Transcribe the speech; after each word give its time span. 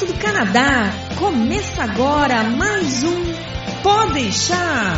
direto 0.00 0.06
do 0.06 0.14
Canadá. 0.14 0.90
Começa 1.18 1.84
agora 1.84 2.44
mais 2.44 3.04
um 3.04 3.20
Pode 3.82 4.14
deixar. 4.14 4.94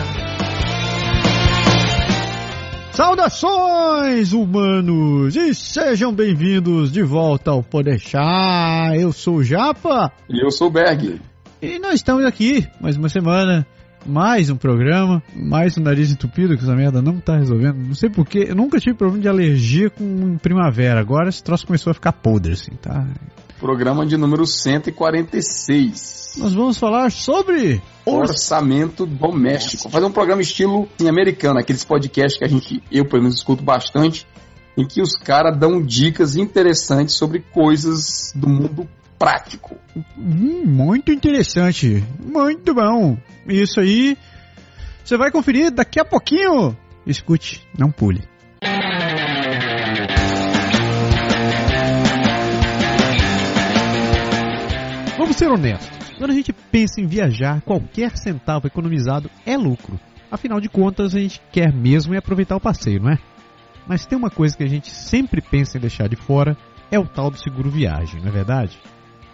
Saudações, 2.92 4.32
humanos, 4.32 5.34
e 5.34 5.54
sejam 5.54 6.12
bem-vindos 6.12 6.92
de 6.92 7.02
volta 7.02 7.50
ao 7.52 7.62
Podeixar. 7.62 8.94
Eu 8.94 9.12
sou 9.12 9.36
o 9.36 9.44
Japa. 9.44 10.12
E 10.28 10.44
eu 10.44 10.50
sou 10.50 10.68
o 10.68 10.70
Berg. 10.70 11.20
E 11.60 11.78
nós 11.78 11.94
estamos 11.94 12.24
aqui, 12.24 12.66
mais 12.80 12.96
uma 12.96 13.08
semana, 13.08 13.66
mais 14.04 14.50
um 14.50 14.56
programa, 14.56 15.22
mais 15.34 15.78
um 15.78 15.82
nariz 15.82 16.10
entupido, 16.10 16.56
que 16.56 16.64
essa 16.64 16.74
merda 16.74 17.00
não 17.00 17.18
tá 17.18 17.36
resolvendo. 17.36 17.76
Não 17.76 17.94
sei 17.94 18.10
porquê, 18.10 18.46
eu 18.48 18.54
nunca 18.54 18.78
tive 18.78 18.96
problema 18.96 19.22
de 19.22 19.28
alergia 19.28 19.88
com 19.88 20.36
primavera. 20.38 21.00
Agora 21.00 21.28
esse 21.28 21.42
troço 21.42 21.66
começou 21.66 21.92
a 21.92 21.94
ficar 21.94 22.12
podre, 22.12 22.52
assim, 22.52 22.72
tá? 22.80 23.06
Programa 23.62 24.04
de 24.04 24.16
número 24.16 24.44
146. 24.44 26.34
Nós 26.38 26.52
vamos 26.52 26.78
falar 26.78 27.12
sobre 27.12 27.80
orçamento 28.04 29.06
doméstico. 29.06 29.88
Fazer 29.88 30.04
um 30.04 30.10
programa 30.10 30.42
estilo 30.42 30.88
em 31.00 31.08
americano, 31.08 31.60
aqueles 31.60 31.84
podcasts 31.84 32.36
que 32.36 32.44
a 32.44 32.48
gente, 32.48 32.82
eu 32.90 33.04
pelo 33.04 33.22
menos 33.22 33.36
escuto 33.36 33.62
bastante, 33.62 34.26
em 34.76 34.84
que 34.84 35.00
os 35.00 35.12
caras 35.12 35.56
dão 35.56 35.80
dicas 35.80 36.34
interessantes 36.34 37.14
sobre 37.14 37.38
coisas 37.38 38.32
do 38.34 38.48
mundo 38.48 38.88
prático. 39.16 39.76
Hum, 40.18 40.64
muito 40.66 41.12
interessante, 41.12 42.02
muito 42.18 42.74
bom. 42.74 43.16
Isso 43.46 43.78
aí, 43.78 44.18
você 45.04 45.16
vai 45.16 45.30
conferir 45.30 45.70
daqui 45.70 46.00
a 46.00 46.04
pouquinho. 46.04 46.76
Escute, 47.06 47.64
não 47.78 47.92
pule. 47.92 48.24
Vamos 55.32 55.38
ser 55.38 55.50
honestos. 55.50 56.18
Quando 56.18 56.30
a 56.30 56.34
gente 56.34 56.52
pensa 56.52 57.00
em 57.00 57.06
viajar, 57.06 57.62
qualquer 57.62 58.18
centavo 58.18 58.66
economizado 58.66 59.30
é 59.46 59.56
lucro. 59.56 59.98
Afinal 60.30 60.60
de 60.60 60.68
contas, 60.68 61.14
a 61.14 61.18
gente 61.18 61.40
quer 61.50 61.72
mesmo 61.72 62.12
é 62.12 62.18
aproveitar 62.18 62.54
o 62.54 62.60
passeio, 62.60 63.00
não 63.00 63.12
é? 63.12 63.18
Mas 63.86 64.04
tem 64.04 64.18
uma 64.18 64.28
coisa 64.28 64.54
que 64.54 64.62
a 64.62 64.68
gente 64.68 64.90
sempre 64.90 65.40
pensa 65.40 65.78
em 65.78 65.80
deixar 65.80 66.06
de 66.06 66.16
fora, 66.16 66.54
é 66.90 66.98
o 66.98 67.06
tal 67.06 67.30
do 67.30 67.38
seguro 67.38 67.70
viagem, 67.70 68.20
não 68.20 68.28
é 68.28 68.30
verdade? 68.30 68.78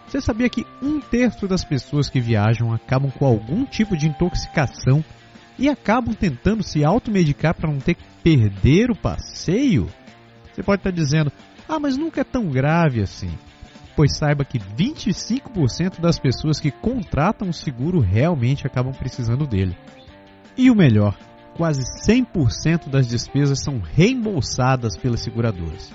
Você 0.07 0.21
sabia 0.21 0.49
que 0.49 0.65
um 0.81 1.01
terço 1.01 1.49
das 1.49 1.65
pessoas 1.65 2.09
que 2.09 2.21
viajam 2.21 2.73
acabam 2.73 3.11
com 3.11 3.27
algum 3.27 3.65
tipo 3.65 3.97
de 3.97 4.07
intoxicação 4.07 5.05
e 5.59 5.69
acabam 5.69 6.15
tentando 6.15 6.63
se 6.63 6.85
automedicar 6.85 7.57
para 7.57 7.73
não 7.73 7.81
ter 7.81 7.95
que 7.95 8.05
perder 8.23 8.93
o 8.93 8.97
passeio? 8.97 9.89
Você 10.55 10.63
pode 10.63 10.79
estar 10.79 10.93
dizendo, 10.93 11.33
ah, 11.69 11.81
mas 11.81 11.97
nunca 11.97 12.21
é 12.21 12.25
tão 12.25 12.47
grave 12.47 13.03
assim. 13.03 13.37
Pois 13.99 14.17
saiba 14.17 14.45
que 14.45 14.61
25% 14.61 15.99
das 15.99 16.21
pessoas 16.21 16.61
que 16.61 16.71
contratam 16.71 17.49
o 17.49 17.53
seguro 17.53 17.99
realmente 17.99 18.65
acabam 18.65 18.95
precisando 18.95 19.45
dele. 19.45 19.77
E 20.57 20.71
o 20.71 20.77
melhor, 20.77 21.19
quase 21.57 21.83
100% 22.07 22.89
das 22.89 23.09
despesas 23.09 23.61
são 23.61 23.81
reembolsadas 23.81 24.97
pelas 24.97 25.19
seguradoras. 25.19 25.93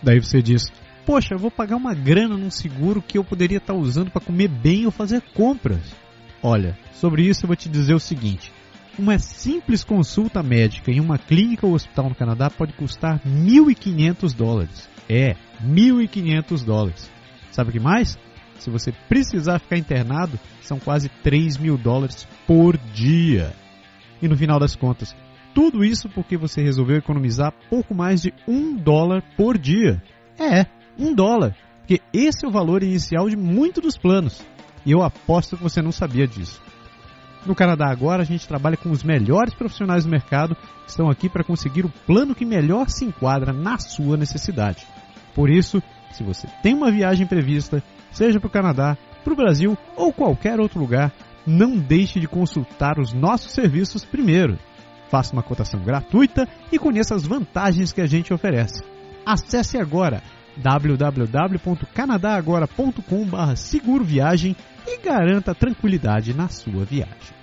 Daí 0.00 0.22
você 0.22 0.40
diz, 0.40 0.70
poxa, 1.04 1.34
eu 1.34 1.40
vou 1.40 1.50
pagar 1.50 1.74
uma 1.74 1.92
grana 1.92 2.36
num 2.36 2.52
seguro 2.52 3.02
que 3.02 3.18
eu 3.18 3.24
poderia 3.24 3.58
estar 3.58 3.74
usando 3.74 4.12
para 4.12 4.24
comer 4.24 4.46
bem 4.46 4.86
ou 4.86 4.92
fazer 4.92 5.20
compras. 5.34 5.92
Olha, 6.40 6.78
sobre 6.92 7.26
isso 7.26 7.42
eu 7.44 7.48
vou 7.48 7.56
te 7.56 7.68
dizer 7.68 7.94
o 7.94 7.98
seguinte: 7.98 8.52
uma 8.98 9.18
simples 9.18 9.84
consulta 9.84 10.42
médica 10.42 10.90
em 10.90 11.00
uma 11.00 11.18
clínica 11.18 11.66
ou 11.66 11.74
hospital 11.74 12.08
no 12.08 12.14
Canadá 12.14 12.50
pode 12.50 12.72
custar 12.72 13.20
1.500 13.20 14.34
dólares. 14.34 14.88
É, 15.08 15.36
1.500 15.64 16.64
dólares. 16.64 17.10
Sabe 17.50 17.70
o 17.70 17.72
que 17.72 17.80
mais? 17.80 18.18
Se 18.58 18.70
você 18.70 18.92
precisar 19.08 19.60
ficar 19.60 19.78
internado, 19.78 20.38
são 20.60 20.78
quase 20.78 21.08
3 21.22 21.56
mil 21.56 21.78
dólares 21.78 22.26
por 22.46 22.76
dia. 22.76 23.54
E 24.20 24.26
no 24.26 24.36
final 24.36 24.58
das 24.58 24.74
contas, 24.74 25.14
tudo 25.54 25.84
isso 25.84 26.08
porque 26.08 26.36
você 26.36 26.60
resolveu 26.60 26.96
economizar 26.96 27.54
pouco 27.70 27.94
mais 27.94 28.20
de 28.20 28.34
um 28.46 28.74
dólar 28.74 29.22
por 29.36 29.56
dia. 29.56 30.02
É, 30.38 30.66
um 30.98 31.14
dólar, 31.14 31.56
porque 31.78 32.00
esse 32.12 32.44
é 32.44 32.48
o 32.48 32.52
valor 32.52 32.82
inicial 32.82 33.28
de 33.30 33.36
muitos 33.36 33.82
dos 33.82 33.96
planos. 33.96 34.44
E 34.84 34.90
eu 34.90 35.02
aposto 35.02 35.56
que 35.56 35.62
você 35.62 35.80
não 35.80 35.92
sabia 35.92 36.26
disso. 36.26 36.60
No 37.46 37.54
Canadá 37.54 37.90
agora 37.90 38.22
a 38.22 38.26
gente 38.26 38.46
trabalha 38.46 38.76
com 38.76 38.90
os 38.90 39.02
melhores 39.02 39.54
profissionais 39.54 40.04
do 40.04 40.10
mercado 40.10 40.54
que 40.54 40.90
estão 40.90 41.08
aqui 41.08 41.28
para 41.28 41.44
conseguir 41.44 41.84
o 41.84 41.92
plano 42.06 42.34
que 42.34 42.44
melhor 42.44 42.88
se 42.88 43.04
enquadra 43.04 43.52
na 43.52 43.78
sua 43.78 44.16
necessidade. 44.16 44.86
Por 45.34 45.48
isso, 45.48 45.82
se 46.10 46.22
você 46.22 46.46
tem 46.62 46.74
uma 46.74 46.90
viagem 46.90 47.26
prevista, 47.26 47.82
seja 48.10 48.40
para 48.40 48.48
o 48.48 48.50
Canadá, 48.50 48.96
para 49.22 49.32
o 49.32 49.36
Brasil 49.36 49.78
ou 49.96 50.12
qualquer 50.12 50.58
outro 50.58 50.80
lugar, 50.80 51.12
não 51.46 51.78
deixe 51.78 52.20
de 52.20 52.28
consultar 52.28 52.98
os 52.98 53.12
nossos 53.12 53.52
serviços 53.52 54.04
primeiro. 54.04 54.58
Faça 55.08 55.32
uma 55.32 55.42
cotação 55.42 55.80
gratuita 55.80 56.46
e 56.70 56.78
conheça 56.78 57.14
as 57.14 57.26
vantagens 57.26 57.92
que 57.92 58.00
a 58.00 58.06
gente 58.06 58.34
oferece. 58.34 58.82
Acesse 59.24 59.78
agora 59.78 60.22
www.canadagora.com.br 60.56 63.56
seguro 63.56 64.04
viagem 64.04 64.54
e 64.88 64.98
garanta 65.02 65.54
tranquilidade 65.54 66.34
na 66.34 66.48
sua 66.48 66.84
viagem. 66.84 67.36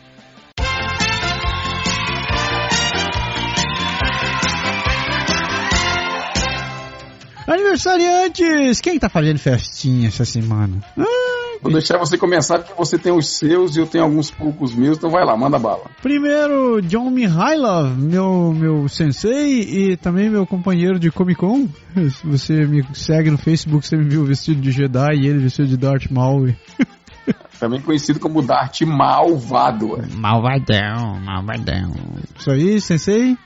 Aniversariantes! 7.48 8.82
Quem 8.82 8.98
tá 8.98 9.08
fazendo 9.08 9.38
festinha 9.38 10.08
essa 10.08 10.26
semana? 10.26 10.80
Ah, 10.98 11.36
Vou 11.62 11.72
deixar 11.72 11.98
você 11.98 12.18
começar 12.18 12.60
porque 12.60 12.74
você 12.78 12.98
tem 12.98 13.12
os 13.12 13.28
seus 13.28 13.76
e 13.76 13.80
eu 13.80 13.88
tenho 13.88 14.04
alguns 14.04 14.30
poucos 14.30 14.76
meus, 14.76 14.98
então 14.98 15.10
vai 15.10 15.26
lá, 15.26 15.36
manda 15.36 15.58
bala. 15.58 15.90
Primeiro, 16.02 16.80
John 16.82 17.10
Mihailov, 17.10 17.98
meu, 17.98 18.54
meu 18.54 18.88
sensei 18.88 19.62
e 19.62 19.98
também 19.98 20.30
meu 20.30 20.46
companheiro 20.46 21.00
de 21.00 21.12
Comic 21.12 21.40
Con. 21.40 21.68
Se 21.96 22.26
você 22.26 22.66
me 22.66 22.84
segue 22.94 23.32
no 23.32 23.38
Facebook, 23.38 23.86
você 23.86 23.98
me 23.98 24.08
viu 24.08 24.24
vestido 24.26 24.62
de 24.62 24.72
Jedi 24.72 25.16
e 25.22 25.28
ele 25.28 25.40
vestido 25.40 25.68
de 25.68 25.78
Darth 25.78 26.10
Maul. 26.12 26.54
Também 27.60 27.82
conhecido 27.82 28.20
como 28.20 28.42
Darth 28.42 28.82
Malvado. 28.82 29.98
Malvadão, 30.16 31.20
malvadão. 31.20 31.94
Isso 32.38 32.52
aí, 32.52 32.80
sensei. 32.82 33.38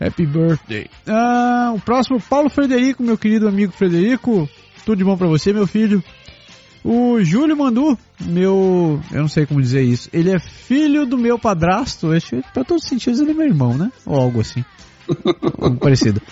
Happy 0.00 0.26
birthday. 0.26 0.86
Ah, 1.06 1.72
o 1.74 1.80
próximo, 1.80 2.20
Paulo 2.20 2.48
Frederico, 2.48 3.02
meu 3.02 3.18
querido 3.18 3.48
amigo 3.48 3.72
Frederico. 3.72 4.48
Tudo 4.84 4.98
de 4.98 5.04
bom 5.04 5.16
pra 5.16 5.26
você, 5.26 5.52
meu 5.52 5.66
filho. 5.66 6.02
O 6.84 7.20
Júlio 7.22 7.56
Mandu, 7.56 7.98
meu. 8.20 9.00
Eu 9.10 9.20
não 9.22 9.28
sei 9.28 9.44
como 9.44 9.60
dizer 9.60 9.82
isso. 9.82 10.08
Ele 10.12 10.30
é 10.30 10.38
filho 10.38 11.04
do 11.04 11.18
meu 11.18 11.38
padrasto. 11.38 12.12
Acho 12.12 12.40
pra 12.54 12.62
todos 12.64 12.84
os 12.84 12.88
sentidos 12.88 13.20
ele 13.20 13.32
é 13.32 13.34
meu 13.34 13.46
irmão, 13.46 13.76
né? 13.76 13.90
Ou 14.06 14.16
algo 14.16 14.40
assim. 14.40 14.64
algo 15.60 15.76
parecido. 15.78 16.22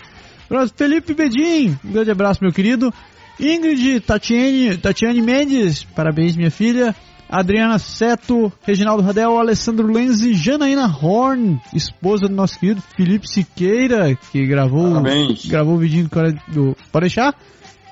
Próximo, 0.49 0.79
Felipe 0.79 1.13
Bedin. 1.13 1.77
Um 1.85 1.93
grande 1.93 2.11
abraço, 2.13 2.39
meu 2.41 2.53
querido. 2.53 2.95
Ingrid 3.39 4.01
Tatiane, 4.01 4.77
Tatiane 4.79 5.23
Mendes. 5.23 5.85
Parabéns, 5.85 6.37
minha 6.37 6.51
filha. 6.51 6.95
Adriana 7.29 7.79
Seto, 7.79 8.53
Reginaldo 8.63 9.03
Radel, 9.03 9.37
Alessandro 9.37 9.93
Lenzi, 9.93 10.33
Janaína 10.35 10.87
Horn, 10.87 11.61
esposa 11.75 12.29
do 12.29 12.35
nosso 12.35 12.59
querido 12.59 12.81
Felipe 12.97 13.29
Siqueira, 13.29 14.15
que 14.31 14.47
gravou, 14.47 14.93
Parabéns. 14.93 15.45
gravou 15.47 15.75
o 15.75 15.79
vídeo 15.79 16.09
do 16.47 16.77
deixar. 17.01 17.35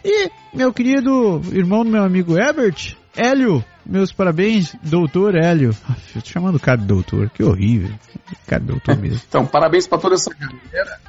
E 0.04 0.30
meu 0.54 0.72
querido 0.72 1.40
irmão 1.52 1.84
do 1.84 1.90
meu 1.90 2.04
amigo 2.04 2.38
Herbert, 2.38 2.96
Hélio, 3.16 3.64
meus 3.86 4.12
parabéns, 4.12 4.76
doutor 4.82 5.34
Hélio. 5.34 5.70
Eu 6.14 6.22
tô 6.22 6.28
chamando 6.28 6.56
o 6.56 6.60
cara 6.60 6.78
de 6.78 6.86
doutor, 6.86 7.30
que 7.30 7.42
horrível. 7.42 7.90
Cara 8.46 8.60
de 8.60 8.68
doutor 8.68 8.96
mesmo. 8.96 9.20
então, 9.28 9.46
parabéns 9.46 9.86
para 9.86 9.98
toda 9.98 10.14
essa 10.14 10.32
galera. 10.32 11.00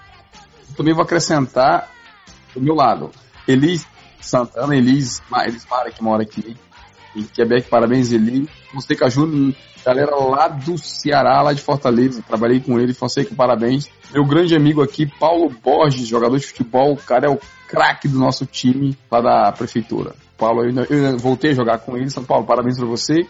Eu 0.70 0.76
também 0.76 0.94
vou 0.94 1.04
acrescentar 1.04 1.90
do 2.54 2.62
meu 2.62 2.74
lado. 2.74 3.12
Elis 3.48 3.88
Santana, 4.28 4.76
Elis, 4.76 5.22
Elis 5.46 5.66
Mara, 5.70 5.92
que 5.92 6.04
mora 6.04 6.24
aqui 6.24 6.56
em 7.16 7.24
Quebec, 7.24 7.70
parabéns, 7.70 8.12
Eli. 8.12 8.48
Fonseca 8.72 9.10
Júnior, 9.10 9.56
galera 9.86 10.16
lá 10.16 10.48
do 10.48 10.78
Ceará, 10.78 11.42
lá 11.42 11.54
de 11.54 11.62
Fortaleza, 11.62 12.22
trabalhei 12.22 12.60
com 12.60 12.80
ele, 12.80 12.94
Fonseca, 12.94 13.34
parabéns. 13.34 13.90
Meu 14.14 14.26
grande 14.26 14.56
amigo 14.56 14.82
aqui, 14.82 15.06
Paulo 15.06 15.50
Borges, 15.64 16.08
jogador 16.08 16.38
de 16.38 16.46
futebol, 16.46 16.94
o 16.94 16.98
cara 16.98 17.28
é 17.28 17.30
o 17.30 17.40
craque 17.68 18.08
do 18.08 18.20
nosso 18.20 18.46
time 18.46 18.98
lá 19.10 19.22
da 19.22 19.52
prefeitura. 19.52 20.14
Paulo, 20.38 20.66
eu, 20.66 20.84
eu 20.84 21.18
voltei 21.18 21.52
a 21.52 21.56
jogar 21.56 21.80
com 21.80 21.96
ele, 21.96 22.10
São 22.10 22.24
Paulo, 22.24 22.46
parabéns 22.46 22.78
para 22.78 22.88
você. 22.88 23.26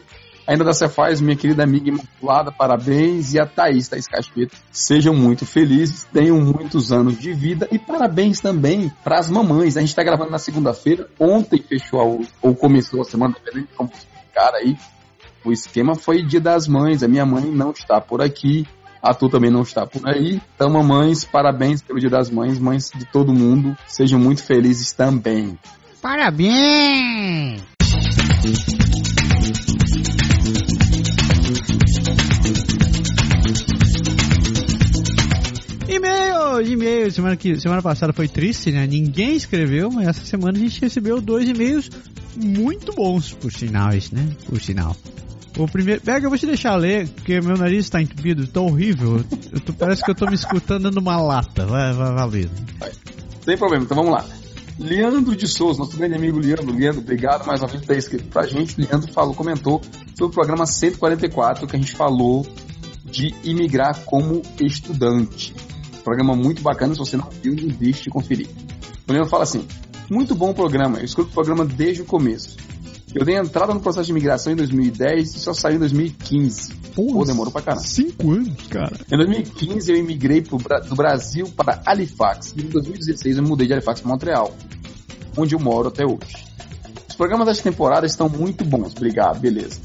Ainda 0.47 0.63
da 0.63 0.73
Cefaz, 0.73 1.19
minha 1.19 1.35
querida 1.35 1.63
amiga 1.63 1.89
Imaculada, 1.89 2.51
parabéns. 2.51 3.33
E 3.33 3.39
a 3.39 3.45
Thaís, 3.45 3.87
Thaís 3.87 4.07
Caspeta, 4.07 4.55
sejam 4.71 5.15
muito 5.15 5.45
felizes, 5.45 6.03
tenham 6.13 6.39
muitos 6.39 6.91
anos 6.91 7.17
de 7.17 7.33
vida 7.33 7.67
e 7.71 7.79
parabéns 7.79 8.39
também 8.39 8.91
para 9.03 9.17
as 9.17 9.29
mamães. 9.29 9.75
A 9.75 9.79
gente 9.79 9.89
está 9.89 10.03
gravando 10.03 10.29
na 10.29 10.37
segunda-feira, 10.37 11.07
ontem 11.19 11.61
fechou, 11.61 12.21
ou 12.41 12.55
começou 12.55 13.01
a 13.01 13.05
semana, 13.05 13.33
dependendo 13.33 13.67
de 13.67 13.73
como 13.73 13.89
ficar 13.89 14.53
aí. 14.53 14.77
O 15.43 15.51
esquema 15.51 15.95
foi 15.95 16.23
dia 16.23 16.41
das 16.41 16.67
mães, 16.67 17.01
a 17.01 17.07
minha 17.07 17.25
mãe 17.25 17.45
não 17.45 17.71
está 17.71 17.99
por 17.99 18.21
aqui, 18.21 18.67
a 19.01 19.13
tu 19.13 19.29
também 19.29 19.51
não 19.51 19.61
está 19.61 19.85
por 19.85 20.07
aí. 20.07 20.41
Então, 20.55 20.69
mamães, 20.69 21.23
parabéns 21.23 21.81
pelo 21.81 21.99
dia 21.99 22.09
das 22.09 22.29
mães, 22.29 22.59
mães 22.59 22.91
de 22.93 23.05
todo 23.05 23.33
mundo, 23.33 23.75
sejam 23.87 24.19
muito 24.19 24.43
felizes 24.43 24.91
também. 24.93 25.57
Parabéns! 26.01 27.63
E-mail, 35.87 36.61
e-mail. 36.61 37.11
Semana, 37.11 37.35
que, 37.35 37.59
semana 37.59 37.81
passada 37.81 38.13
foi 38.13 38.27
triste, 38.27 38.71
né? 38.71 38.87
Ninguém 38.87 39.35
escreveu, 39.35 39.91
mas 39.91 40.07
essa 40.07 40.25
semana 40.25 40.57
a 40.57 40.61
gente 40.61 40.81
recebeu 40.81 41.21
dois 41.21 41.47
e-mails 41.47 41.89
muito 42.35 42.93
bons, 42.93 43.33
por 43.33 43.51
sinais, 43.51 44.11
né? 44.11 44.27
Por 44.47 44.61
sinal. 44.61 44.95
O 45.57 45.67
primeiro. 45.67 46.01
Pega, 46.01 46.25
eu 46.25 46.29
vou 46.29 46.37
te 46.37 46.45
deixar 46.45 46.75
ler, 46.75 47.07
porque 47.07 47.39
meu 47.39 47.55
nariz 47.55 47.85
está 47.85 48.01
entupido, 48.01 48.45
tá 48.47 48.59
horrível. 48.59 49.23
Eu 49.51 49.59
tô, 49.61 49.73
parece 49.73 50.03
que 50.03 50.11
eu 50.11 50.15
tô 50.15 50.25
me 50.25 50.35
escutando 50.35 50.91
numa 50.91 51.17
lata. 51.17 51.65
Vai, 51.65 51.93
vai, 51.93 52.13
valendo. 52.13 52.51
Sem 53.41 53.57
problema, 53.57 53.85
então 53.85 53.95
vamos 53.95 54.11
lá. 54.11 54.25
Leandro 54.77 55.35
de 55.35 55.47
Souza, 55.47 55.79
nosso 55.79 55.95
grande 55.95 56.15
amigo 56.15 56.37
Leandro. 56.37 56.73
Leandro, 56.73 56.99
obrigado 56.99 57.45
mais 57.45 57.61
uma 57.61 57.67
vez 57.67 57.81
por 57.81 57.87
ter 57.87 57.97
escrito 57.97 58.27
pra 58.27 58.45
gente. 58.45 58.79
Leandro 58.79 59.11
falou, 59.11 59.33
comentou 59.33 59.81
sobre 60.17 60.25
o 60.25 60.29
programa 60.29 60.65
144 60.65 61.65
que 61.65 61.75
a 61.75 61.79
gente 61.79 61.95
falou 61.95 62.45
de 63.05 63.33
imigrar 63.43 64.03
como 64.03 64.41
estudante. 64.59 65.55
Programa 66.03 66.35
muito 66.35 66.61
bacana, 66.61 66.93
se 66.93 66.99
você 66.99 67.15
não 67.15 67.29
viu, 67.29 67.55
não 67.55 67.67
deixe 67.69 68.03
de 68.03 68.09
conferir. 68.09 68.49
O 69.07 69.11
Leandro 69.11 69.29
fala 69.29 69.43
assim: 69.43 69.65
muito 70.09 70.35
bom 70.35 70.53
programa, 70.53 70.99
eu 70.99 71.05
escuto 71.05 71.29
o 71.29 71.33
programa 71.33 71.63
desde 71.63 72.01
o 72.01 72.05
começo. 72.05 72.57
Eu 73.15 73.23
dei 73.23 73.37
entrada 73.37 73.73
no 73.73 73.79
processo 73.79 74.07
de 74.07 74.11
imigração 74.11 74.51
em 74.51 74.57
2010 74.57 75.35
e 75.35 75.39
só 75.39 75.53
saí 75.53 75.75
em 75.75 75.79
2015. 75.79 76.73
Pô, 76.93 77.23
demorou 77.23 77.49
pra 77.49 77.61
caramba. 77.61 77.87
Cinco 77.87 78.29
anos, 78.29 78.67
cara. 78.67 78.91
Em 79.09 79.15
2015 79.15 79.89
eu 79.89 79.97
imigrei 79.97 80.41
pro, 80.41 80.57
do 80.57 80.95
Brasil 80.95 81.47
para 81.55 81.81
Halifax 81.85 82.53
e 82.57 82.61
em 82.61 82.67
2016 82.67 83.37
eu 83.37 83.43
mudei 83.43 83.67
de 83.67 83.73
Halifax 83.73 84.01
para 84.01 84.11
Montreal, 84.11 84.53
onde 85.37 85.55
eu 85.55 85.59
moro 85.61 85.87
até 85.87 86.03
hoje. 86.05 86.45
Os 87.07 87.15
programas 87.15 87.47
das 87.47 87.61
temporadas 87.61 88.11
estão 88.11 88.27
muito 88.27 88.65
bons, 88.65 88.91
obrigado, 88.93 89.39
beleza. 89.39 89.79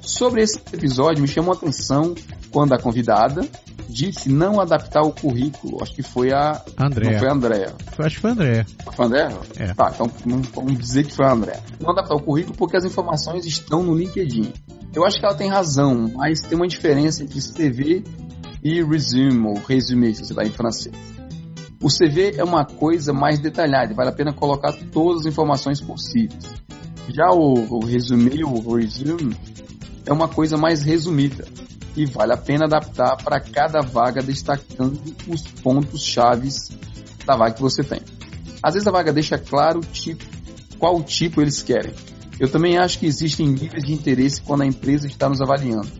Sobre 0.00 0.42
esse 0.42 0.58
episódio 0.72 1.20
me 1.20 1.28
chamou 1.28 1.52
a 1.52 1.56
atenção 1.56 2.14
quando 2.50 2.72
a 2.72 2.78
convidada 2.78 3.46
disse 3.92 4.28
não 4.28 4.60
adaptar 4.60 5.02
o 5.02 5.12
currículo. 5.12 5.78
Acho 5.82 5.94
que 5.94 6.02
foi 6.02 6.32
a. 6.32 6.62
André. 6.78 7.12
Não 7.12 7.18
foi 7.18 7.28
a 7.28 7.32
Andréa. 7.32 7.74
Acho 7.98 8.16
que 8.16 8.20
foi 8.20 8.30
a 8.30 8.32
André. 8.32 8.66
Foi 8.94 9.04
a 9.04 9.08
André? 9.08 9.38
É. 9.58 9.74
Tá, 9.74 9.90
então 9.94 10.10
vamos 10.54 10.78
dizer 10.78 11.04
que 11.04 11.12
foi 11.12 11.26
a 11.26 11.32
André. 11.32 11.60
Não 11.80 11.90
adaptar 11.90 12.14
o 12.14 12.22
currículo 12.22 12.56
porque 12.56 12.76
as 12.76 12.84
informações 12.84 13.44
estão 13.44 13.82
no 13.82 13.94
LinkedIn. 13.94 14.52
Eu 14.94 15.04
acho 15.04 15.18
que 15.18 15.24
ela 15.24 15.34
tem 15.34 15.48
razão, 15.48 16.10
mas 16.14 16.40
tem 16.40 16.56
uma 16.56 16.66
diferença 16.66 17.22
entre 17.22 17.40
CV 17.40 18.04
e 18.62 18.82
resume, 18.82 19.46
ou 19.48 19.54
resume, 19.54 20.14
se 20.14 20.24
você 20.24 20.32
está 20.32 20.44
em 20.44 20.50
francês. 20.50 20.94
O 21.82 21.88
CV 21.88 22.34
é 22.36 22.44
uma 22.44 22.64
coisa 22.64 23.12
mais 23.12 23.40
detalhada, 23.40 23.92
vale 23.92 24.10
a 24.10 24.12
pena 24.12 24.32
colocar 24.32 24.72
todas 24.92 25.22
as 25.22 25.26
informações 25.26 25.80
possíveis. 25.80 26.54
Já 27.08 27.30
o, 27.32 27.54
o 27.54 27.84
resume, 27.84 28.44
o 28.44 28.76
resume, 28.76 29.36
é 30.06 30.12
uma 30.12 30.28
coisa 30.28 30.56
mais 30.56 30.82
resumida 30.82 31.44
e 31.96 32.06
vale 32.06 32.32
a 32.32 32.36
pena 32.36 32.64
adaptar 32.64 33.16
para 33.16 33.40
cada 33.40 33.80
vaga, 33.80 34.22
destacando 34.22 35.00
os 35.28 35.42
pontos 35.42 36.02
chaves 36.02 36.70
da 37.26 37.36
vaga 37.36 37.54
que 37.54 37.62
você 37.62 37.82
tem. 37.82 38.00
Às 38.62 38.74
vezes 38.74 38.86
a 38.86 38.90
vaga 38.90 39.12
deixa 39.12 39.38
claro 39.38 39.80
tipo, 39.80 40.24
qual 40.78 41.02
tipo 41.02 41.40
eles 41.40 41.62
querem. 41.62 41.92
Eu 42.38 42.48
também 42.48 42.78
acho 42.78 42.98
que 42.98 43.06
existem 43.06 43.48
níveis 43.48 43.84
de 43.84 43.92
interesse 43.92 44.40
quando 44.40 44.62
a 44.62 44.66
empresa 44.66 45.06
está 45.06 45.28
nos 45.28 45.40
avaliando. 45.40 45.90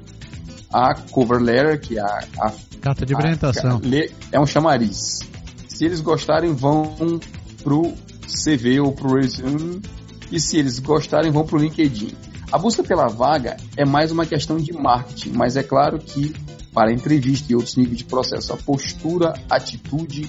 A 0.73 0.94
cover 0.94 1.41
letter, 1.41 1.81
que 1.81 1.99
é 1.99 2.00
a, 2.00 2.19
a 2.41 2.53
carta 2.81 3.05
de 3.05 3.15
apresentação, 3.15 3.81
é 4.31 4.41
um 4.41 4.47
chamariz. 4.47 5.21
Se 5.69 5.85
eles 5.85 6.00
gostarem, 6.00 6.55
vão 6.55 7.21
pro 7.62 7.93
CV 8.27 8.81
ou 8.81 8.93
pro 8.93 9.17
resume, 9.17 9.83
e 10.31 10.41
se 10.41 10.56
eles 10.56 10.79
gostarem, 10.79 11.31
vão 11.31 11.45
pro 11.45 11.59
LinkedIn. 11.59 12.15
A 12.52 12.58
busca 12.58 12.82
pela 12.82 13.08
vaga 13.08 13.56
é 13.78 13.84
mais 13.87 14.12
uma 14.12 14.26
questão 14.26 14.58
de 14.58 14.75
marketing, 14.75 15.31
mas 15.31 15.56
é 15.56 15.62
claro 15.62 15.99
que 15.99 16.34
para 16.70 16.93
entrevista 16.93 17.50
e 17.50 17.56
outros 17.56 17.76
níveis 17.76 17.96
de 17.96 18.04
processo, 18.04 18.52
a 18.52 18.58
postura, 18.58 19.32
atitude 19.49 20.28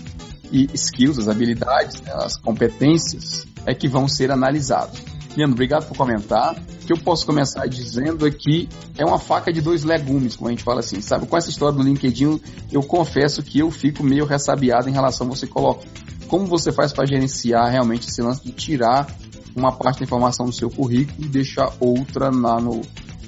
e 0.49 0.69
skills, 0.73 1.19
as 1.19 1.27
habilidades, 1.27 1.99
né, 1.99 2.13
as 2.13 2.37
competências 2.37 3.45
é 3.65 3.73
que 3.73 3.89
vão 3.89 4.07
ser 4.07 4.31
analisados. 4.31 5.01
Leandro, 5.35 5.55
obrigado 5.55 5.85
por 5.85 5.97
comentar. 5.97 6.55
O 6.55 6.85
que 6.85 6.93
eu 6.93 6.97
posso 6.97 7.25
começar 7.25 7.67
dizendo 7.67 8.25
é 8.25 8.31
que 8.31 8.69
é 8.97 9.03
uma 9.03 9.19
faca 9.19 9.51
de 9.51 9.59
dois 9.59 9.83
legumes, 9.83 10.37
como 10.37 10.47
a 10.47 10.51
gente 10.51 10.63
fala 10.63 10.79
assim, 10.79 11.01
sabe? 11.01 11.25
Com 11.25 11.35
essa 11.35 11.49
história 11.49 11.77
do 11.77 11.83
LinkedIn, 11.83 12.39
eu 12.71 12.83
confesso 12.83 13.43
que 13.43 13.59
eu 13.59 13.69
fico 13.69 14.01
meio 14.01 14.25
ressabiado 14.25 14.87
em 14.87 14.93
relação 14.93 15.27
a 15.27 15.29
você 15.31 15.45
colocar. 15.45 15.85
Como 16.27 16.45
você 16.45 16.71
faz 16.71 16.93
para 16.93 17.05
gerenciar 17.05 17.69
realmente 17.69 18.07
esse 18.07 18.21
lance 18.21 18.43
de 18.45 18.51
tirar 18.51 19.07
uma 19.55 19.71
parte 19.71 19.99
da 19.99 20.05
informação 20.05 20.45
no 20.45 20.53
seu 20.53 20.69
currículo 20.69 21.25
e 21.25 21.29
deixar 21.29 21.71
outra 21.79 22.29
lá 22.29 22.59
no 22.59 22.81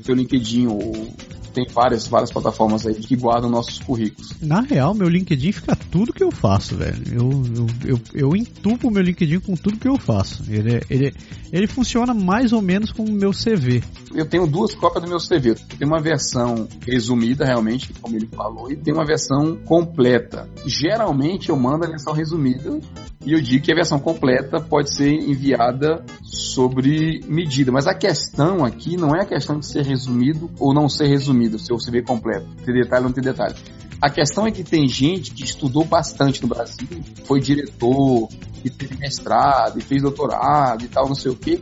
seu 0.04 0.16
LinkedIn 0.16 0.68
ou 0.68 1.14
tem 1.56 1.66
várias, 1.74 2.06
várias 2.06 2.32
plataformas 2.32 2.86
aí 2.86 2.94
que 2.96 3.16
guardam 3.16 3.50
nossos 3.50 3.80
currículos. 3.80 4.34
Na 4.42 4.60
real, 4.60 4.94
meu 4.94 5.08
LinkedIn 5.08 5.54
fica 5.54 5.74
tudo 5.74 6.12
que 6.12 6.24
eu 6.24 6.30
faço, 6.30 6.76
velho. 6.76 7.02
Eu, 7.10 7.30
eu, 7.56 7.68
eu, 7.86 8.02
eu 8.14 8.36
entupo 8.36 8.92
meu 8.92 9.02
LinkedIn 9.02 9.40
com 9.40 9.56
tudo 9.56 9.78
que 9.78 9.88
eu 9.88 9.98
faço. 9.98 10.44
Ele, 10.50 10.82
ele, 10.90 11.14
ele 11.54 11.66
funciona 11.66 12.14
mais 12.14 12.52
ou 12.52 12.62
menos 12.62 12.92
como 12.92 13.08
o 13.08 13.16
meu 13.16 13.32
CV. 13.32 13.82
Eu 14.14 14.26
tenho 14.26 14.46
duas 14.46 14.76
cópias 14.76 15.04
do 15.04 15.10
meu 15.10 15.18
CV. 15.18 15.56
Tem 15.56 15.88
uma 15.88 16.02
versão 16.02 16.68
resumida, 16.86 17.46
realmente, 17.46 17.94
como 18.02 18.18
ele 18.18 18.28
falou, 18.28 18.70
e 18.70 18.76
tem 18.76 18.94
uma 18.94 19.06
versão 19.06 19.56
completa. 19.64 20.50
Geralmente 20.66 21.50
eu 21.50 21.56
mando 21.56 21.86
a 21.86 21.90
versão 21.90 22.14
resumida 22.14 22.80
e 23.26 23.34
eu 23.34 23.42
digo 23.42 23.66
que 23.66 23.72
a 23.72 23.76
versão 23.76 24.00
completa 24.00 24.62
pode 24.62 24.94
ser 24.94 25.10
enviada 25.10 26.06
sobre 26.22 27.22
medida. 27.28 27.72
Mas 27.72 27.88
a 27.88 27.94
questão 27.94 28.64
aqui 28.64 28.96
não 28.96 29.16
é 29.16 29.24
a 29.24 29.26
questão 29.26 29.60
de 29.60 29.66
ser 29.66 29.84
resumido 29.84 30.52
ou 30.60 30.74
não 30.74 30.88
ser 30.88 31.08
resumido, 31.08 31.58
se 31.58 31.70
você 31.70 31.90
vê 31.90 32.04
completo. 32.04 32.46
Tem 32.64 32.74
detalhe 32.74 33.04
ou 33.04 33.10
não 33.10 33.14
tem 33.14 33.24
detalhe. 33.24 33.56
A 34.00 34.10
questão 34.10 34.46
é 34.46 34.52
que 34.52 34.64
tem 34.64 34.88
gente 34.88 35.32
que 35.32 35.44
estudou 35.44 35.84
bastante 35.84 36.42
no 36.42 36.48
Brasil, 36.48 36.88
foi 37.24 37.40
diretor, 37.40 38.30
e 38.64 38.70
teve 38.70 38.98
mestrado, 38.98 39.80
e 39.80 39.82
fez 39.82 40.02
doutorado 40.02 40.84
e 40.84 40.88
tal, 40.88 41.08
não 41.08 41.16
sei 41.16 41.32
o 41.32 41.36
quê. 41.36 41.62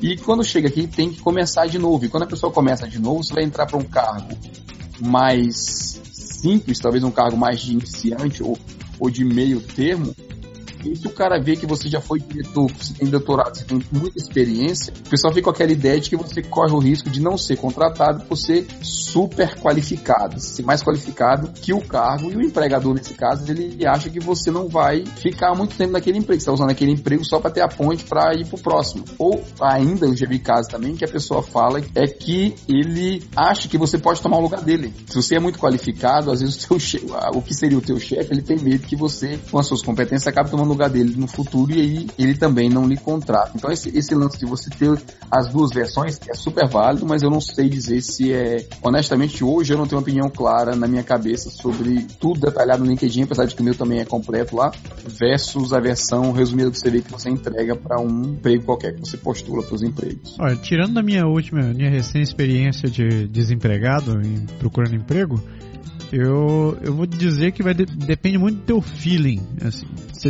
E 0.00 0.16
quando 0.16 0.42
chega 0.44 0.68
aqui 0.68 0.86
tem 0.86 1.10
que 1.10 1.20
começar 1.20 1.66
de 1.66 1.78
novo. 1.78 2.04
E 2.04 2.08
quando 2.08 2.22
a 2.24 2.26
pessoa 2.26 2.52
começa 2.52 2.88
de 2.88 2.98
novo, 2.98 3.22
você 3.22 3.34
vai 3.34 3.44
entrar 3.44 3.66
para 3.66 3.78
um 3.78 3.84
cargo 3.84 4.36
mais 5.00 6.00
simples, 6.12 6.78
talvez 6.78 7.04
um 7.04 7.10
cargo 7.10 7.36
mais 7.36 7.60
de 7.60 7.72
iniciante 7.72 8.42
ou, 8.42 8.58
ou 8.98 9.10
de 9.10 9.24
meio 9.24 9.60
termo, 9.60 10.14
e 10.84 10.96
se 10.96 11.06
o 11.06 11.10
cara 11.10 11.40
vê 11.40 11.56
que 11.56 11.66
você 11.66 11.88
já 11.88 12.00
foi 12.00 12.18
diretor, 12.20 12.70
você 12.72 12.94
tem 12.94 13.08
doutorado, 13.08 13.56
você 13.56 13.64
tem 13.64 13.80
muita 13.92 14.18
experiência, 14.18 14.92
o 15.06 15.08
pessoal 15.08 15.32
fica 15.32 15.44
com 15.44 15.50
aquela 15.50 15.72
ideia 15.72 16.00
de 16.00 16.10
que 16.10 16.16
você 16.16 16.42
corre 16.42 16.72
o 16.72 16.78
risco 16.78 17.10
de 17.10 17.20
não 17.20 17.36
ser 17.36 17.56
contratado 17.56 18.24
por 18.24 18.36
ser 18.36 18.66
super 18.82 19.54
qualificado, 19.56 20.40
ser 20.40 20.62
mais 20.62 20.82
qualificado 20.82 21.52
que 21.52 21.72
o 21.72 21.80
cargo 21.80 22.30
e 22.30 22.36
o 22.36 22.42
empregador 22.42 22.94
nesse 22.94 23.14
caso, 23.14 23.50
ele 23.50 23.86
acha 23.86 24.10
que 24.10 24.20
você 24.20 24.50
não 24.50 24.68
vai 24.68 25.04
ficar 25.06 25.54
muito 25.54 25.76
tempo 25.76 25.92
naquele 25.92 26.18
emprego, 26.18 26.38
está 26.38 26.52
usando 26.52 26.70
aquele 26.70 26.92
emprego 26.92 27.24
só 27.24 27.38
para 27.38 27.50
ter 27.50 27.60
a 27.60 27.68
ponte 27.68 28.04
para 28.04 28.34
ir 28.34 28.46
pro 28.46 28.58
próximo. 28.58 29.04
Ou 29.18 29.42
ainda, 29.60 30.06
eu 30.06 30.16
já 30.16 30.26
vi 30.26 30.38
casos 30.38 30.66
também 30.66 30.94
que 30.94 31.04
a 31.04 31.08
pessoa 31.08 31.42
fala 31.42 31.80
é 31.94 32.06
que 32.06 32.54
ele 32.68 33.22
acha 33.36 33.68
que 33.68 33.78
você 33.78 33.98
pode 33.98 34.20
tomar 34.20 34.38
o 34.38 34.42
lugar 34.42 34.62
dele. 34.62 34.92
Se 35.06 35.16
você 35.16 35.36
é 35.36 35.40
muito 35.40 35.58
qualificado, 35.58 36.30
às 36.30 36.40
vezes 36.40 36.68
o, 36.70 36.80
seu, 36.80 37.00
o 37.34 37.42
que 37.42 37.54
seria 37.54 37.78
o 37.78 37.82
teu 37.82 37.98
chefe, 37.98 38.32
ele 38.32 38.42
tem 38.42 38.58
medo 38.58 38.86
que 38.86 38.96
você, 38.96 39.38
com 39.50 39.58
as 39.58 39.66
suas 39.66 39.82
competências, 39.82 40.26
acabe 40.26 40.50
tomando 40.50 40.71
lugar 40.72 40.90
dele 40.90 41.14
no 41.16 41.26
futuro 41.26 41.72
e 41.72 41.80
aí 41.80 42.06
ele 42.18 42.34
também 42.34 42.68
não 42.68 42.86
lhe 42.86 42.96
contrata. 42.96 43.52
Então 43.54 43.70
esse, 43.70 43.96
esse 43.96 44.14
lance 44.14 44.38
de 44.38 44.46
você 44.46 44.70
ter 44.70 45.00
as 45.30 45.48
duas 45.48 45.70
versões 45.70 46.18
é 46.28 46.34
super 46.34 46.68
válido, 46.68 47.06
mas 47.06 47.22
eu 47.22 47.30
não 47.30 47.40
sei 47.40 47.68
dizer 47.68 48.02
se 48.02 48.32
é. 48.32 48.66
Honestamente, 48.82 49.42
hoje 49.44 49.72
eu 49.72 49.78
não 49.78 49.86
tenho 49.86 49.98
uma 49.98 50.02
opinião 50.02 50.30
clara 50.30 50.74
na 50.76 50.86
minha 50.86 51.02
cabeça 51.02 51.50
sobre 51.50 52.06
tudo 52.20 52.40
detalhado 52.40 52.84
no 52.84 52.90
LinkedIn, 52.90 53.22
apesar 53.22 53.46
de 53.46 53.54
que 53.54 53.60
o 53.60 53.64
meu 53.64 53.74
também 53.74 54.00
é 54.00 54.04
completo 54.04 54.56
lá, 54.56 54.70
versus 55.06 55.72
a 55.72 55.80
versão 55.80 56.32
resumida 56.32 56.70
do 56.70 56.78
CV 56.78 57.02
que 57.02 57.10
você 57.10 57.30
entrega 57.30 57.74
para 57.76 58.00
um 58.00 58.32
emprego 58.32 58.64
qualquer 58.64 58.94
que 58.94 59.00
você 59.00 59.16
postula 59.16 59.62
para 59.62 59.74
os 59.74 59.82
empregos. 59.82 60.36
Olha, 60.38 60.56
tirando 60.56 60.94
da 60.94 61.02
minha 61.02 61.26
última, 61.26 61.62
minha 61.62 61.90
recente 61.90 62.22
experiência 62.22 62.88
de 62.88 63.26
desempregado 63.28 64.20
em 64.20 64.46
procurando 64.58 64.94
emprego, 64.94 65.42
eu, 66.12 66.78
eu 66.82 66.94
vou 66.94 67.06
dizer 67.06 67.52
que 67.52 67.62
vai 67.62 67.72
de, 67.72 67.86
depende 67.86 68.36
muito 68.36 68.58
do 68.58 68.62
teu 68.64 68.82
feeling. 68.82 69.40
Você 70.12 70.28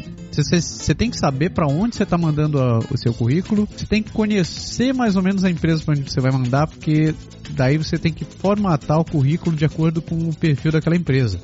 assim, 0.55 0.95
tem 0.95 1.11
que 1.11 1.17
saber 1.19 1.51
para 1.51 1.67
onde 1.67 1.97
você 1.97 2.05
está 2.05 2.17
mandando 2.17 2.61
a, 2.61 2.79
o 2.79 2.97
seu 2.97 3.13
currículo. 3.13 3.69
Você 3.77 3.85
tem 3.85 4.01
que 4.01 4.13
conhecer 4.13 4.95
mais 4.95 5.17
ou 5.17 5.23
menos 5.23 5.43
a 5.43 5.51
empresa 5.51 5.83
para 5.83 5.95
onde 5.99 6.09
você 6.09 6.21
vai 6.21 6.31
mandar, 6.31 6.69
porque 6.69 7.13
daí 7.51 7.77
você 7.79 7.99
tem 7.99 8.13
que 8.13 8.25
formatar 8.25 9.01
o 9.01 9.05
currículo 9.05 9.57
de 9.57 9.65
acordo 9.65 10.01
com 10.01 10.15
o 10.15 10.35
perfil 10.35 10.71
daquela 10.71 10.95
empresa. 10.95 11.41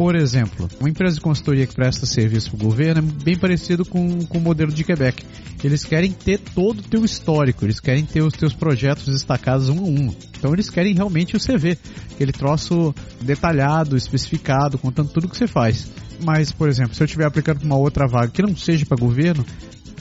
Por 0.00 0.14
exemplo, 0.14 0.66
uma 0.80 0.88
empresa 0.88 1.16
de 1.16 1.20
consultoria 1.20 1.66
que 1.66 1.74
presta 1.74 2.06
serviço 2.06 2.52
para 2.52 2.56
o 2.56 2.68
governo 2.70 3.06
é 3.06 3.22
bem 3.22 3.36
parecido 3.36 3.84
com, 3.84 4.24
com 4.24 4.38
o 4.38 4.40
modelo 4.40 4.72
de 4.72 4.82
Quebec. 4.82 5.22
Eles 5.62 5.84
querem 5.84 6.10
ter 6.10 6.38
todo 6.38 6.78
o 6.78 6.82
teu 6.82 7.04
histórico, 7.04 7.66
eles 7.66 7.80
querem 7.80 8.06
ter 8.06 8.22
os 8.22 8.32
teus 8.32 8.54
projetos 8.54 9.04
destacados 9.04 9.68
um 9.68 9.78
a 9.78 9.82
um. 9.82 10.14
Então 10.38 10.54
eles 10.54 10.70
querem 10.70 10.94
realmente 10.94 11.36
o 11.36 11.38
CV, 11.38 11.76
aquele 12.14 12.32
troço 12.32 12.94
detalhado, 13.20 13.94
especificado, 13.94 14.78
contando 14.78 15.10
tudo 15.10 15.28
que 15.28 15.36
você 15.36 15.46
faz. 15.46 15.92
Mas, 16.24 16.50
por 16.50 16.70
exemplo, 16.70 16.94
se 16.94 17.02
eu 17.02 17.04
estiver 17.04 17.26
aplicando 17.26 17.58
para 17.58 17.66
uma 17.66 17.76
outra 17.76 18.08
vaga 18.08 18.32
que 18.32 18.40
não 18.40 18.56
seja 18.56 18.86
para 18.86 18.96
governo, 18.96 19.44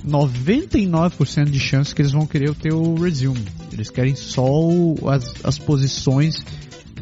99% 0.07 1.49
de 1.49 1.59
chance 1.59 1.93
que 1.93 2.01
eles 2.01 2.13
vão 2.13 2.25
querer 2.25 2.49
o 2.49 2.55
teu 2.55 2.93
resume. 2.93 3.43
Eles 3.73 3.89
querem 3.89 4.15
só 4.15 4.47
as, 5.09 5.33
as 5.43 5.59
posições 5.59 6.41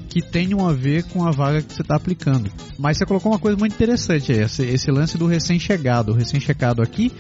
que 0.07 0.21
tenham 0.21 0.67
a 0.67 0.73
ver 0.73 1.03
com 1.03 1.25
a 1.25 1.31
vaga 1.31 1.61
que 1.61 1.73
você 1.73 1.81
está 1.81 1.95
aplicando. 1.95 2.51
Mas 2.77 2.97
você 2.97 3.05
colocou 3.05 3.31
uma 3.31 3.39
coisa 3.39 3.57
muito 3.57 3.73
interessante 3.73 4.31
aí, 4.31 4.39
esse, 4.39 4.63
esse 4.63 4.91
lance 4.91 5.17
do 5.17 5.27
recém-chegado. 5.27 6.11
O 6.11 6.15
recém-chegado 6.15 6.81
aqui, 6.81 7.11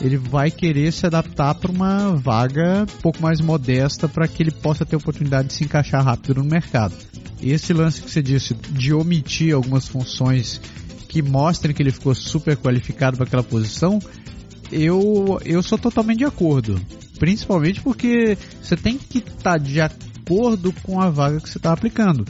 ele 0.00 0.16
vai 0.16 0.50
querer 0.50 0.92
se 0.92 1.06
adaptar 1.06 1.54
para 1.54 1.70
uma 1.70 2.14
vaga 2.14 2.82
um 2.82 3.00
pouco 3.00 3.22
mais 3.22 3.40
modesta 3.40 4.08
para 4.08 4.28
que 4.28 4.42
ele 4.42 4.50
possa 4.50 4.84
ter 4.84 4.96
oportunidade 4.96 5.48
de 5.48 5.54
se 5.54 5.64
encaixar 5.64 6.04
rápido 6.04 6.42
no 6.42 6.44
mercado. 6.44 6.94
Esse 7.40 7.72
lance 7.72 8.02
que 8.02 8.10
você 8.10 8.22
disse 8.22 8.54
de 8.54 8.92
omitir 8.92 9.54
algumas 9.54 9.86
funções 9.88 10.60
que 11.08 11.22
mostrem 11.22 11.74
que 11.74 11.82
ele 11.82 11.92
ficou 11.92 12.14
super 12.14 12.56
qualificado 12.56 13.16
para 13.16 13.26
aquela 13.26 13.42
posição, 13.42 13.98
eu, 14.70 15.40
eu 15.44 15.62
sou 15.62 15.78
totalmente 15.78 16.18
de 16.18 16.24
acordo. 16.24 16.80
Principalmente 17.18 17.80
porque 17.80 18.36
você 18.60 18.76
tem 18.76 18.98
que 18.98 19.18
estar 19.18 19.52
tá 19.52 19.58
de 19.58 19.80
acordo 19.80 20.15
com 20.82 21.00
a 21.00 21.10
vaga 21.10 21.40
que 21.40 21.48
você 21.48 21.58
está 21.58 21.72
aplicando. 21.72 22.24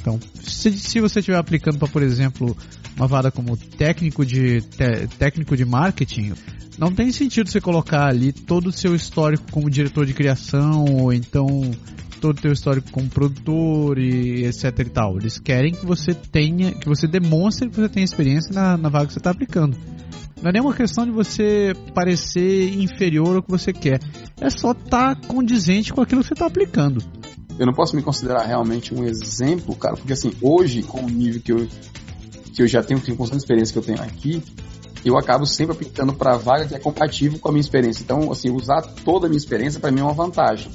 Então, 0.00 0.20
se, 0.42 0.72
se 0.72 1.00
você 1.00 1.20
estiver 1.20 1.38
aplicando 1.38 1.78
para, 1.78 1.88
por 1.88 2.02
exemplo, 2.02 2.56
uma 2.96 3.06
vaga 3.06 3.30
como 3.30 3.56
técnico 3.56 4.24
de, 4.24 4.60
te, 4.62 5.06
técnico 5.18 5.56
de 5.56 5.64
marketing, 5.64 6.34
não 6.78 6.92
tem 6.92 7.10
sentido 7.10 7.50
você 7.50 7.60
colocar 7.60 8.06
ali 8.06 8.32
todo 8.32 8.68
o 8.68 8.72
seu 8.72 8.94
histórico 8.94 9.44
como 9.50 9.70
diretor 9.70 10.06
de 10.06 10.14
criação 10.14 10.84
ou 10.84 11.12
então 11.12 11.70
todo 12.20 12.38
o 12.38 12.40
seu 12.40 12.52
histórico 12.52 12.90
como 12.90 13.08
produtor 13.08 13.98
e 13.98 14.44
etc 14.46 14.78
e 14.78 14.84
tal. 14.84 15.16
Eles 15.18 15.38
querem 15.38 15.72
que 15.72 15.84
você 15.84 16.14
tenha, 16.14 16.72
que 16.72 16.88
você 16.88 17.06
demonstre 17.06 17.68
que 17.68 17.76
você 17.76 17.88
tem 17.88 18.04
experiência 18.04 18.52
na, 18.52 18.76
na 18.76 18.88
vaga 18.88 19.06
que 19.06 19.12
você 19.12 19.18
está 19.18 19.30
aplicando. 19.30 19.76
Não 20.42 20.50
é 20.50 20.52
nenhuma 20.52 20.74
questão 20.74 21.06
de 21.06 21.10
você 21.10 21.72
parecer 21.94 22.74
inferior 22.74 23.36
ao 23.36 23.42
que 23.42 23.50
você 23.50 23.72
quer. 23.72 24.00
É 24.38 24.50
só 24.50 24.72
estar 24.72 25.16
tá 25.16 25.26
condizente 25.26 25.92
com 25.92 26.02
aquilo 26.02 26.20
que 26.20 26.28
você 26.28 26.34
está 26.34 26.46
aplicando. 26.46 27.02
Eu 27.58 27.66
não 27.66 27.72
posso 27.72 27.96
me 27.96 28.02
considerar 28.02 28.44
realmente 28.44 28.94
um 28.94 29.04
exemplo, 29.04 29.74
cara, 29.76 29.96
porque 29.96 30.12
assim, 30.12 30.32
hoje, 30.42 30.82
com 30.82 31.00
o 31.00 31.08
nível 31.08 31.40
que 31.40 31.52
eu, 31.52 31.68
que 32.52 32.62
eu 32.62 32.66
já 32.66 32.82
tenho, 32.82 33.00
com 33.00 33.24
a 33.24 33.36
experiência 33.36 33.72
que 33.72 33.78
eu 33.78 33.82
tenho 33.82 34.02
aqui, 34.02 34.42
eu 35.04 35.16
acabo 35.16 35.46
sempre 35.46 35.72
aplicando 35.74 36.12
para 36.12 36.36
vaga 36.36 36.66
que 36.66 36.74
é 36.74 36.78
compatível 36.78 37.38
com 37.38 37.48
a 37.48 37.52
minha 37.52 37.60
experiência. 37.60 38.02
Então, 38.02 38.30
assim, 38.30 38.50
usar 38.50 38.82
toda 38.82 39.26
a 39.26 39.28
minha 39.28 39.38
experiência 39.38 39.80
para 39.80 39.90
mim 39.90 40.00
é 40.00 40.02
uma 40.02 40.12
vantagem. 40.12 40.70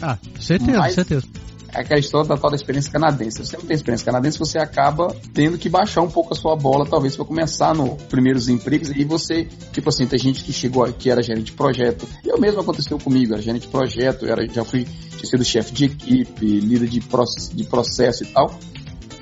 Ah, 0.00 0.16
certeza, 0.40 0.78
Mas, 0.78 0.94
certeza. 0.94 1.26
Aquela 1.74 1.98
história 1.98 2.28
da 2.28 2.36
tal 2.36 2.50
da 2.50 2.56
experiência 2.56 2.92
canadense. 2.92 3.38
Se 3.38 3.46
você 3.46 3.56
não 3.56 3.64
tem 3.64 3.74
experiência 3.74 4.04
canadense, 4.04 4.38
você 4.38 4.58
acaba 4.58 5.14
tendo 5.32 5.56
que 5.56 5.68
baixar 5.68 6.02
um 6.02 6.10
pouco 6.10 6.34
a 6.34 6.36
sua 6.36 6.54
bola, 6.54 6.86
talvez, 6.86 7.16
para 7.16 7.24
começar 7.24 7.74
nos 7.74 8.02
primeiros 8.02 8.48
empregos. 8.48 8.90
E 8.90 9.04
você, 9.04 9.48
tipo 9.72 9.88
assim, 9.88 10.06
tem 10.06 10.18
gente 10.18 10.44
que 10.44 10.52
chegou 10.52 10.84
aqui, 10.84 11.10
era 11.10 11.22
gerente 11.22 11.46
de 11.46 11.52
projeto. 11.52 12.06
Eu 12.24 12.38
mesmo 12.38 12.60
aconteceu 12.60 12.98
comigo, 12.98 13.32
era 13.32 13.42
gerente 13.42 13.62
de 13.62 13.68
projeto, 13.68 14.26
era, 14.26 14.46
já 14.46 14.64
fui, 14.64 14.86
sido 15.24 15.44
chefe 15.44 15.72
de 15.72 15.84
equipe, 15.86 16.60
líder 16.60 16.88
de, 16.88 17.00
de 17.00 17.64
processo 17.64 18.24
e 18.24 18.26
tal. 18.26 18.54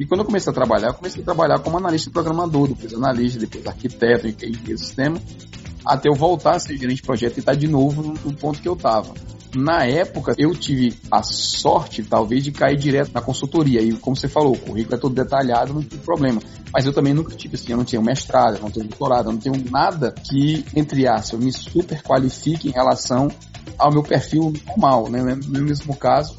E 0.01 0.07
quando 0.07 0.21
eu 0.21 0.25
comecei 0.25 0.51
a 0.51 0.55
trabalhar, 0.55 0.89
eu 0.89 0.95
comecei 0.95 1.21
a 1.21 1.25
trabalhar 1.25 1.59
como 1.59 1.77
analista 1.77 2.11
programador, 2.11 2.69
depois 2.69 2.95
analista, 2.95 3.39
depois 3.39 3.67
arquiteto, 3.67 4.27
em 4.27 4.77
sistema, 4.77 5.21
até 5.85 6.09
eu 6.09 6.15
voltar 6.15 6.57
a 6.57 6.59
ser 6.59 6.77
gerente 6.79 6.97
de 6.97 7.03
projeto 7.03 7.37
e 7.37 7.41
estar 7.41 7.55
de 7.55 7.69
novo 7.69 8.03
no 8.03 8.33
ponto 8.35 8.61
que 8.61 8.69
eu 8.69 8.73
estava. 8.73 9.13
Na 9.55 9.85
época, 9.85 10.35
eu 10.39 10.55
tive 10.55 10.97
a 11.11 11.23
sorte, 11.23 12.03
talvez, 12.05 12.45
de 12.45 12.53
cair 12.53 12.77
direto 12.77 13.13
na 13.13 13.21
consultoria. 13.21 13.83
E 13.83 13.93
como 13.95 14.15
você 14.15 14.29
falou, 14.29 14.53
o 14.53 14.59
currículo 14.59 14.95
é 14.95 14.99
todo 14.99 15.15
detalhado, 15.15 15.75
não 15.75 15.83
tem 15.83 15.99
problema. 15.99 16.41
Mas 16.73 16.87
eu 16.87 16.93
também 16.93 17.13
nunca 17.13 17.35
tive 17.35 17.57
assim, 17.57 17.73
eu 17.73 17.77
não 17.77 17.85
tinha 17.85 18.01
mestrado, 18.01 18.57
eu 18.57 18.63
não 18.63 18.71
tenho 18.71 18.87
doutorado, 18.87 19.27
eu 19.27 19.33
não 19.33 19.41
tenho 19.41 19.71
nada 19.71 20.13
que, 20.13 20.65
entre 20.75 21.09
aspas, 21.09 21.41
me 21.41 21.53
super 21.53 22.01
qualifique 22.03 22.69
em 22.69 22.73
relação 22.73 23.29
ao 23.77 23.91
meu 23.91 24.03
perfil 24.03 24.53
normal, 24.69 25.11
né? 25.11 25.21
No 25.47 25.63
mesmo 25.63 25.97
caso, 25.97 26.39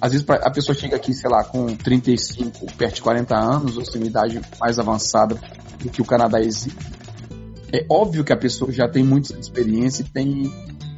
às 0.00 0.12
vezes 0.12 0.26
a 0.28 0.50
pessoa 0.50 0.76
chega 0.76 0.96
aqui, 0.96 1.12
sei 1.14 1.30
lá, 1.30 1.42
com 1.42 1.66
35, 1.76 2.66
perto 2.74 2.94
de 2.96 3.02
40 3.02 3.36
anos, 3.36 3.76
ou 3.76 3.84
sem 3.84 4.04
idade 4.04 4.40
mais 4.60 4.78
avançada 4.78 5.36
do 5.80 5.88
que 5.88 6.00
o 6.00 6.04
Canadá 6.04 6.40
exige. 6.40 6.76
É 7.72 7.86
óbvio 7.88 8.22
que 8.22 8.32
a 8.32 8.36
pessoa 8.36 8.70
já 8.70 8.86
tem 8.86 9.02
muita 9.02 9.32
experiência 9.38 10.02
e 10.02 10.04
tem 10.04 10.52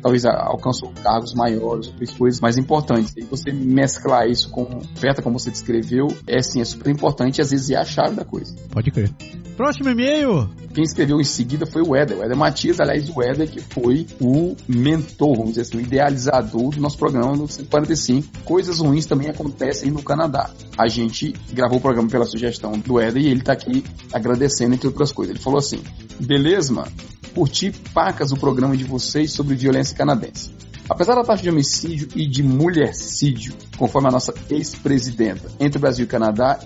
talvez 0.04 0.26
alcançou 0.26 0.92
cargos 1.02 1.32
maiores, 1.32 1.90
coisas 2.18 2.38
mais 2.38 2.58
importantes. 2.58 3.14
E 3.16 3.22
você 3.22 3.50
mesclar 3.50 4.28
isso 4.28 4.50
com 4.50 4.64
oferta, 4.64 5.22
como 5.22 5.38
você 5.38 5.50
descreveu, 5.50 6.08
é 6.26 6.42
sim, 6.42 6.60
é 6.60 6.64
super 6.64 6.90
importante 6.90 7.38
e 7.38 7.40
às 7.40 7.50
vezes 7.50 7.70
é 7.70 7.76
a 7.76 7.84
chave 7.86 8.14
da 8.14 8.24
coisa. 8.24 8.54
Pode 8.70 8.90
crer. 8.90 9.10
Próximo 9.56 9.88
e-mail! 9.88 10.50
Quem 10.74 10.84
escreveu 10.84 11.20
em 11.20 11.24
seguida 11.24 11.64
foi 11.64 11.80
o 11.80 11.96
Éder. 11.96 12.18
O 12.18 12.22
Éder 12.22 12.36
Matias, 12.36 12.80
aliás, 12.80 13.08
o 13.08 13.22
Éder 13.22 13.48
que 13.48 13.60
foi 13.60 14.06
o 14.20 14.54
mentor, 14.68 15.36
vamos 15.36 15.50
dizer 15.54 15.62
assim, 15.62 15.78
o 15.78 15.80
idealizador 15.80 16.70
do 16.70 16.80
nosso 16.80 16.98
programa 16.98 17.34
no 17.34 17.48
145. 17.48 18.42
Coisas 18.44 18.80
ruins 18.80 19.06
também 19.06 19.30
acontecem 19.30 19.90
no 19.90 20.02
Canadá. 20.02 20.50
A 20.76 20.86
gente 20.86 21.32
gravou 21.52 21.78
o 21.78 21.80
programa 21.80 22.10
pela 22.10 22.26
sugestão 22.26 22.72
do 22.72 23.00
Éder 23.00 23.22
e 23.22 23.28
ele 23.28 23.40
está 23.40 23.54
aqui 23.54 23.82
agradecendo, 24.12 24.74
entre 24.74 24.88
outras 24.88 25.12
coisas. 25.12 25.34
Ele 25.34 25.42
falou 25.42 25.60
assim: 25.60 25.80
beleza, 26.20 26.74
mano? 26.74 26.92
Curti 27.34 27.72
pacas 27.92 28.30
o 28.30 28.36
programa 28.36 28.76
de 28.76 28.84
vocês 28.84 29.32
sobre 29.32 29.56
violência 29.56 29.93
canadense. 29.94 30.52
Apesar 30.88 31.14
da 31.14 31.24
taxa 31.24 31.42
de 31.42 31.48
homicídio 31.48 32.08
e 32.14 32.26
de 32.26 32.42
mulhercídio, 32.42 33.54
conforme 33.78 34.08
a 34.08 34.10
nossa 34.10 34.34
ex-presidenta, 34.50 35.50
entre 35.58 35.78
o 35.78 35.80
Brasil 35.80 36.04
e 36.04 36.06
o 36.06 36.10
Canadá, 36.10 36.58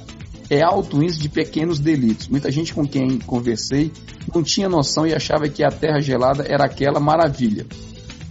é 0.51 0.63
alto 0.63 1.03
índice 1.03 1.21
de 1.21 1.29
pequenos 1.29 1.79
delitos. 1.79 2.29
Muita 2.29 2.51
gente 2.51 2.75
com 2.75 2.87
quem 2.87 3.19
conversei 3.19 3.93
não 4.35 4.43
tinha 4.43 4.69
noção 4.69 5.07
e 5.07 5.15
achava 5.15 5.49
que 5.49 5.63
a 5.63 5.71
terra 5.71 6.01
gelada 6.01 6.45
era 6.49 6.65
aquela 6.65 6.99
maravilha. 6.99 7.67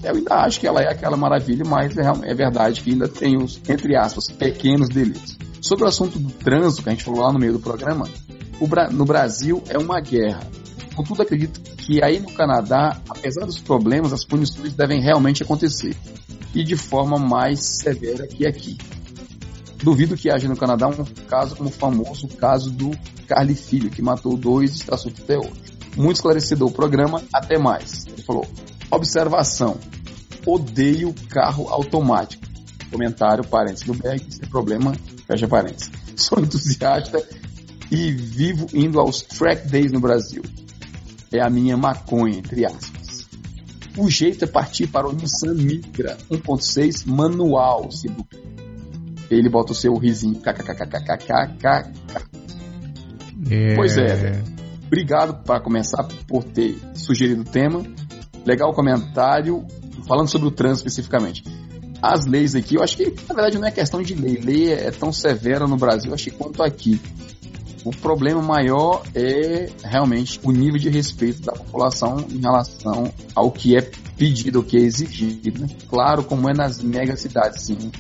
Eu 0.04 0.16
ainda 0.16 0.36
acho 0.36 0.60
que 0.60 0.68
ela 0.68 0.82
é 0.82 0.92
aquela 0.92 1.18
maravilha, 1.18 1.64
mas 1.66 1.96
é, 1.98 2.04
é 2.24 2.34
verdade 2.34 2.82
que 2.82 2.92
ainda 2.92 3.08
tem 3.08 3.38
os, 3.38 3.60
entre 3.68 3.96
aspas, 3.96 4.30
pequenos 4.30 4.90
delitos. 4.90 5.38
Sobre 5.62 5.86
o 5.86 5.88
assunto 5.88 6.20
do 6.20 6.32
trânsito, 6.32 6.84
que 6.84 6.90
a 6.90 6.92
gente 6.92 7.04
falou 7.04 7.22
lá 7.22 7.34
no 7.34 7.40
meio 7.40 7.54
do 7.54 7.60
programa, 7.60 8.08
no 8.92 9.06
Brasil 9.06 9.64
é 9.70 9.78
uma 9.78 10.00
guerra. 10.00 10.42
Contudo, 10.98 11.22
acredito 11.22 11.62
que 11.76 12.04
aí 12.04 12.20
no 12.20 12.34
Canadá, 12.34 13.00
apesar 13.08 13.46
dos 13.46 13.60
problemas, 13.60 14.12
as 14.12 14.26
punições 14.26 14.74
devem 14.74 15.00
realmente 15.00 15.44
acontecer. 15.44 15.96
E 16.56 16.64
de 16.64 16.76
forma 16.76 17.20
mais 17.20 17.60
severa 17.60 18.26
que 18.26 18.48
aqui. 18.48 18.80
Duvido 19.78 20.18
que 20.18 20.32
haja 20.32 20.48
no 20.48 20.58
Canadá 20.58 20.88
um 20.88 21.06
caso 21.28 21.56
como 21.56 21.70
o 21.70 21.72
famoso 21.72 22.28
caso 22.30 22.72
do 22.72 22.90
Carly 23.28 23.54
Filho, 23.54 23.92
que 23.92 24.02
matou 24.02 24.36
dois 24.36 24.72
e 24.72 24.78
está 24.78 24.98
solto 24.98 25.22
até 25.22 25.38
hoje. 25.38 25.54
Muito 25.96 26.16
esclarecedor 26.16 26.70
o 26.70 26.74
programa, 26.74 27.24
até 27.32 27.60
mais. 27.60 28.08
Ele 28.08 28.24
falou: 28.24 28.48
observação. 28.90 29.78
Odeio 30.48 31.14
carro 31.30 31.68
automático. 31.70 32.44
Comentário, 32.90 33.44
parênteses 33.44 33.86
do 33.86 33.94
Berg, 33.94 34.26
sem 34.34 34.50
problema, 34.50 34.96
fecha 35.28 35.48
parênteses. 35.48 35.92
Sou 36.18 36.40
entusiasta 36.40 37.24
e 37.92 38.12
vivo 38.12 38.66
indo 38.74 39.00
aos 39.00 39.22
track 39.22 39.68
days 39.68 39.92
no 39.92 40.00
Brasil. 40.00 40.42
É 41.32 41.42
a 41.42 41.50
minha 41.50 41.76
maconha, 41.76 42.38
entre 42.38 42.66
aspas. 42.66 43.28
O 43.98 44.10
jeito 44.10 44.46
é 44.46 44.48
partir 44.48 44.88
para 44.88 45.08
o 45.08 45.12
Nissan 45.12 45.56
Micra 45.56 46.18
1.6 46.30 47.06
manual, 47.08 47.92
se 47.92 48.08
ele 49.30 49.50
bota 49.50 49.72
o 49.72 49.76
seu 49.76 49.96
risinho. 49.96 50.40
KKKKKKK. 50.40 51.92
É... 53.50 53.76
Pois 53.76 53.98
é, 53.98 54.42
Obrigado 54.86 55.44
para 55.44 55.60
começar 55.60 56.04
por 56.28 56.44
ter 56.44 56.78
sugerido 56.94 57.42
o 57.42 57.46
tema. 57.46 57.84
Legal 58.46 58.70
o 58.70 58.74
comentário. 58.74 59.66
Falando 60.08 60.30
sobre 60.30 60.48
o 60.48 60.52
trânsito 60.52 60.88
especificamente. 60.88 61.44
As 62.02 62.26
leis 62.26 62.56
aqui, 62.56 62.76
eu 62.76 62.84
acho 62.84 62.96
que 62.96 63.06
na 63.28 63.34
verdade 63.34 63.58
não 63.58 63.68
é 63.68 63.72
questão 63.72 64.02
de 64.02 64.14
lei. 64.14 64.40
Lei 64.40 64.72
é 64.72 64.92
tão 64.92 65.12
severa 65.12 65.68
no 65.68 65.76
Brasil, 65.76 66.14
acho 66.14 66.26
que 66.26 66.32
quanto 66.32 66.64
aqui. 66.64 67.02
O 67.84 67.92
problema 67.92 68.42
maior 68.42 69.04
é 69.16 69.70
realmente 69.84 70.40
o 70.44 70.52
nível 70.52 70.80
de 70.80 70.90
respeito 70.90 71.42
da 71.42 71.54
população 71.54 72.26
em 72.30 72.40
relação 72.40 73.12
ao 73.34 73.52
que 73.52 73.78
é 73.78 73.82
pedido, 74.18 74.60
ao 74.60 74.64
que 74.64 74.78
é 74.78 74.82
exigido. 74.82 75.62
Né? 75.62 75.68
Claro, 75.90 76.24
como 76.24 76.50
é 76.50 76.54
nas 76.54 76.82
megacidades, 76.82 77.66
sim. 77.66 77.92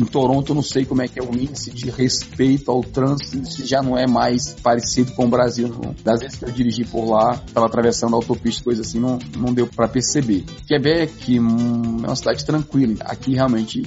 Em 0.00 0.04
Toronto, 0.04 0.52
não 0.52 0.62
sei 0.62 0.84
como 0.84 1.02
é 1.02 1.08
que 1.08 1.20
é 1.20 1.22
o 1.22 1.32
índice 1.32 1.70
de 1.70 1.88
respeito 1.88 2.68
ao 2.68 2.82
trânsito, 2.82 3.48
se 3.48 3.64
já 3.64 3.80
não 3.80 3.96
é 3.96 4.08
mais 4.08 4.52
parecido 4.60 5.12
com 5.12 5.26
o 5.26 5.28
Brasil. 5.28 5.68
Não. 5.68 5.94
Das 6.02 6.20
vezes 6.20 6.36
que 6.36 6.44
eu 6.44 6.50
dirigi 6.50 6.84
por 6.84 7.08
lá, 7.08 7.40
estava 7.46 7.66
atravessando 7.66 8.14
a 8.14 8.16
autopista, 8.16 8.64
coisa 8.64 8.82
assim, 8.82 8.98
não, 8.98 9.20
não 9.36 9.54
deu 9.54 9.68
para 9.68 9.86
perceber. 9.86 10.44
Quebec 10.66 11.38
hum, 11.38 11.98
é 12.02 12.06
uma 12.06 12.16
cidade 12.16 12.44
tranquila. 12.44 12.96
Aqui 13.04 13.34
realmente 13.34 13.84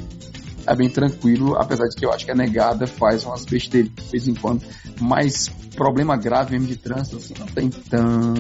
é 0.67 0.75
bem 0.75 0.89
tranquilo, 0.89 1.55
apesar 1.55 1.87
de 1.87 1.95
que 1.95 2.05
eu 2.05 2.11
acho 2.11 2.25
que 2.25 2.31
a 2.31 2.35
negada 2.35 2.85
faz 2.85 3.23
umas 3.25 3.45
besteiras 3.45 3.91
de 3.91 4.11
vez 4.11 4.27
em 4.27 4.35
quando, 4.35 4.61
mas 4.99 5.49
problema 5.77 6.17
grave 6.17 6.51
mesmo 6.51 6.67
de 6.67 6.75
trânsito, 6.75 7.17
assim, 7.17 7.35
não 7.37 7.45
tem 7.45 7.69
tão. 7.69 8.33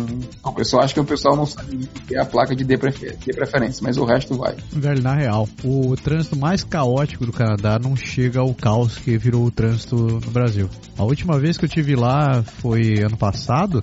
O 0.43 0.51
pessoal 0.51 0.83
acha 0.83 0.93
que 0.93 0.99
o 0.99 1.05
pessoal 1.05 1.35
não 1.35 1.45
sabe 1.45 1.75
o 1.75 2.07
que 2.07 2.15
é 2.15 2.19
a 2.19 2.25
placa 2.25 2.55
de 2.55 2.65
de 2.65 2.77
preferência, 3.33 3.81
mas 3.83 3.97
o 3.97 4.03
resto 4.03 4.35
vai. 4.35 4.55
Velho, 4.71 5.01
na 5.01 5.13
real, 5.13 5.47
o 5.63 5.95
trânsito 5.95 6.35
mais 6.35 6.63
caótico 6.63 7.25
do 7.25 7.31
Canadá 7.31 7.79
não 7.79 7.95
chega 7.95 8.39
ao 8.39 8.53
caos 8.53 8.97
que 8.97 9.17
virou 9.17 9.45
o 9.45 9.51
trânsito 9.51 9.95
no 9.95 10.31
Brasil. 10.31 10.67
A 10.97 11.03
última 11.03 11.39
vez 11.39 11.57
que 11.57 11.65
eu 11.65 11.69
tive 11.69 11.95
lá 11.95 12.43
foi 12.43 13.01
ano 13.03 13.15
passado. 13.15 13.81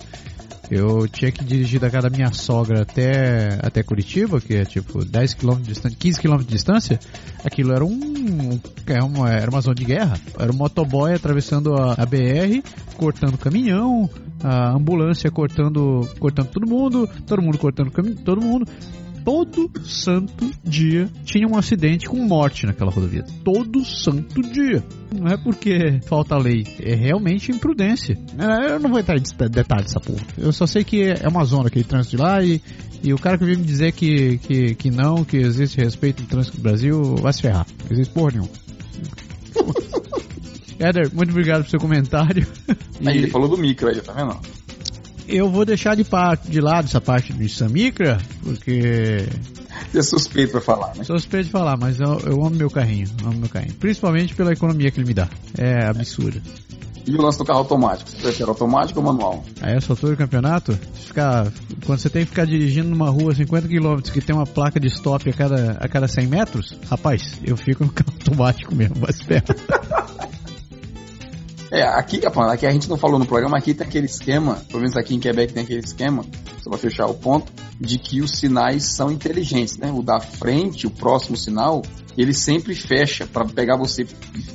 Eu 0.71 1.07
tinha 1.09 1.31
que 1.31 1.45
dirigir 1.45 1.79
da 1.79 1.91
casa 1.91 2.09
da 2.09 2.17
minha 2.17 2.33
sogra 2.33 2.83
até, 2.83 3.59
até 3.63 3.83
Curitiba, 3.83 4.41
que 4.41 4.55
é 4.55 4.65
tipo 4.65 5.05
10 5.05 5.35
km 5.35 5.57
de 5.57 5.69
distância, 5.69 5.99
15 5.99 6.21
km 6.21 6.39
de 6.39 6.47
distância. 6.47 7.01
Aquilo 7.45 7.73
era 7.73 7.85
um. 7.85 8.59
Era 8.87 9.01
é 9.01 9.03
uma, 9.03 9.31
era 9.31 9.51
uma 9.51 9.61
zona 9.61 9.75
de 9.75 9.85
guerra. 9.85 10.19
Era 10.39 10.53
um 10.53 10.57
motoboy 10.57 11.13
atravessando 11.13 11.75
a, 11.75 11.95
a 11.95 12.07
BR, 12.07 12.63
cortando 12.97 13.37
caminhão, 13.37 14.09
a 14.43 14.71
ambulância 14.75 15.31
cortando, 15.31 16.09
cortando 16.19 16.49
todo 16.49 16.67
mundo, 16.67 17.09
todo 17.27 17.43
mundo 17.43 17.59
cortando 17.59 17.91
todo 18.25 18.41
mundo 18.41 18.67
todo 19.25 19.71
santo 19.85 20.53
dia 20.63 21.09
tinha 21.25 21.49
um 21.49 21.57
acidente 21.57 22.07
com 22.07 22.17
morte 22.19 22.67
naquela 22.67 22.91
rodovia. 22.91 23.25
Todo 23.43 23.85
santo 23.85 24.43
dia. 24.43 24.85
Não 25.13 25.29
é 25.29 25.37
porque 25.37 26.01
falta 26.07 26.37
lei, 26.37 26.65
é 26.81 26.95
realmente 26.95 27.51
imprudência. 27.51 28.19
É, 28.39 28.73
eu 28.73 28.81
não 28.81 28.91
vou 28.91 28.99
entrar 28.99 29.17
em 29.17 29.23
detalhes 29.51 29.87
dessa 29.87 30.01
porra. 30.01 30.25
Eu 30.37 30.53
só 30.53 30.67
sei 30.67 30.85
que 30.85 31.03
é 31.03 31.29
uma 31.29 31.45
zona 31.45 31.69
aquele 31.69 31.85
trânsito 31.85 32.17
de 32.17 32.23
lá 32.23 32.43
e, 32.43 32.61
e 33.03 33.13
o 33.15 33.19
cara 33.19 33.39
que 33.39 33.45
veio 33.45 33.59
me 33.59 33.65
dizer 33.65 33.93
que, 33.93 34.39
que, 34.39 34.75
que 34.75 34.91
não, 34.91 35.25
que 35.25 35.39
existe 35.39 35.81
respeito 35.81 36.23
no 36.23 36.29
trânsito 36.29 36.57
do 36.59 36.63
Brasil, 36.63 37.17
vai 37.17 37.33
se 37.33 37.43
ferrar. 37.43 37.67
Não 37.85 37.93
existe 37.93 38.13
porra 38.13 38.33
nenhuma. 38.33 38.51
Éder, 40.79 41.15
muito 41.15 41.31
obrigado 41.31 41.59
pelo 41.59 41.71
seu 41.71 41.81
comentário. 41.81 42.47
Aí, 43.05 43.19
ele 43.19 43.31
falou 43.31 43.49
do 43.49 43.57
micro 43.57 43.89
aí, 43.89 44.01
tá 44.01 44.13
vendo? 44.13 44.39
Eu 45.29 45.49
vou 45.51 45.65
deixar 45.65 45.95
de, 45.95 46.05
parte, 46.05 46.51
de 46.51 46.61
lado 46.61 46.85
essa 46.87 47.01
parte 47.01 47.33
do 47.33 47.49
Samicra, 47.49 48.19
porque. 48.43 49.27
É 49.93 50.03
suspeito 50.03 50.53
pra 50.53 50.61
falar, 50.61 50.95
né? 50.97 51.05
Suspeito 51.05 51.47
de 51.47 51.51
falar, 51.51 51.77
mas 51.77 51.99
eu, 52.01 52.19
eu 52.27 52.45
amo 52.45 52.57
meu 52.57 52.71
carrinho, 52.71 53.09
amo 53.25 53.39
meu 53.39 53.49
carrinho. 53.49 53.75
Principalmente 53.75 54.35
pela 54.35 54.53
economia 54.53 54.91
que 54.91 55.01
ele 55.01 55.09
me 55.09 55.15
dá. 55.15 55.29
É 55.57 55.87
absurda. 55.87 56.41
E 57.07 57.15
o 57.15 57.21
lance 57.21 57.37
do 57.37 57.45
carro 57.45 57.59
automático? 57.61 58.09
Você 58.09 58.17
prefere 58.17 58.49
automático 58.49 58.99
ou 58.99 59.05
manual? 59.05 59.45
A 59.61 59.71
essa 59.71 59.93
altura 59.93 60.13
do 60.13 60.19
campeonato, 60.19 60.73
ficar, 60.95 61.53
quando 61.85 61.99
você 61.99 62.09
tem 62.09 62.25
que 62.25 62.31
ficar 62.31 62.47
dirigindo 62.47 62.89
numa 62.89 63.11
rua 63.11 63.35
50 63.35 63.69
km 63.69 64.01
que 64.11 64.23
tem 64.23 64.35
uma 64.35 64.47
placa 64.47 64.81
de 64.81 64.87
stop 64.87 65.29
a 65.29 65.33
cada, 65.33 65.73
a 65.73 65.89
cada 65.89 66.09
100 66.09 66.27
metros, 66.27 66.79
rapaz, 66.89 67.39
eu 67.45 67.57
fico 67.57 67.85
no 67.85 67.93
carro 67.93 68.13
automático 68.15 68.75
mesmo, 68.75 68.95
se 69.13 69.25
ferrar. 69.25 69.45
É, 71.75 71.83
aqui, 71.83 72.21
aqui 72.25 72.67
a 72.69 72.71
gente 72.71 72.89
não 72.89 72.97
falou 72.97 73.19
no 73.19 73.27
programa, 73.27 73.59
aqui 73.59 73.75
tem 73.75 73.85
aquele 73.85 74.07
esquema, 74.07 74.63
pelo 74.69 74.79
menos 74.79 74.97
aqui 74.97 75.13
em 75.13 75.19
Quebec 75.19 75.53
tem 75.53 75.65
aquele 75.65 75.81
esquema, 75.81 76.25
só 76.63 76.71
para 76.71 76.79
fechar 76.79 77.07
o 77.07 77.15
ponto, 77.15 77.53
de 77.81 77.99
que 77.99 78.23
os 78.23 78.39
sinais 78.39 78.95
são 78.95 79.11
inteligentes, 79.11 79.77
né? 79.77 79.91
O 79.93 80.01
da 80.01 80.21
frente, 80.21 80.87
o 80.87 80.91
próximo 80.91 81.37
sinal, 81.37 81.83
ele 82.17 82.33
sempre 82.33 82.77
fecha 82.77 83.27
para 83.27 83.45
pegar 83.45 83.77
você 83.77 84.07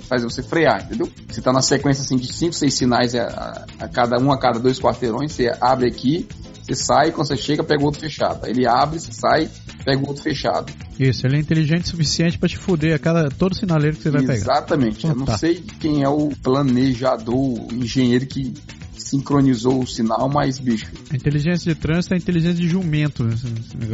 fazer 0.07 0.23
você 0.23 0.41
frear, 0.41 0.85
entendeu? 0.85 1.11
Você 1.27 1.41
tá 1.41 1.51
na 1.51 1.61
sequência 1.61 2.03
assim 2.03 2.15
de 2.15 2.31
5, 2.31 2.53
6 2.53 2.73
sinais 2.73 3.13
a, 3.13 3.65
a, 3.77 3.87
cada 3.89 4.17
um 4.17 4.31
a 4.31 4.39
cada 4.39 4.57
dois 4.57 4.79
quarteirões, 4.79 5.33
você 5.33 5.51
abre 5.59 5.89
aqui, 5.89 6.25
você 6.69 6.83
sai, 6.83 7.11
quando 7.11 7.27
você 7.27 7.37
chega, 7.37 7.63
pega 7.63 7.81
o 7.81 7.85
outro 7.85 7.99
fechado. 7.99 8.45
Ele 8.45 8.67
abre, 8.67 8.99
você 8.99 9.11
sai, 9.11 9.49
pega 9.83 10.01
o 10.01 10.07
outro 10.07 10.23
fechado. 10.23 10.71
Isso, 10.99 11.25
ele 11.25 11.37
é 11.37 11.39
inteligente 11.39 11.85
o 11.85 11.87
suficiente 11.89 12.37
para 12.37 12.49
te 12.49 12.57
fuder 12.57 12.95
a 12.95 12.99
cada 12.99 13.29
todo 13.29 13.55
sinaleiro 13.55 13.97
que 13.97 14.03
você 14.03 14.11
vai 14.11 14.21
Exatamente. 14.21 14.41
pegar. 14.41 14.53
Exatamente. 14.53 15.07
Eu 15.07 15.15
não 15.15 15.25
tá. 15.25 15.37
sei 15.37 15.63
quem 15.79 16.03
é 16.03 16.09
o 16.09 16.29
planejador, 16.41 17.35
o 17.35 17.67
engenheiro 17.73 18.25
que 18.25 18.53
sincronizou 18.97 19.79
o 19.81 19.87
sinal, 19.87 20.29
mas 20.29 20.59
bicho. 20.59 20.91
A 21.11 21.15
inteligência 21.15 21.73
de 21.73 21.79
trânsito 21.79 22.13
é 22.13 22.17
a 22.17 22.19
inteligência 22.19 22.61
de 22.61 22.67
jumento, 22.67 23.23
né? 23.23 23.33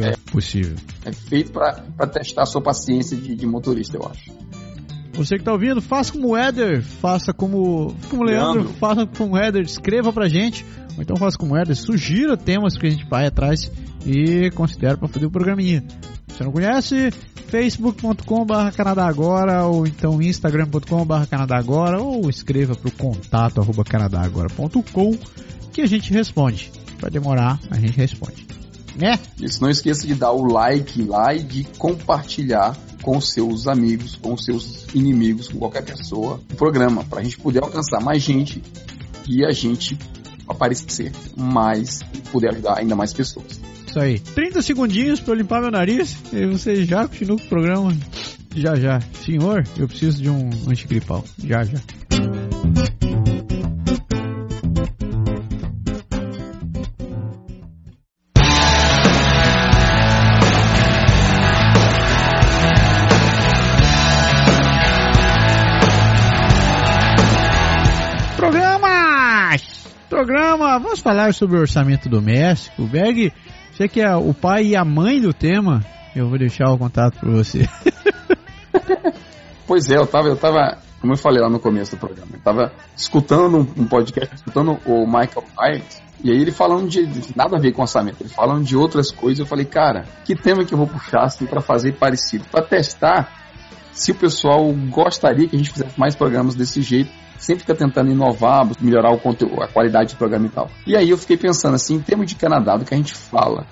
é, 0.00 0.08
é 0.08 0.16
possível. 0.30 0.76
É 1.04 1.12
feito 1.12 1.52
para 1.52 2.06
testar 2.06 2.42
a 2.42 2.46
sua 2.46 2.60
paciência 2.60 3.16
de, 3.16 3.34
de 3.34 3.46
motorista, 3.46 3.96
eu 3.96 4.06
acho. 4.06 4.30
Você 5.14 5.36
que 5.36 5.40
está 5.40 5.52
ouvindo, 5.52 5.80
faça 5.80 6.12
como 6.12 6.32
o 6.32 6.36
Éder, 6.36 6.82
faça 6.82 7.32
como, 7.32 7.96
como 8.10 8.22
o 8.22 8.24
Leandro, 8.26 8.64
Leandro, 8.64 8.74
faça 8.74 9.06
como 9.06 9.34
o 9.34 9.38
Éder, 9.38 9.62
escreva 9.62 10.12
pra 10.12 10.28
gente, 10.28 10.66
ou 10.96 11.02
então 11.02 11.16
faça 11.16 11.36
como 11.36 11.54
o 11.54 11.56
Éder, 11.56 11.76
sugira 11.76 12.36
temas 12.36 12.76
que 12.76 12.86
a 12.86 12.90
gente 12.90 13.06
vai 13.06 13.26
atrás 13.26 13.70
e 14.04 14.50
considera 14.52 14.96
para 14.96 15.08
fazer 15.08 15.26
o 15.26 15.30
programinha. 15.30 15.84
Se 16.36 16.42
não 16.42 16.52
conhece, 16.52 17.10
facebook.com.br 17.48 18.76
Canadá 18.76 19.06
Agora, 19.06 19.64
ou 19.64 19.86
então 19.86 20.20
instagram.com.br 20.20 21.26
Canadá 21.30 21.56
Agora, 21.56 22.00
ou 22.00 22.28
escreva 22.28 22.74
para 22.74 22.88
o 22.88 22.92
contato 22.92 23.60
arroba 23.60 23.84
canadagora.com 23.84 25.16
que 25.72 25.82
a 25.82 25.86
gente 25.86 26.12
responde. 26.12 26.72
Vai 26.98 27.10
demorar, 27.10 27.60
a 27.70 27.78
gente 27.78 27.96
responde. 27.96 28.46
Né? 28.96 29.18
Isso, 29.38 29.62
não 29.62 29.68
esqueça 29.68 30.06
de 30.06 30.14
dar 30.14 30.32
o 30.32 30.44
like 30.44 31.02
lá 31.02 31.34
e 31.34 31.42
de 31.42 31.64
compartilhar 31.76 32.74
com 33.02 33.20
seus 33.20 33.68
amigos, 33.68 34.16
com 34.16 34.36
seus 34.36 34.86
inimigos, 34.94 35.48
com 35.48 35.58
qualquer 35.58 35.84
pessoa 35.84 36.40
o 36.50 36.56
programa, 36.56 37.04
para 37.04 37.20
a 37.20 37.22
gente 37.22 37.38
poder 37.38 37.62
alcançar 37.62 38.00
mais 38.00 38.22
gente 38.22 38.62
e 39.28 39.44
a 39.44 39.52
gente 39.52 39.98
aparecer 40.48 41.12
mais 41.36 42.00
e 42.14 42.20
poder 42.30 42.50
ajudar 42.50 42.78
ainda 42.78 42.94
mais 42.94 43.12
pessoas. 43.12 43.60
Isso 43.86 43.98
aí. 43.98 44.18
30 44.18 44.62
segundinhos 44.62 45.20
para 45.20 45.34
limpar 45.34 45.60
meu 45.60 45.70
nariz 45.70 46.16
e 46.32 46.46
você 46.46 46.84
já 46.84 47.06
continua 47.08 47.38
com 47.38 47.44
o 47.44 47.48
programa. 47.48 47.96
Já, 48.54 48.74
já. 48.76 49.00
Senhor, 49.24 49.64
eu 49.78 49.86
preciso 49.86 50.22
de 50.22 50.30
um 50.30 50.50
antigripal. 50.68 51.24
Já, 51.42 51.64
já. 51.64 51.78
Programa, 70.16 70.78
vamos 70.78 71.00
falar 71.00 71.34
sobre 71.34 71.58
o 71.58 71.60
orçamento 71.60 72.08
doméstico. 72.08 72.86
Berg, 72.86 73.34
você 73.70 73.86
que 73.86 74.00
é 74.00 74.16
o 74.16 74.32
pai 74.32 74.68
e 74.68 74.74
a 74.74 74.82
mãe 74.82 75.20
do 75.20 75.34
tema, 75.34 75.84
eu 76.14 76.26
vou 76.26 76.38
deixar 76.38 76.72
o 76.72 76.78
contato 76.78 77.20
para 77.20 77.30
você. 77.30 77.68
pois 79.68 79.90
é, 79.90 79.96
eu 79.98 80.06
tava, 80.06 80.28
eu 80.28 80.36
tava, 80.36 80.78
como 81.02 81.12
eu 81.12 81.18
falei 81.18 81.42
lá 81.42 81.50
no 81.50 81.60
começo 81.60 81.96
do 81.96 81.98
programa, 81.98 82.30
eu 82.32 82.40
tava 82.40 82.72
escutando 82.96 83.58
um, 83.58 83.82
um 83.82 83.86
podcast, 83.86 84.36
escutando 84.36 84.78
o 84.86 85.06
Michael 85.06 85.44
Myers, 85.60 86.02
e 86.24 86.30
aí 86.30 86.40
ele 86.40 86.50
falando 86.50 86.88
de, 86.88 87.04
de, 87.04 87.36
nada 87.36 87.58
a 87.58 87.60
ver 87.60 87.72
com 87.72 87.82
orçamento, 87.82 88.16
ele 88.22 88.30
falando 88.30 88.64
de 88.64 88.74
outras 88.74 89.10
coisas, 89.10 89.40
eu 89.40 89.46
falei, 89.46 89.66
cara, 89.66 90.06
que 90.24 90.34
tema 90.34 90.64
que 90.64 90.72
eu 90.72 90.78
vou 90.78 90.86
puxar 90.86 91.24
assim 91.24 91.44
para 91.44 91.60
fazer 91.60 91.92
parecido, 91.92 92.46
para 92.50 92.62
testar 92.62 93.30
se 93.92 94.12
o 94.12 94.14
pessoal 94.14 94.64
gostaria 94.88 95.46
que 95.46 95.56
a 95.56 95.58
gente 95.58 95.72
fizesse 95.72 96.00
mais 96.00 96.14
programas 96.14 96.54
desse 96.54 96.80
jeito 96.80 97.25
sempre 97.38 97.60
fica 97.60 97.74
tentando 97.74 98.10
inovar, 98.10 98.68
melhorar 98.80 99.10
o 99.10 99.18
conteúdo, 99.18 99.62
a 99.62 99.68
qualidade 99.68 100.14
do 100.14 100.18
programa 100.18 100.46
e 100.46 100.50
tal. 100.50 100.70
E 100.86 100.96
aí 100.96 101.10
eu 101.10 101.18
fiquei 101.18 101.36
pensando 101.36 101.74
assim, 101.74 101.94
em 101.94 102.00
termos 102.00 102.26
de 102.26 102.34
Canadá, 102.34 102.76
do 102.76 102.84
que 102.84 102.94
a 102.94 102.96
gente 102.96 103.14
fala, 103.14 103.66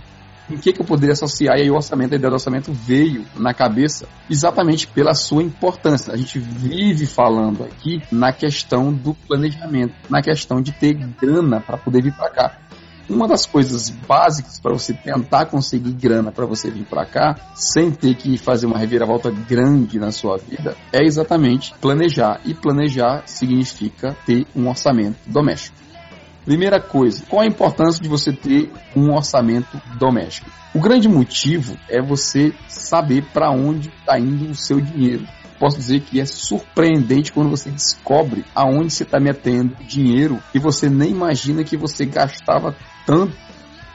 em 0.51 0.57
que, 0.57 0.73
que 0.73 0.81
eu 0.81 0.85
poderia 0.85 1.13
associar, 1.13 1.57
e 1.57 1.63
aí 1.63 1.71
o 1.71 1.75
orçamento, 1.75 2.13
a 2.13 2.17
ideia 2.17 2.31
do 2.31 2.35
orçamento 2.35 2.73
veio 2.73 3.25
na 3.37 3.55
cabeça 3.55 4.07
exatamente 4.29 4.87
pela 4.87 5.15
sua 5.15 5.43
importância. 5.43 6.13
A 6.13 6.17
gente 6.17 6.39
vive 6.39 7.07
falando 7.07 7.65
aqui 7.65 8.03
na 8.13 8.33
questão 8.33 8.93
do 8.93 9.15
planejamento, 9.15 9.95
na 10.11 10.21
questão 10.21 10.61
de 10.61 10.73
ter 10.73 10.95
grana 10.95 11.61
para 11.61 11.79
poder 11.79 12.03
vir 12.03 12.13
para 12.13 12.31
cá 12.31 12.59
uma 13.09 13.29
das 13.29 13.47
coisas 13.47 13.91
básicas 13.91 14.59
para 14.59 14.73
você 14.73 14.95
tentar 14.95 15.47
conseguir 15.47 15.93
grana 15.93 16.33
para 16.33 16.47
você 16.47 16.71
vir 16.71 16.85
para 16.85 17.05
cá, 17.05 17.37
sem 17.55 17.91
ter 17.91 18.15
que 18.15 18.39
fazer 18.39 18.67
uma 18.67 18.79
reviravolta 18.79 19.31
grande 19.31 19.99
na 19.99 20.11
sua 20.11 20.39
vida, 20.39 20.77
é 20.93 21.05
exatamente 21.05 21.75
planejar. 21.81 22.41
E 22.45 22.55
planejar 22.55 23.23
significa 23.27 24.17
ter 24.27 24.47
um 24.55 24.69
orçamento 24.69 25.19
doméstico. 25.27 25.77
Primeira 26.45 26.79
coisa, 26.79 27.25
qual 27.29 27.43
a 27.43 27.47
importância 27.47 28.03
de 28.03 28.09
você 28.09 28.31
ter 28.31 28.71
um 28.95 29.15
orçamento 29.15 29.81
doméstico? 29.99 30.51
O 30.75 30.81
grande 30.81 31.09
motivo 31.09 31.77
é 31.89 32.03
você 32.03 32.53
saber 32.69 33.25
para 33.33 33.51
onde 33.51 33.89
está 33.89 34.19
indo 34.19 34.51
o 34.51 34.55
seu 34.55 34.81
dinheiro 34.81 35.27
posso 35.59 35.79
dizer 35.79 36.01
que 36.01 36.21
é 36.21 36.27
surpreendente 36.27 37.33
quando 37.33 37.49
você 37.49 37.71
descobre 37.71 38.45
aonde 38.55 38.93
você 38.93 39.03
está 39.03 39.19
metendo 39.19 39.75
dinheiro 39.85 40.39
e 40.55 40.59
você 40.59 40.91
nem 40.91 41.11
imagina 41.11 41.65
que 41.65 41.77
você 41.77 42.05
gastava 42.05 42.77
tanto. 43.07 43.45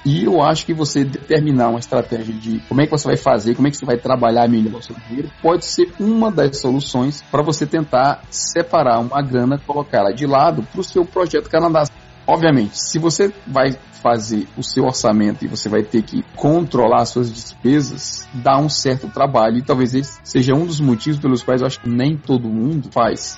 E 0.05 0.23
eu 0.23 0.41
acho 0.41 0.65
que 0.65 0.73
você 0.73 1.03
determinar 1.03 1.69
uma 1.69 1.79
estratégia 1.79 2.33
de 2.33 2.59
como 2.69 2.81
é 2.81 2.85
que 2.85 2.91
você 2.91 3.05
vai 3.05 3.17
fazer, 3.17 3.55
como 3.55 3.67
é 3.67 3.71
que 3.71 3.77
você 3.77 3.85
vai 3.85 3.97
trabalhar 3.97 4.47
melhor 4.47 4.79
o 4.79 4.81
seu 4.81 4.95
dinheiro, 5.07 5.29
pode 5.41 5.65
ser 5.65 5.91
uma 5.99 6.31
das 6.31 6.57
soluções 6.57 7.21
para 7.29 7.43
você 7.43 7.65
tentar 7.65 8.23
separar 8.29 8.99
uma 8.99 9.21
grana, 9.21 9.59
colocar 9.59 9.97
ela 9.99 10.13
de 10.13 10.25
lado 10.25 10.63
para 10.63 10.79
o 10.79 10.83
seu 10.83 11.05
projeto 11.05 11.49
Canadá. 11.49 11.83
Obviamente, 12.25 12.79
se 12.79 12.97
você 12.97 13.33
vai 13.45 13.75
fazer 14.01 14.47
o 14.55 14.63
seu 14.63 14.85
orçamento 14.85 15.43
e 15.43 15.47
você 15.47 15.67
vai 15.67 15.83
ter 15.83 16.01
que 16.01 16.23
controlar 16.35 17.01
as 17.01 17.09
suas 17.09 17.31
despesas, 17.31 18.27
dá 18.33 18.57
um 18.57 18.69
certo 18.69 19.09
trabalho 19.09 19.57
e 19.57 19.61
talvez 19.61 19.93
esse 19.93 20.19
seja 20.23 20.53
um 20.53 20.65
dos 20.65 20.79
motivos 20.79 21.19
pelos 21.19 21.43
quais 21.43 21.61
eu 21.61 21.67
acho 21.67 21.81
que 21.81 21.89
nem 21.89 22.15
todo 22.15 22.47
mundo 22.47 22.89
faz. 22.91 23.37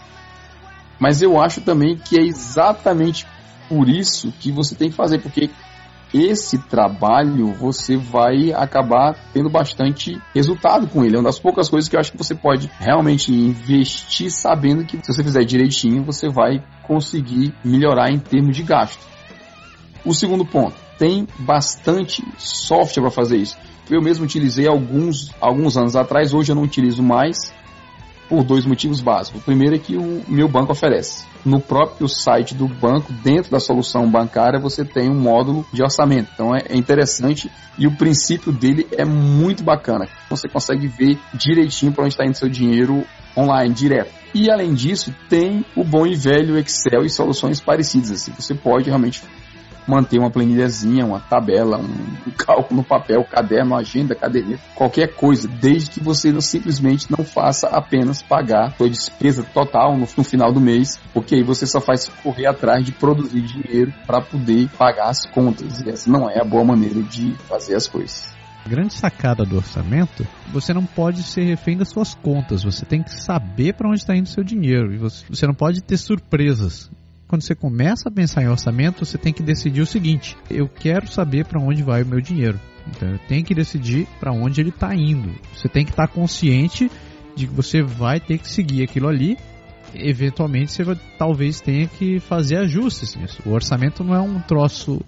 Mas 1.00 1.22
eu 1.22 1.42
acho 1.42 1.62
também 1.62 1.98
que 1.98 2.20
é 2.20 2.22
exatamente 2.24 3.26
por 3.72 3.88
isso 3.88 4.34
que 4.42 4.52
você 4.52 4.76
tem 4.76 4.90
que 4.90 4.96
fazer, 4.98 5.20
porque 5.20 5.50
esse 6.14 6.58
trabalho 6.58 7.54
você 7.54 7.96
vai 7.96 8.52
acabar 8.52 9.16
tendo 9.34 9.50
bastante 9.50 10.22
resultado 10.36 10.88
com 10.88 11.06
ele. 11.06 11.16
É 11.16 11.20
uma 11.20 11.30
das 11.30 11.40
poucas 11.40 11.70
coisas 11.70 11.88
que 11.88 11.96
eu 11.96 12.00
acho 12.02 12.12
que 12.12 12.18
você 12.18 12.36
pode 12.36 12.70
realmente 12.78 13.32
investir 13.32 14.30
sabendo 14.30 14.84
que 14.84 14.98
se 14.98 15.14
você 15.14 15.24
fizer 15.24 15.46
direitinho, 15.46 16.04
você 16.04 16.28
vai 16.28 16.62
conseguir 16.84 17.54
melhorar 17.64 18.12
em 18.12 18.20
termos 18.20 18.58
de 18.58 18.64
gasto. 18.64 19.00
O 20.04 20.14
segundo 20.14 20.46
ponto, 20.46 20.76
tem 21.00 21.26
bastante 21.40 22.22
software 22.38 23.04
para 23.04 23.12
fazer 23.12 23.38
isso. 23.38 23.58
Eu 23.90 24.02
mesmo 24.02 24.26
utilizei 24.26 24.68
alguns, 24.68 25.32
alguns 25.40 25.78
anos 25.78 25.96
atrás, 25.96 26.34
hoje 26.34 26.52
eu 26.52 26.56
não 26.58 26.64
utilizo 26.64 27.02
mais, 27.02 27.54
por 28.32 28.46
dois 28.46 28.66
motivos 28.66 29.02
básicos. 29.02 29.42
O 29.42 29.44
primeiro 29.44 29.76
é 29.76 29.78
que 29.78 29.98
o 29.98 30.24
meu 30.26 30.48
banco 30.48 30.72
oferece. 30.72 31.26
No 31.44 31.60
próprio 31.60 32.08
site 32.08 32.56
do 32.56 32.66
banco, 32.66 33.12
dentro 33.12 33.52
da 33.52 33.60
solução 33.60 34.10
bancária, 34.10 34.58
você 34.58 34.86
tem 34.86 35.10
um 35.10 35.20
módulo 35.20 35.66
de 35.74 35.84
orçamento. 35.84 36.30
Então 36.34 36.56
é 36.56 36.74
interessante 36.74 37.52
e 37.78 37.86
o 37.86 37.92
princípio 37.98 38.54
dele 38.54 38.88
é 38.94 39.04
muito 39.04 39.66
bacana. 39.66 40.08
Você 40.30 40.48
consegue 40.48 40.88
ver 40.88 41.20
direitinho 41.34 41.92
para 41.92 42.06
onde 42.06 42.14
está 42.14 42.26
indo 42.26 42.38
seu 42.38 42.48
dinheiro 42.48 43.06
online, 43.36 43.74
direto. 43.74 44.14
E 44.34 44.50
além 44.50 44.74
disso, 44.74 45.14
tem 45.28 45.66
o 45.76 45.84
bom 45.84 46.08
e 46.08 46.16
velho 46.16 46.58
Excel 46.58 47.04
e 47.04 47.10
soluções 47.10 47.60
parecidas. 47.60 48.12
Assim, 48.12 48.32
você 48.32 48.56
pode 48.56 48.86
realmente 48.88 49.22
manter 49.88 50.20
uma 50.20 50.30
planilhazinha, 50.30 51.06
uma 51.06 51.20
tabela, 51.20 51.78
um, 51.78 52.32
cálculo 52.38 52.82
no 52.82 52.84
papel, 52.84 53.24
caderno, 53.24 53.76
agenda, 53.76 54.16
caderneta, 54.16 54.62
qualquer 54.76 55.16
coisa, 55.16 55.48
desde 55.48 55.92
que 55.92 56.04
você 56.04 56.32
não, 56.32 56.42
simplesmente 56.42 57.12
não 57.12 57.24
faça 57.24 57.68
apenas 57.68 58.22
pagar 58.22 58.76
sua 58.78 58.90
despesa 58.90 59.44
total 59.44 59.98
no, 59.98 60.08
no 60.18 60.24
final 60.24 60.52
do 60.52 60.60
mês, 60.60 61.00
porque 61.14 61.36
aí 61.36 61.44
você 61.44 61.66
só 61.66 61.80
faz 61.80 62.08
correr 62.24 62.48
atrás 62.48 62.86
de 62.86 62.92
produzir 62.92 63.42
dinheiro 63.42 63.94
para 64.06 64.22
poder 64.22 64.70
pagar 64.78 65.10
as 65.10 65.26
contas. 65.26 65.82
E 65.82 65.90
essa 65.90 66.10
não 66.10 66.30
é 66.30 66.40
a 66.40 66.46
boa 66.46 66.64
maneira 66.64 67.02
de 67.04 67.34
fazer 67.48 67.76
as 67.76 67.88
coisas. 67.88 68.32
Grande 68.68 68.94
sacada 68.94 69.44
do 69.44 69.58
orçamento, 69.58 70.26
você 70.54 70.72
não 70.72 70.86
pode 70.86 71.24
ser 71.24 71.44
refém 71.44 71.76
das 71.78 71.90
suas 71.90 72.14
contas, 72.14 72.64
você 72.64 72.86
tem 72.86 73.02
que 73.02 73.12
saber 73.12 73.74
para 73.74 73.90
onde 73.90 74.00
está 74.00 74.16
indo 74.16 74.30
seu 74.30 74.44
dinheiro 74.44 74.94
e 74.94 74.98
você, 74.98 75.26
você 75.28 75.48
não 75.48 75.54
pode 75.54 75.82
ter 75.82 75.98
surpresas 75.98 76.90
quando 77.32 77.44
você 77.44 77.56
começa 77.56 78.10
a 78.10 78.12
pensar 78.12 78.44
em 78.44 78.50
orçamento, 78.50 79.06
você 79.06 79.18
tem 79.18 79.32
que 79.32 79.42
decidir 79.42 79.80
o 79.80 79.86
seguinte: 79.86 80.36
eu 80.50 80.68
quero 80.68 81.08
saber 81.08 81.46
para 81.46 81.62
onde 81.62 81.82
vai 81.82 82.04
o 82.04 82.06
meu 82.06 82.20
dinheiro. 82.20 82.60
Então 82.86 83.08
eu 83.08 83.20
tenho 83.20 83.46
que 83.46 83.56
decidir 83.56 84.06
para 84.20 84.34
onde 84.34 84.60
ele 84.60 84.68
está 84.68 84.94
indo. 84.94 85.34
Você 85.56 85.70
tem 85.70 85.86
que 85.86 85.92
estar 85.92 86.08
tá 86.08 86.14
consciente 86.14 86.92
de 87.34 87.48
que 87.48 87.54
você 87.54 87.82
vai 87.82 88.20
ter 88.20 88.38
que 88.38 88.50
seguir 88.50 88.84
aquilo 88.84 89.08
ali. 89.08 89.38
Eventualmente 89.96 90.74
você 90.74 90.84
vai, 90.84 91.00
talvez 91.18 91.62
tenha 91.62 91.88
que 91.88 92.20
fazer 92.20 92.58
ajustes 92.58 93.16
nisso. 93.16 93.42
O 93.46 93.52
orçamento 93.52 94.04
não 94.04 94.14
é 94.14 94.20
um 94.20 94.42
troço 94.42 95.00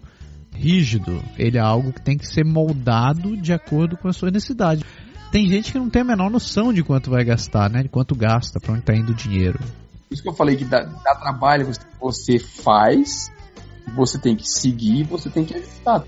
rígido, 0.56 1.22
ele 1.38 1.58
é 1.58 1.62
algo 1.62 1.92
que 1.92 2.02
tem 2.02 2.18
que 2.18 2.26
ser 2.26 2.46
moldado 2.46 3.36
de 3.36 3.52
acordo 3.52 3.98
com 3.98 4.08
a 4.08 4.14
sua 4.14 4.32
necessidade. 4.32 4.86
Tem 5.30 5.50
gente 5.50 5.74
que 5.74 5.80
não 5.80 5.90
tem 5.90 6.04
a 6.04 6.06
menor 6.06 6.30
noção 6.30 6.72
de 6.72 6.84
quanto 6.84 7.10
vai 7.10 7.26
gastar, 7.26 7.70
né? 7.70 7.84
De 7.84 7.90
quanto 7.90 8.16
gasta, 8.16 8.62
para 8.62 8.72
onde 8.72 8.82
está 8.82 8.96
indo 8.96 9.12
o 9.12 9.16
dinheiro. 9.16 9.60
Por 10.14 10.18
isso 10.18 10.24
que 10.24 10.30
eu 10.30 10.36
falei 10.36 10.56
que 10.56 10.66
dá, 10.66 10.84
dá 10.84 11.16
trabalho, 11.16 11.66
você, 11.66 11.82
você 12.00 12.38
faz, 12.38 13.32
você 13.96 14.20
tem 14.20 14.36
que 14.36 14.48
seguir, 14.48 15.04
você 15.06 15.28
tem 15.28 15.44
que 15.44 15.56
ajustar. 15.56 16.04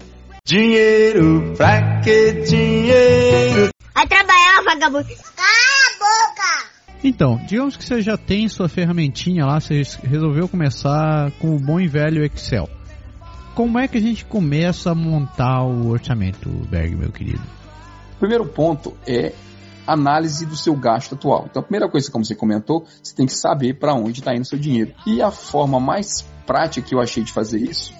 Dinheiro, 0.46 1.56
pra 1.58 2.02
que 2.02 2.34
dinheiro? 2.44 3.70
Vai 3.96 4.06
trabalhar, 4.06 4.63
vagabundo. 4.63 5.08
Cala 5.36 5.50
a 5.88 5.98
boca! 5.98 6.70
Então, 7.04 7.41
digamos 7.48 7.76
que 7.76 7.84
você 7.84 8.00
já 8.00 8.15
tem 8.15 8.48
sua 8.48 8.70
ferramentinha 8.70 9.44
lá, 9.44 9.60
você 9.60 9.82
resolveu 10.04 10.48
começar 10.48 11.32
com 11.39 11.56
o 11.56 11.60
bom 11.60 11.80
e 11.80 11.88
velho 11.88 12.24
Excel. 12.24 12.70
Como 13.56 13.80
é 13.80 13.88
que 13.88 13.98
a 13.98 14.02
gente 14.02 14.24
começa 14.24 14.91
a 14.91 14.96
montar 14.96 15.63
o 15.63 15.88
orçamento, 15.89 16.48
Berg, 16.70 16.96
meu 16.96 17.12
querido? 17.12 17.41
O 18.18 18.20
primeiro 18.20 18.46
ponto 18.46 18.96
é 19.08 19.34
análise 19.86 20.45
do 20.45 20.56
seu 20.56 20.76
gasto 20.76 21.15
atual. 21.15 21.45
Então, 21.50 21.62
a 21.62 21.63
primeira 21.63 21.89
coisa, 21.89 22.12
como 22.12 22.26
você 22.26 22.36
comentou, 22.36 22.86
você 23.02 23.15
tem 23.15 23.26
que 23.26 23.34
saber 23.34 23.78
para 23.80 23.93
onde 23.93 24.19
está 24.19 24.36
indo 24.36 24.45
seu 24.45 24.58
dinheiro. 24.58 24.93
E 25.06 25.21
a 25.21 25.32
forma 25.32 25.80
mais 25.80 26.26
prática 26.45 26.88
que 26.88 26.95
eu 26.95 27.00
achei 27.00 27.24
de 27.24 27.32
fazer 27.32 27.60
isso 27.60 27.93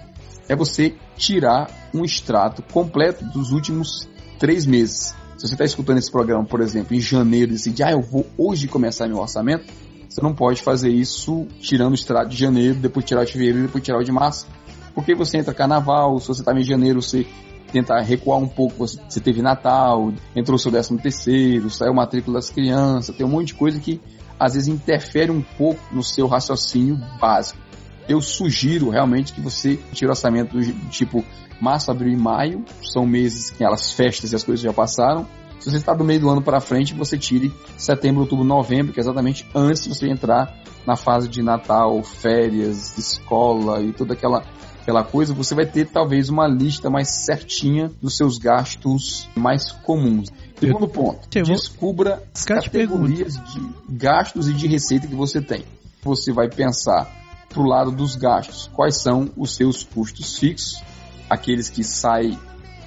é 0.48 0.56
você 0.56 0.96
tirar 1.18 1.70
um 1.94 2.04
extrato 2.04 2.62
completo 2.62 3.26
dos 3.26 3.52
últimos 3.52 4.08
três 4.40 4.66
meses. 4.66 5.16
Se 5.38 5.48
você 5.48 5.54
está 5.54 5.66
escutando 5.66 5.98
esse 5.98 6.12
programa, 6.12 6.46
por 6.46 6.62
exemplo, 6.62 6.96
em 6.96 7.00
janeiro, 7.00 7.52
e 7.52 7.54
decide, 7.54 7.84
ah, 7.84 7.92
eu 7.92 8.02
vou 8.02 8.26
hoje 8.38 8.68
começar 8.68 9.08
meu 9.08 9.18
orçamento, 9.18 9.66
você 10.08 10.22
não 10.22 10.34
pode 10.34 10.62
fazer 10.62 10.90
isso 10.90 11.46
tirando 11.60 11.92
o 11.92 11.96
extrato 11.96 12.30
de 12.30 12.38
janeiro, 12.38 12.76
depois 12.76 13.06
tirar 13.06 13.22
o 13.22 13.26
de 13.26 13.34
fevereiro, 13.34 13.64
depois 13.64 13.84
tirar 13.84 14.00
o 14.00 14.04
de 14.04 14.12
março, 14.12 14.48
porque 14.94 15.14
você 15.14 15.38
entra 15.38 15.54
carnaval, 15.54 16.20
se 16.20 16.28
você 16.28 16.42
está 16.42 16.54
em 16.54 16.64
janeiro, 16.64 17.02
você 17.02 17.28
tentar 17.72 18.02
recuar 18.02 18.40
um 18.40 18.48
pouco, 18.48 18.88
você 18.88 19.20
teve 19.20 19.42
Natal, 19.42 20.14
entrou 20.36 20.58
seu 20.58 20.72
décimo 20.72 21.00
terceiro, 21.00 21.70
saiu 21.70 21.94
matrícula 21.94 22.38
das 22.38 22.50
crianças, 22.50 23.16
tem 23.16 23.26
um 23.26 23.30
monte 23.30 23.48
de 23.48 23.56
coisa 23.56 23.80
que 23.80 24.00
às 24.40 24.54
vezes 24.54 24.68
interfere 24.68 25.32
um 25.32 25.42
pouco 25.42 25.82
no 25.94 26.04
seu 26.04 26.28
raciocínio 26.28 26.98
básico. 27.20 27.60
Eu 28.08 28.22
sugiro 28.22 28.90
realmente 28.90 29.34
que 29.34 29.42
você 29.42 29.78
tire 29.92 30.08
o 30.08 30.10
orçamento 30.12 30.56
do 30.56 30.90
tipo 30.90 31.24
março, 31.60 31.90
abril 31.90 32.14
e 32.14 32.18
maio, 32.18 32.64
são 32.82 33.06
meses 33.06 33.50
que 33.50 33.64
elas 33.64 33.92
festas 33.92 34.32
e 34.32 34.36
as 34.36 34.44
coisas 34.44 34.64
já 34.64 34.74
passaram. 34.74 35.26
Se 35.60 35.72
você 35.72 35.78
está 35.78 35.94
do 35.94 36.04
meio 36.04 36.20
do 36.20 36.30
ano 36.30 36.42
para 36.42 36.60
frente, 36.60 36.94
você 36.94 37.18
tire 37.18 37.52
setembro, 37.78 38.22
outubro, 38.22 38.46
novembro, 38.46 38.94
que 38.94 39.00
é 39.00 39.02
exatamente 39.02 39.48
antes 39.56 39.84
de 39.84 39.90
você 39.90 40.08
entrar 40.08 40.54
na 40.86 40.96
fase 40.96 41.28
de 41.28 41.42
Natal, 41.42 42.04
férias, 42.04 42.96
escola 42.98 43.82
e 43.82 43.92
toda 43.92 44.14
aquela 44.14 44.44
aquela 44.86 45.04
coisa, 45.04 45.34
você 45.34 45.56
vai 45.56 45.66
ter 45.66 45.88
talvez 45.88 46.30
uma 46.30 46.48
lista 46.48 46.92
mais 46.92 47.10
certinha 47.26 47.92
dos 48.00 48.16
seus 48.16 48.38
gastos 48.38 49.28
mais 49.36 49.72
comuns. 49.72 50.30
Segundo 50.60 50.88
ponto, 50.88 51.28
descubra 51.44 52.22
as 52.32 52.46
categorias 52.46 53.34
de 53.34 53.68
gastos 53.90 54.48
e 54.48 54.54
de 54.54 54.68
receita 54.68 55.08
que 55.08 55.16
você 55.16 55.42
tem. 55.42 55.66
Você 56.04 56.32
vai 56.32 56.48
pensar 56.48 57.12
para 57.50 57.60
o 57.60 57.66
lado 57.66 57.90
dos 57.90 58.16
gastos, 58.16 58.70
quais 58.74 59.02
são 59.02 59.28
os 59.36 59.56
seus 59.56 59.84
custos 59.84 60.38
fixos, 60.38 60.80
aqueles 61.28 61.68
que 61.68 61.84
saem 61.84 62.38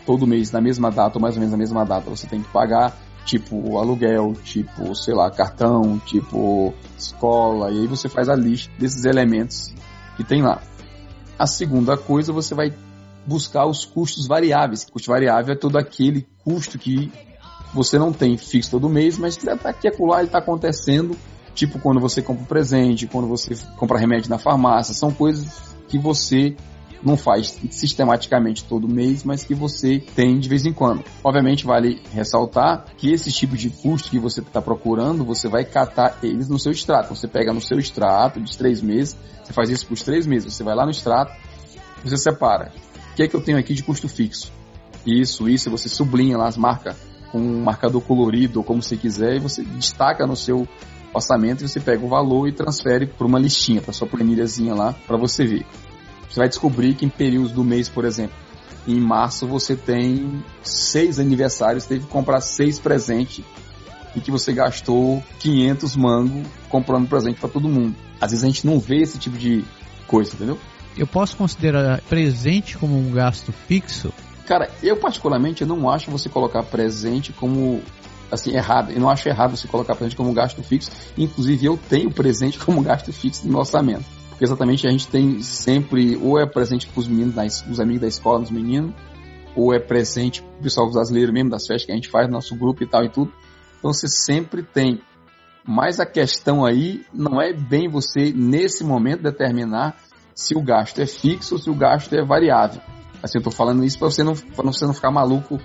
todo 0.06 0.24
mês 0.24 0.52
na 0.52 0.60
mesma 0.60 0.92
data, 0.92 1.18
ou 1.18 1.20
mais 1.20 1.34
ou 1.34 1.40
menos 1.40 1.50
na 1.50 1.58
mesma 1.58 1.84
data, 1.84 2.08
você 2.08 2.28
tem 2.28 2.40
que 2.40 2.48
pagar, 2.50 2.96
tipo 3.24 3.76
aluguel, 3.76 4.36
tipo, 4.44 4.94
sei 4.94 5.14
lá, 5.14 5.30
cartão, 5.32 5.98
tipo 6.06 6.72
escola, 6.96 7.72
e 7.72 7.80
aí 7.80 7.86
você 7.88 8.08
faz 8.08 8.28
a 8.28 8.36
lista 8.36 8.72
desses 8.78 9.04
elementos 9.04 9.74
que 10.16 10.22
tem 10.22 10.42
lá. 10.42 10.62
A 11.38 11.46
segunda 11.46 11.96
coisa, 11.96 12.32
você 12.32 12.54
vai 12.54 12.72
buscar 13.26 13.66
os 13.66 13.84
custos 13.84 14.26
variáveis. 14.26 14.84
Custo 14.84 15.10
variável 15.10 15.54
é 15.54 15.56
todo 15.56 15.76
aquele 15.76 16.26
custo 16.42 16.78
que 16.78 17.12
você 17.72 17.98
não 17.98 18.12
tem 18.12 18.36
fixo 18.36 18.70
todo 18.70 18.88
mês, 18.88 19.18
mas 19.18 19.36
que 19.36 19.48
está 19.48 19.68
aqui 19.68 19.86
acolá, 19.86 20.18
ele 20.18 20.28
está 20.28 20.38
acontecendo, 20.38 21.16
tipo 21.54 21.78
quando 21.78 22.00
você 22.00 22.22
compra 22.22 22.42
um 22.42 22.46
presente, 22.46 23.06
quando 23.06 23.28
você 23.28 23.54
compra 23.76 23.98
remédio 23.98 24.30
na 24.30 24.38
farmácia, 24.38 24.94
são 24.94 25.12
coisas 25.12 25.46
que 25.86 25.98
você 25.98 26.56
não 27.02 27.16
faz 27.16 27.58
sistematicamente 27.70 28.64
todo 28.64 28.88
mês, 28.88 29.24
mas 29.24 29.44
que 29.44 29.54
você 29.54 30.00
tem 30.14 30.38
de 30.38 30.48
vez 30.48 30.66
em 30.66 30.72
quando. 30.72 31.04
Obviamente 31.22 31.64
vale 31.64 32.00
ressaltar 32.12 32.86
que 32.96 33.12
esse 33.12 33.30
tipo 33.32 33.56
de 33.56 33.70
custo 33.70 34.10
que 34.10 34.18
você 34.18 34.40
está 34.40 34.60
procurando, 34.60 35.24
você 35.24 35.48
vai 35.48 35.64
catar 35.64 36.18
eles 36.22 36.48
no 36.48 36.58
seu 36.58 36.72
extrato. 36.72 37.14
Você 37.14 37.28
pega 37.28 37.52
no 37.52 37.60
seu 37.60 37.78
extrato 37.78 38.40
de 38.40 38.56
três 38.56 38.82
meses, 38.82 39.16
você 39.44 39.52
faz 39.52 39.70
isso 39.70 39.86
por 39.86 39.98
três 39.98 40.26
meses. 40.26 40.54
Você 40.54 40.64
vai 40.64 40.74
lá 40.74 40.84
no 40.84 40.90
extrato, 40.90 41.32
você 42.02 42.16
separa. 42.16 42.72
O 43.12 43.14
que 43.16 43.22
é 43.22 43.28
que 43.28 43.34
eu 43.34 43.40
tenho 43.40 43.58
aqui 43.58 43.74
de 43.74 43.82
custo 43.82 44.08
fixo? 44.08 44.52
Isso, 45.06 45.48
isso, 45.48 45.70
você 45.70 45.88
sublinha 45.88 46.36
lá 46.36 46.48
as 46.48 46.56
marcas 46.56 46.96
com 47.30 47.38
um 47.38 47.62
marcador 47.62 48.00
colorido 48.02 48.60
ou 48.60 48.64
como 48.64 48.82
você 48.82 48.96
quiser 48.96 49.36
e 49.36 49.38
você 49.38 49.62
destaca 49.62 50.26
no 50.26 50.36
seu 50.36 50.66
orçamento 51.12 51.64
e 51.64 51.68
você 51.68 51.80
pega 51.80 52.04
o 52.04 52.08
valor 52.08 52.48
e 52.48 52.52
transfere 52.52 53.06
para 53.06 53.26
uma 53.26 53.38
listinha, 53.38 53.80
para 53.80 53.92
sua 53.92 54.06
planilhazinha 54.06 54.74
lá, 54.74 54.94
para 55.06 55.16
você 55.16 55.44
ver. 55.44 55.66
Você 56.28 56.38
vai 56.38 56.48
descobrir 56.48 56.94
que 56.94 57.04
em 57.04 57.08
períodos 57.08 57.52
do 57.52 57.64
mês, 57.64 57.88
por 57.88 58.04
exemplo, 58.04 58.36
em 58.86 59.00
março 59.00 59.46
você 59.46 59.76
tem 59.76 60.42
seis 60.62 61.18
aniversários, 61.18 61.86
teve 61.86 62.04
que 62.04 62.10
comprar 62.10 62.40
seis 62.40 62.78
presentes 62.78 63.44
e 64.16 64.20
que 64.20 64.30
você 64.30 64.52
gastou 64.52 65.22
500 65.38 65.96
mango 65.96 66.42
comprando 66.68 67.08
presente 67.08 67.38
para 67.38 67.48
todo 67.48 67.68
mundo. 67.68 67.94
Às 68.20 68.30
vezes 68.30 68.44
a 68.44 68.48
gente 68.48 68.66
não 68.66 68.78
vê 68.80 69.02
esse 69.02 69.18
tipo 69.18 69.36
de 69.36 69.64
coisa, 70.06 70.34
entendeu? 70.34 70.58
Eu 70.96 71.06
posso 71.06 71.36
considerar 71.36 72.00
presente 72.02 72.76
como 72.76 72.98
um 72.98 73.12
gasto 73.12 73.52
fixo? 73.52 74.12
Cara, 74.46 74.70
eu 74.82 74.96
particularmente 74.96 75.62
eu 75.62 75.68
não 75.68 75.88
acho 75.88 76.10
você 76.10 76.28
colocar 76.28 76.62
presente 76.62 77.32
como 77.32 77.82
assim 78.32 78.54
errado. 78.54 78.90
Eu 78.90 79.00
não 79.00 79.10
acho 79.10 79.28
errado 79.28 79.56
você 79.56 79.68
colocar 79.68 79.94
presente 79.94 80.16
como 80.16 80.30
um 80.30 80.34
gasto 80.34 80.62
fixo. 80.62 80.90
Inclusive 81.16 81.66
eu 81.66 81.78
tenho 81.88 82.10
presente 82.10 82.58
como 82.64 82.82
gasto 82.82 83.12
fixo 83.12 83.46
no 83.46 83.58
orçamento. 83.58 84.17
Porque 84.38 84.44
exatamente 84.44 84.86
a 84.86 84.90
gente 84.90 85.08
tem 85.08 85.42
sempre, 85.42 86.16
ou 86.16 86.38
é 86.38 86.46
presente 86.46 86.86
para 86.86 87.00
os 87.00 87.08
meninos, 87.08 87.64
os 87.68 87.80
amigos 87.80 88.02
da 88.02 88.06
escola, 88.06 88.40
os 88.40 88.52
meninos, 88.52 88.94
ou 89.56 89.74
é 89.74 89.80
presente 89.80 90.42
para 90.42 90.60
o 90.60 90.62
pessoal 90.62 90.88
brasileiro 90.88 91.32
mesmo, 91.32 91.50
das 91.50 91.66
festas 91.66 91.86
que 91.86 91.90
a 91.90 91.96
gente 91.96 92.08
faz 92.08 92.28
no 92.28 92.34
nosso 92.34 92.54
grupo 92.54 92.84
e 92.84 92.86
tal 92.86 93.04
e 93.04 93.08
tudo. 93.08 93.32
Então 93.78 93.92
você 93.92 94.06
sempre 94.06 94.62
tem 94.62 95.00
mas 95.70 96.00
a 96.00 96.06
questão 96.06 96.64
aí 96.64 97.04
não 97.12 97.42
é 97.42 97.52
bem 97.52 97.90
você, 97.90 98.32
nesse 98.34 98.82
momento, 98.82 99.22
determinar 99.22 99.98
se 100.34 100.56
o 100.56 100.62
gasto 100.62 100.98
é 101.02 101.06
fixo 101.06 101.56
ou 101.56 101.60
se 101.60 101.68
o 101.68 101.74
gasto 101.74 102.14
é 102.14 102.24
variável. 102.24 102.80
Assim, 103.22 103.36
eu 103.36 103.40
estou 103.40 103.52
falando 103.52 103.84
isso 103.84 103.98
para 103.98 104.08
você 104.08 104.24
não, 104.24 104.32
você 104.34 104.86
não 104.86 104.94
ficar 104.94 105.10
maluco. 105.10 105.60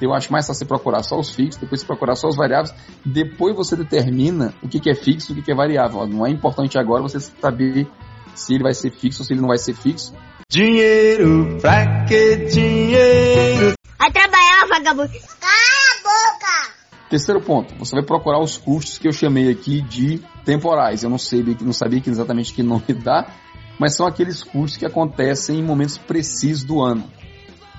Eu 0.00 0.14
acho 0.14 0.30
mais 0.30 0.46
fácil 0.46 0.60
você 0.60 0.68
procurar 0.68 1.02
só 1.02 1.18
os 1.18 1.30
fixos, 1.30 1.60
depois 1.60 1.80
você 1.80 1.86
procurar 1.86 2.14
só 2.14 2.28
os 2.28 2.36
variáveis, 2.36 2.72
depois 3.04 3.56
você 3.56 3.74
determina 3.74 4.54
o 4.62 4.68
que, 4.68 4.78
que 4.78 4.88
é 4.88 4.94
fixo 4.94 5.30
e 5.30 5.32
o 5.32 5.36
que, 5.36 5.42
que 5.42 5.50
é 5.50 5.54
variável. 5.56 6.06
Não 6.06 6.24
é 6.24 6.30
importante 6.30 6.78
agora 6.78 7.02
você 7.02 7.18
saber 7.18 7.88
se 8.34 8.54
ele 8.54 8.62
vai 8.62 8.74
ser 8.74 8.90
fixo 8.90 9.22
ou 9.22 9.26
se 9.26 9.32
ele 9.32 9.40
não 9.40 9.48
vai 9.48 9.58
ser 9.58 9.74
fixo, 9.74 10.14
Dinheiro, 10.50 11.58
pra 11.60 12.06
que 12.06 12.36
dinheiro? 12.46 13.72
Vai 13.96 14.10
trabalhar, 14.10 14.66
vagabundo. 14.68 15.08
Cala 15.38 15.52
a 15.86 16.02
boca. 16.02 16.74
Terceiro 17.08 17.40
ponto, 17.40 17.72
você 17.76 17.94
vai 17.94 18.04
procurar 18.04 18.40
os 18.40 18.56
custos 18.56 18.98
que 18.98 19.06
eu 19.06 19.12
chamei 19.12 19.48
aqui 19.48 19.80
de 19.80 20.18
temporais. 20.44 21.04
Eu 21.04 21.08
não 21.08 21.18
sei, 21.18 21.44
não 21.60 21.72
sabia 21.72 22.02
exatamente 22.04 22.52
que 22.52 22.64
nome 22.64 22.82
dá, 23.00 23.32
mas 23.78 23.94
são 23.94 24.08
aqueles 24.08 24.42
custos 24.42 24.76
que 24.76 24.84
acontecem 24.84 25.60
em 25.60 25.62
momentos 25.62 25.96
precisos 25.96 26.64
do 26.64 26.82
ano. 26.82 27.08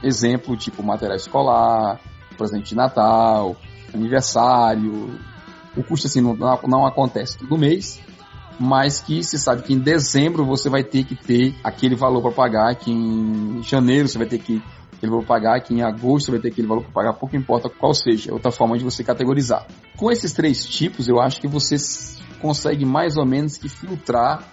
Exemplo, 0.02 0.56
tipo 0.56 0.82
material 0.82 1.18
escolar, 1.18 2.00
presente 2.38 2.70
de 2.70 2.76
Natal, 2.76 3.58
aniversário. 3.94 5.20
O 5.76 5.84
custo 5.84 6.08
assim 6.08 6.22
não, 6.22 6.38
não 6.66 6.86
acontece 6.86 7.38
todo 7.38 7.58
mês, 7.58 8.02
mas 8.62 9.02
que 9.02 9.24
se 9.24 9.39
sabe 9.39 9.63
que 9.63 9.74
em 9.74 9.80
dezembro 9.80 10.45
você 10.45 10.69
vai 10.69 10.84
ter 10.84 11.04
que 11.04 11.15
ter 11.15 11.56
aquele 11.63 11.95
valor 11.95 12.21
para 12.21 12.32
pagar, 12.32 12.76
que 12.76 12.91
em 12.91 13.63
janeiro 13.63 14.08
você 14.08 14.19
vai 14.19 14.28
ter 14.28 14.38
que 14.38 14.62
aquele 14.93 15.10
valor 15.10 15.26
para 15.26 15.36
pagar, 15.36 15.62
que 15.62 15.74
em 15.74 15.82
agosto 15.82 16.28
você 16.28 16.32
vai 16.34 16.39
ter 16.41 16.50
aquele 16.50 16.67
valor 16.67 16.84
para 16.84 16.91
pagar, 16.91 17.13
pouco 17.13 17.36
importa 17.36 17.69
qual 17.69 17.91
seja, 17.91 18.30
é 18.30 18.34
outra 18.34 18.52
forma 18.52 18.78
de 18.78 18.84
você 18.84 19.04
categorizar. 19.04 19.65
Com 19.97 20.12
esses 20.12 20.32
três 20.32 20.63
tipos, 20.63 21.08
eu 21.08 21.19
acho 21.19 21.41
que 21.41 21.47
você 21.47 21.76
consegue 22.39 22.86
mais 22.86 23.17
ou 23.17 23.26
menos 23.26 23.58
que 23.58 23.67
filtrar 23.67 24.43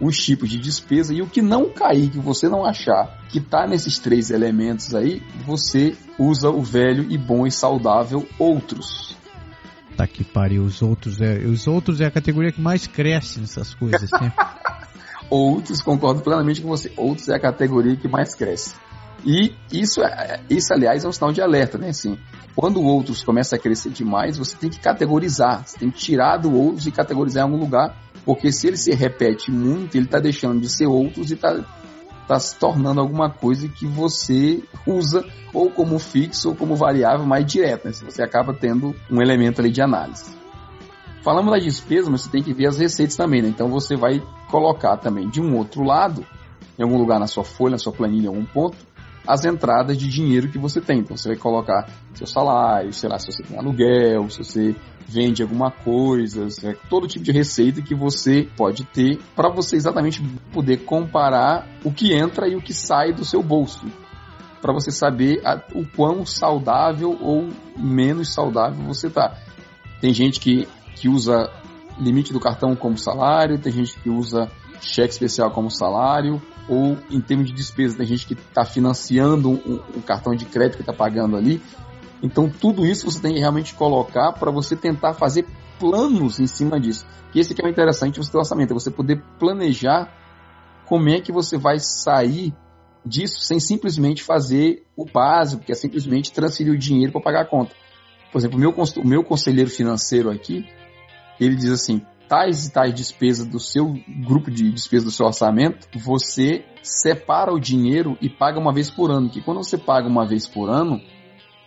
os 0.00 0.16
tipos 0.16 0.48
de 0.48 0.58
despesa 0.58 1.12
e 1.12 1.20
o 1.20 1.26
que 1.26 1.42
não 1.42 1.70
cair, 1.70 2.10
que 2.10 2.18
você 2.20 2.48
não 2.48 2.64
achar 2.64 3.18
que 3.30 3.38
está 3.38 3.66
nesses 3.66 3.98
três 3.98 4.30
elementos 4.30 4.94
aí, 4.94 5.20
você 5.44 5.96
usa 6.16 6.50
o 6.50 6.62
velho 6.62 7.10
e 7.10 7.18
bom 7.18 7.44
e 7.44 7.50
saudável 7.50 8.24
outros. 8.38 9.16
Tá 9.96 10.06
que 10.06 10.24
pariu, 10.24 10.64
os 10.64 10.82
outros 10.82 11.20
é, 11.20 11.38
os 11.38 11.66
outros 11.66 12.00
é 12.00 12.06
a 12.06 12.10
categoria 12.10 12.50
que 12.50 12.60
mais 12.60 12.86
cresce 12.86 13.40
nessas 13.40 13.74
coisas, 13.74 14.10
né? 14.10 14.32
outros, 15.30 15.80
concordo 15.80 16.20
plenamente 16.20 16.60
com 16.60 16.68
você. 16.68 16.92
Outros 16.96 17.28
é 17.28 17.34
a 17.34 17.40
categoria 17.40 17.96
que 17.96 18.08
mais 18.08 18.34
cresce. 18.34 18.74
E 19.24 19.54
isso, 19.72 20.02
é, 20.02 20.40
isso 20.50 20.72
aliás, 20.72 21.04
é 21.04 21.08
um 21.08 21.12
sinal 21.12 21.32
de 21.32 21.40
alerta, 21.40 21.78
né? 21.78 21.88
Assim, 21.88 22.18
quando 22.54 22.82
outros 22.82 23.22
começa 23.22 23.56
a 23.56 23.58
crescer 23.58 23.90
demais, 23.90 24.36
você 24.36 24.56
tem 24.56 24.68
que 24.68 24.78
categorizar. 24.78 25.66
Você 25.66 25.78
tem 25.78 25.90
que 25.90 25.98
tirar 25.98 26.36
do 26.36 26.52
outros 26.52 26.86
e 26.86 26.90
categorizar 26.90 27.42
em 27.42 27.50
algum 27.50 27.58
lugar. 27.58 27.96
Porque 28.24 28.52
se 28.52 28.66
ele 28.66 28.76
se 28.76 28.92
repete 28.92 29.50
muito, 29.50 29.96
ele 29.96 30.06
está 30.06 30.18
deixando 30.18 30.60
de 30.60 30.68
ser 30.68 30.86
outros 30.86 31.30
e 31.30 31.34
está 31.34 31.64
tá 32.26 32.38
se 32.38 32.58
tornando 32.58 33.00
alguma 33.00 33.30
coisa 33.30 33.68
que 33.68 33.86
você 33.86 34.62
usa 34.86 35.24
ou 35.52 35.70
como 35.70 35.98
fixo 35.98 36.50
ou 36.50 36.54
como 36.54 36.74
variável 36.74 37.26
mais 37.26 37.44
direta. 37.46 37.88
Né? 37.88 37.94
Você 37.94 38.22
acaba 38.22 38.54
tendo 38.54 38.94
um 39.10 39.20
elemento 39.20 39.60
ali 39.60 39.70
de 39.70 39.82
análise. 39.82 40.36
Falamos 41.22 41.52
da 41.52 41.58
despesa, 41.58 42.10
mas 42.10 42.22
você 42.22 42.30
tem 42.30 42.42
que 42.42 42.52
ver 42.52 42.66
as 42.66 42.78
receitas 42.78 43.16
também, 43.16 43.40
né? 43.40 43.48
Então 43.48 43.70
você 43.70 43.96
vai 43.96 44.22
colocar 44.50 44.98
também 44.98 45.26
de 45.28 45.40
um 45.40 45.56
outro 45.56 45.82
lado, 45.82 46.24
em 46.78 46.82
algum 46.82 46.98
lugar 46.98 47.18
na 47.18 47.26
sua 47.26 47.44
folha, 47.44 47.72
na 47.72 47.78
sua 47.78 47.92
planilha, 47.92 48.24
em 48.24 48.28
algum 48.28 48.44
ponto, 48.44 48.76
as 49.26 49.44
entradas 49.46 49.96
de 49.96 50.06
dinheiro 50.06 50.50
que 50.50 50.58
você 50.58 50.82
tem. 50.82 50.98
Então 50.98 51.16
você 51.16 51.28
vai 51.28 51.38
colocar 51.38 51.88
seu 52.12 52.26
salário, 52.26 52.92
sei 52.92 53.08
lá, 53.08 53.18
se 53.18 53.32
você 53.32 53.42
tem 53.42 53.58
aluguel, 53.58 54.28
se 54.28 54.44
você 54.44 54.76
vende 55.06 55.42
alguma 55.42 55.70
coisa, 55.70 56.46
todo 56.88 57.06
tipo 57.06 57.24
de 57.24 57.32
receita 57.32 57.82
que 57.82 57.94
você 57.94 58.48
pode 58.56 58.84
ter 58.84 59.18
para 59.34 59.48
você 59.48 59.76
exatamente 59.76 60.22
poder 60.52 60.78
comparar 60.84 61.68
o 61.84 61.92
que 61.92 62.12
entra 62.12 62.48
e 62.48 62.56
o 62.56 62.62
que 62.62 62.72
sai 62.72 63.12
do 63.12 63.24
seu 63.24 63.42
bolso. 63.42 63.86
Para 64.60 64.72
você 64.72 64.90
saber 64.90 65.40
a, 65.44 65.62
o 65.74 65.86
quão 65.86 66.24
saudável 66.24 67.16
ou 67.20 67.48
menos 67.76 68.32
saudável 68.32 68.82
você 68.84 69.10
tá. 69.10 69.36
Tem 70.00 70.12
gente 70.12 70.40
que, 70.40 70.66
que 70.96 71.08
usa 71.08 71.50
limite 71.98 72.32
do 72.32 72.40
cartão 72.40 72.74
como 72.74 72.98
salário, 72.98 73.58
tem 73.58 73.72
gente 73.72 73.98
que 74.00 74.10
usa 74.10 74.50
cheque 74.80 75.12
especial 75.12 75.50
como 75.50 75.70
salário, 75.70 76.42
ou 76.68 76.96
em 77.10 77.20
termos 77.20 77.48
de 77.48 77.52
despesa, 77.52 77.96
tem 77.96 78.06
gente 78.06 78.26
que 78.26 78.34
está 78.34 78.64
financiando 78.64 79.50
um, 79.50 79.80
um, 79.96 80.00
cartão 80.00 80.34
de 80.34 80.44
crédito 80.44 80.76
que 80.76 80.82
está 80.82 80.92
pagando 80.92 81.36
ali. 81.36 81.60
Então, 82.24 82.48
tudo 82.48 82.86
isso 82.86 83.04
você 83.04 83.20
tem 83.20 83.34
que 83.34 83.40
realmente 83.40 83.74
colocar 83.74 84.32
para 84.32 84.50
você 84.50 84.74
tentar 84.74 85.12
fazer 85.12 85.44
planos 85.78 86.40
em 86.40 86.46
cima 86.46 86.80
disso. 86.80 87.04
E 87.34 87.38
esse 87.38 87.54
que 87.54 87.60
é 87.60 87.66
o 87.66 87.70
interessante 87.70 88.18
do 88.18 88.38
orçamento, 88.38 88.70
é 88.70 88.74
você 88.74 88.90
poder 88.90 89.22
planejar 89.38 90.10
como 90.86 91.10
é 91.10 91.20
que 91.20 91.30
você 91.30 91.58
vai 91.58 91.78
sair 91.78 92.54
disso 93.04 93.40
sem 93.40 93.60
simplesmente 93.60 94.22
fazer 94.22 94.86
o 94.96 95.04
básico, 95.04 95.64
que 95.64 95.72
é 95.72 95.74
simplesmente 95.74 96.32
transferir 96.32 96.72
o 96.72 96.78
dinheiro 96.78 97.12
para 97.12 97.20
pagar 97.20 97.42
a 97.42 97.46
conta. 97.46 97.74
Por 98.32 98.38
exemplo, 98.38 98.56
o 98.56 98.60
meu, 98.60 98.70
o 98.70 99.06
meu 99.06 99.22
conselheiro 99.22 99.68
financeiro 99.68 100.30
aqui, 100.30 100.66
ele 101.38 101.54
diz 101.54 101.70
assim, 101.70 102.00
tais 102.26 102.66
e 102.66 102.72
tais 102.72 102.94
despesas 102.94 103.46
do 103.46 103.60
seu 103.60 103.92
grupo 104.26 104.50
de 104.50 104.70
despesas 104.70 105.04
do 105.04 105.10
seu 105.10 105.26
orçamento, 105.26 105.86
você 105.94 106.64
separa 106.82 107.52
o 107.52 107.60
dinheiro 107.60 108.16
e 108.22 108.30
paga 108.30 108.58
uma 108.58 108.72
vez 108.72 108.90
por 108.90 109.10
ano. 109.10 109.28
Que 109.28 109.42
quando 109.42 109.62
você 109.62 109.76
paga 109.76 110.08
uma 110.08 110.26
vez 110.26 110.48
por 110.48 110.70
ano, 110.70 111.02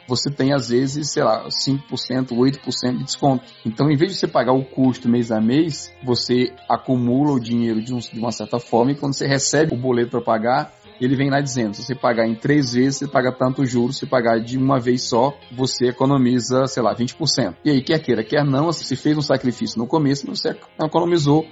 você 0.08 0.30
tem 0.30 0.54
às 0.54 0.70
vezes, 0.70 1.12
sei 1.12 1.24
lá, 1.24 1.48
5%, 1.48 2.30
8% 2.30 2.98
de 2.98 3.04
desconto. 3.04 3.44
Então, 3.66 3.92
em 3.92 3.96
vez 3.98 4.14
de 4.14 4.18
você 4.18 4.28
pagar 4.28 4.54
o 4.54 4.64
custo 4.64 5.10
mês 5.10 5.32
a 5.32 5.42
mês, 5.42 5.94
você 6.04 6.54
acumula 6.70 7.34
o 7.34 7.40
dinheiro 7.40 7.82
de, 7.82 7.94
um, 7.94 8.00
de 8.00 8.18
uma 8.18 8.32
certa 8.32 8.60
forma 8.60 8.92
e 8.92 8.96
quando 8.96 9.14
você 9.14 9.28
recebe 9.28 9.76
o 9.76 9.78
boleto 9.78 10.12
para 10.12 10.22
pagar, 10.22 10.74
ele 11.00 11.16
vem 11.16 11.30
lá 11.30 11.40
dizendo, 11.40 11.76
se 11.76 11.84
você 11.84 11.94
pagar 11.94 12.28
em 12.28 12.36
três 12.36 12.74
vezes, 12.74 12.98
você 12.98 13.08
paga 13.08 13.32
tanto 13.32 13.66
juros, 13.66 13.98
se 13.98 14.06
pagar 14.06 14.40
de 14.40 14.58
uma 14.58 14.80
vez 14.80 15.04
só, 15.04 15.38
você 15.52 15.90
economiza, 15.90 16.66
sei 16.68 16.82
lá, 16.82 16.96
20%. 16.96 17.56
E 17.64 17.70
aí, 17.70 17.84
quer 17.84 18.00
queira, 18.00 18.24
quer 18.24 18.44
não, 18.44 18.72
se 18.72 18.96
fez 18.96 19.18
um 19.18 19.22
sacrifício 19.22 19.78
no 19.78 19.86
começo, 19.86 20.26
você 20.26 20.58
economizou 20.82 21.46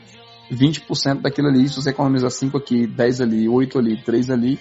20% 0.52 1.22
daquilo 1.22 1.48
ali, 1.48 1.68
se 1.68 1.76
você 1.76 1.92
economiza 1.92 2.30
5 2.30 2.58
aqui, 2.58 2.88
10 2.88 3.22
ali, 3.22 3.48
8 3.48 3.78
ali, 3.78 4.04
3 4.04 4.30
ali, 4.30 4.60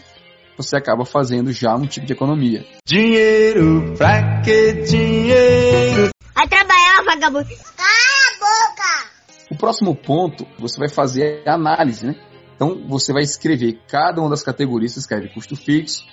você 0.56 0.76
acaba 0.76 1.04
fazendo 1.04 1.52
já 1.52 1.74
um 1.74 1.86
tipo 1.86 2.06
de 2.06 2.12
economia. 2.12 2.64
Dinheiro, 2.86 3.94
pra 3.96 4.40
que 4.42 4.72
dinheiro? 4.82 6.10
Vai 6.34 6.48
trabalhar, 6.48 7.04
vagabundo. 7.04 7.48
Cala 7.76 7.88
a 8.28 8.38
boca! 8.38 9.14
O 9.50 9.56
próximo 9.56 9.94
ponto, 9.94 10.46
você 10.58 10.78
vai 10.78 10.88
fazer 10.88 11.42
a 11.46 11.54
análise, 11.54 12.06
né? 12.06 12.14
Então 12.54 12.86
você 12.88 13.12
vai 13.12 13.22
escrever 13.22 13.80
cada 13.88 14.20
uma 14.20 14.30
das 14.30 14.42
categorias, 14.42 14.92
você 14.92 15.00
escreve 15.00 15.28
custo 15.28 15.56
fixo, 15.56 16.04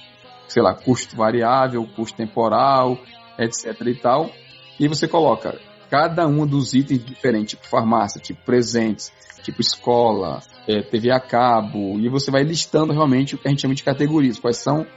sei 0.48 0.62
lá, 0.62 0.74
custo 0.74 1.16
variável, 1.16 1.88
custo 1.96 2.18
temporal, 2.18 2.98
etc 3.38 3.80
e 3.86 3.96
tal. 3.96 4.32
E 4.80 4.88
você 4.88 5.08
coloca 5.08 5.60
cada 5.92 6.26
um 6.26 6.48
dos 6.48 6.74
itens 6.74 7.04
diferentes, 7.04 7.52
tipo 7.52 7.68
farmácia, 7.68 8.22
tipo 8.22 8.42
presentes, 8.46 9.12
tipo 9.44 9.60
escola, 9.60 10.40
é, 10.66 10.82
TV 10.82 11.12
a 11.12 11.20
cabo, 11.20 12.00
e 12.00 12.08
você 12.08 12.32
vai 12.32 12.44
listando 12.44 12.94
realmente 12.94 13.36
o 13.36 13.38
que 13.38 13.46
a 13.46 13.52
gente 13.52 13.62
chama 13.62 13.76
de 13.76 13.84
categorias, 13.84 14.40
quais 14.40 14.58
são 14.58 14.88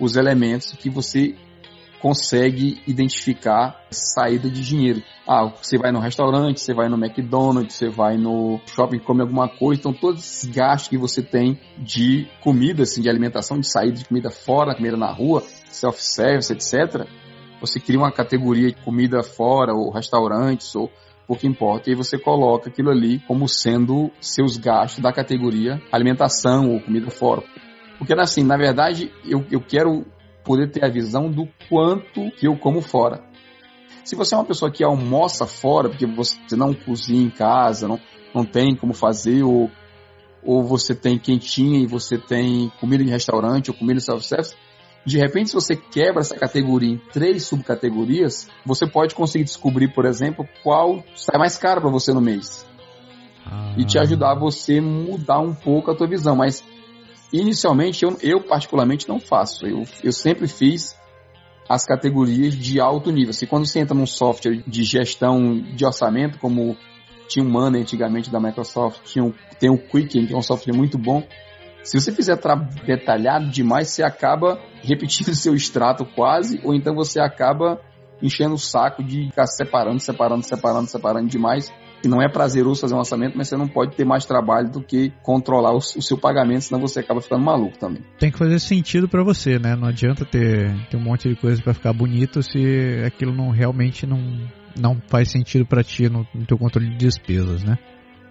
os 0.00 0.16
elementos 0.16 0.72
que 0.72 0.88
você 0.88 1.34
consegue 2.00 2.80
identificar 2.86 3.84
saída 3.90 4.48
de 4.48 4.62
dinheiro. 4.62 5.02
Ah, 5.26 5.52
você 5.60 5.76
vai 5.76 5.92
no 5.92 5.98
restaurante, 5.98 6.60
você 6.60 6.72
vai 6.72 6.88
no 6.88 6.96
McDonald's, 6.96 7.74
você 7.74 7.90
vai 7.90 8.16
no 8.16 8.58
shopping 8.66 9.00
come 9.00 9.20
alguma 9.20 9.48
coisa, 9.48 9.80
então 9.80 9.92
todos 9.92 10.22
esses 10.24 10.48
gastos 10.48 10.88
que 10.88 10.96
você 10.96 11.22
tem 11.22 11.60
de 11.76 12.26
comida, 12.40 12.84
assim, 12.84 13.02
de 13.02 13.10
alimentação, 13.10 13.58
de 13.58 13.68
saída 13.68 13.98
de 13.98 14.04
comida 14.06 14.30
fora, 14.30 14.74
comida 14.74 14.96
na 14.96 15.12
rua, 15.12 15.42
self-service, 15.68 16.52
etc. 16.52 17.06
Você 17.60 17.80
cria 17.80 17.98
uma 17.98 18.12
categoria 18.12 18.68
de 18.68 18.76
comida 18.82 19.22
fora, 19.22 19.74
ou 19.74 19.90
restaurantes, 19.90 20.74
ou 20.74 20.90
pouco 21.26 21.46
importa, 21.46 21.90
e 21.90 21.92
aí 21.92 21.96
você 21.96 22.18
coloca 22.18 22.70
aquilo 22.70 22.90
ali 22.90 23.20
como 23.20 23.46
sendo 23.46 24.10
seus 24.18 24.56
gastos 24.56 25.02
da 25.02 25.12
categoria 25.12 25.78
alimentação 25.92 26.70
ou 26.70 26.80
comida 26.80 27.10
fora. 27.10 27.42
Porque 27.98 28.14
assim, 28.14 28.42
na 28.42 28.56
verdade, 28.56 29.12
eu, 29.26 29.44
eu 29.50 29.60
quero 29.60 30.06
poder 30.42 30.70
ter 30.70 30.82
a 30.82 30.88
visão 30.88 31.30
do 31.30 31.46
quanto 31.68 32.30
que 32.30 32.48
eu 32.48 32.56
como 32.56 32.80
fora. 32.80 33.22
Se 34.04 34.16
você 34.16 34.34
é 34.34 34.38
uma 34.38 34.46
pessoa 34.46 34.70
que 34.70 34.82
almoça 34.82 35.46
fora, 35.46 35.90
porque 35.90 36.06
você 36.06 36.56
não 36.56 36.72
cozinha 36.72 37.22
em 37.22 37.28
casa, 37.28 37.86
não, 37.86 38.00
não 38.34 38.42
tem 38.42 38.74
como 38.74 38.94
fazer, 38.94 39.42
ou, 39.42 39.70
ou 40.42 40.62
você 40.62 40.94
tem 40.94 41.18
quentinha 41.18 41.78
e 41.80 41.86
você 41.86 42.16
tem 42.16 42.72
comida 42.80 43.02
em 43.02 43.10
restaurante 43.10 43.70
ou 43.70 43.76
comida 43.76 44.00
self-service, 44.00 44.56
de 45.08 45.18
repente, 45.18 45.48
se 45.48 45.54
você 45.54 45.74
quebra 45.74 46.20
essa 46.20 46.36
categoria 46.36 46.90
em 46.90 46.98
três 47.12 47.44
subcategorias, 47.44 48.48
você 48.64 48.86
pode 48.86 49.14
conseguir 49.14 49.44
descobrir, 49.44 49.88
por 49.88 50.04
exemplo, 50.04 50.46
qual 50.62 51.02
sai 51.16 51.38
mais 51.38 51.58
caro 51.58 51.80
para 51.80 51.90
você 51.90 52.12
no 52.12 52.20
mês. 52.20 52.66
Ah. 53.44 53.74
E 53.76 53.84
te 53.84 53.98
ajudar 53.98 54.32
a 54.32 54.38
você 54.38 54.80
mudar 54.80 55.40
um 55.40 55.54
pouco 55.54 55.90
a 55.90 55.96
tua 55.96 56.06
visão. 56.06 56.36
Mas 56.36 56.62
Inicialmente, 57.32 58.04
eu, 58.04 58.16
eu 58.22 58.42
particularmente 58.42 59.08
não 59.08 59.20
faço. 59.20 59.66
Eu, 59.66 59.84
eu 60.02 60.12
sempre 60.12 60.48
fiz 60.48 60.96
as 61.68 61.84
categorias 61.84 62.54
de 62.54 62.80
alto 62.80 63.10
nível. 63.10 63.32
Se 63.32 63.44
assim, 63.44 63.46
quando 63.46 63.66
você 63.66 63.80
entra 63.80 63.94
num 63.94 64.06
software 64.06 64.62
de 64.66 64.82
gestão 64.82 65.60
de 65.60 65.84
orçamento, 65.84 66.38
como 66.38 66.76
tinha 67.28 67.44
o 67.44 67.48
Money 67.48 67.82
antigamente 67.82 68.30
da 68.30 68.40
Microsoft, 68.40 69.02
tinha 69.04 69.22
um, 69.22 69.34
tem 69.60 69.68
o 69.68 69.76
Quicken, 69.76 70.26
que 70.26 70.32
é 70.32 70.36
um 70.36 70.42
software 70.42 70.74
muito 70.74 70.96
bom. 70.96 71.22
Se 71.82 72.00
você 72.00 72.10
fizer 72.10 72.38
detalhado 72.86 73.50
demais, 73.50 73.90
você 73.90 74.02
acaba 74.02 74.58
repetindo 74.88 75.34
seu 75.36 75.54
extrato 75.54 76.04
quase, 76.04 76.60
ou 76.64 76.74
então 76.74 76.94
você 76.94 77.20
acaba 77.20 77.80
enchendo 78.22 78.54
o 78.54 78.58
saco 78.58 79.02
de 79.02 79.26
ficar 79.28 79.46
separando, 79.46 80.00
separando, 80.00 80.42
separando, 80.42 80.88
separando 80.88 81.28
demais 81.28 81.72
E 82.04 82.08
não 82.08 82.22
é 82.22 82.28
prazeroso 82.28 82.80
fazer 82.80 82.94
um 82.94 82.98
orçamento, 82.98 83.36
mas 83.36 83.48
você 83.48 83.56
não 83.56 83.68
pode 83.68 83.96
ter 83.96 84.04
mais 84.04 84.24
trabalho 84.24 84.70
do 84.70 84.82
que 84.82 85.12
controlar 85.22 85.72
o, 85.72 85.78
o 85.78 86.02
seu 86.02 86.16
pagamento, 86.16 86.62
senão 86.62 86.80
você 86.80 87.00
acaba 87.00 87.20
ficando 87.20 87.44
maluco 87.44 87.78
também. 87.78 88.02
Tem 88.18 88.30
que 88.30 88.38
fazer 88.38 88.58
sentido 88.60 89.08
para 89.08 89.22
você, 89.22 89.58
né? 89.58 89.74
Não 89.76 89.88
adianta 89.88 90.24
ter, 90.24 90.74
ter 90.88 90.96
um 90.96 91.02
monte 91.02 91.28
de 91.28 91.36
coisa 91.36 91.62
para 91.62 91.74
ficar 91.74 91.92
bonito 91.92 92.42
se 92.42 93.02
aquilo 93.04 93.34
não 93.34 93.50
realmente 93.50 94.06
não, 94.06 94.20
não 94.78 95.00
faz 95.08 95.30
sentido 95.30 95.66
para 95.66 95.82
ti 95.82 96.08
no, 96.08 96.26
no 96.34 96.46
teu 96.46 96.58
controle 96.58 96.88
de 96.90 96.96
despesas, 96.96 97.64
né? 97.64 97.78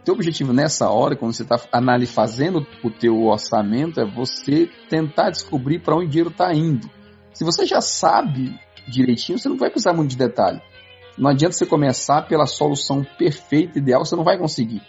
Teu 0.07 0.13
objetivo 0.13 0.53
nessa 0.53 0.89
hora, 0.89 1.17
quando 1.17 1.33
você 1.33 1.43
está 1.43 1.57
fazendo 2.07 2.65
o 2.81 2.89
teu 2.89 3.25
orçamento, 3.25 3.99
é 3.99 4.05
você 4.05 4.69
tentar 4.89 5.31
descobrir 5.31 5.79
para 5.79 5.97
onde 5.97 6.05
o 6.05 6.09
dinheiro 6.09 6.29
está 6.29 6.53
indo. 6.53 6.89
Se 7.33 7.43
você 7.43 7.65
já 7.65 7.81
sabe 7.81 8.57
direitinho, 8.87 9.37
você 9.37 9.49
não 9.49 9.57
vai 9.57 9.69
precisar 9.69 9.91
muito 9.91 10.11
de 10.11 10.17
detalhe. 10.17 10.61
Não 11.17 11.29
adianta 11.29 11.55
você 11.55 11.65
começar 11.65 12.21
pela 12.21 12.45
solução 12.45 13.05
perfeita, 13.17 13.79
ideal, 13.79 14.05
você 14.05 14.15
não 14.15 14.23
vai 14.23 14.37
conseguir. 14.37 14.81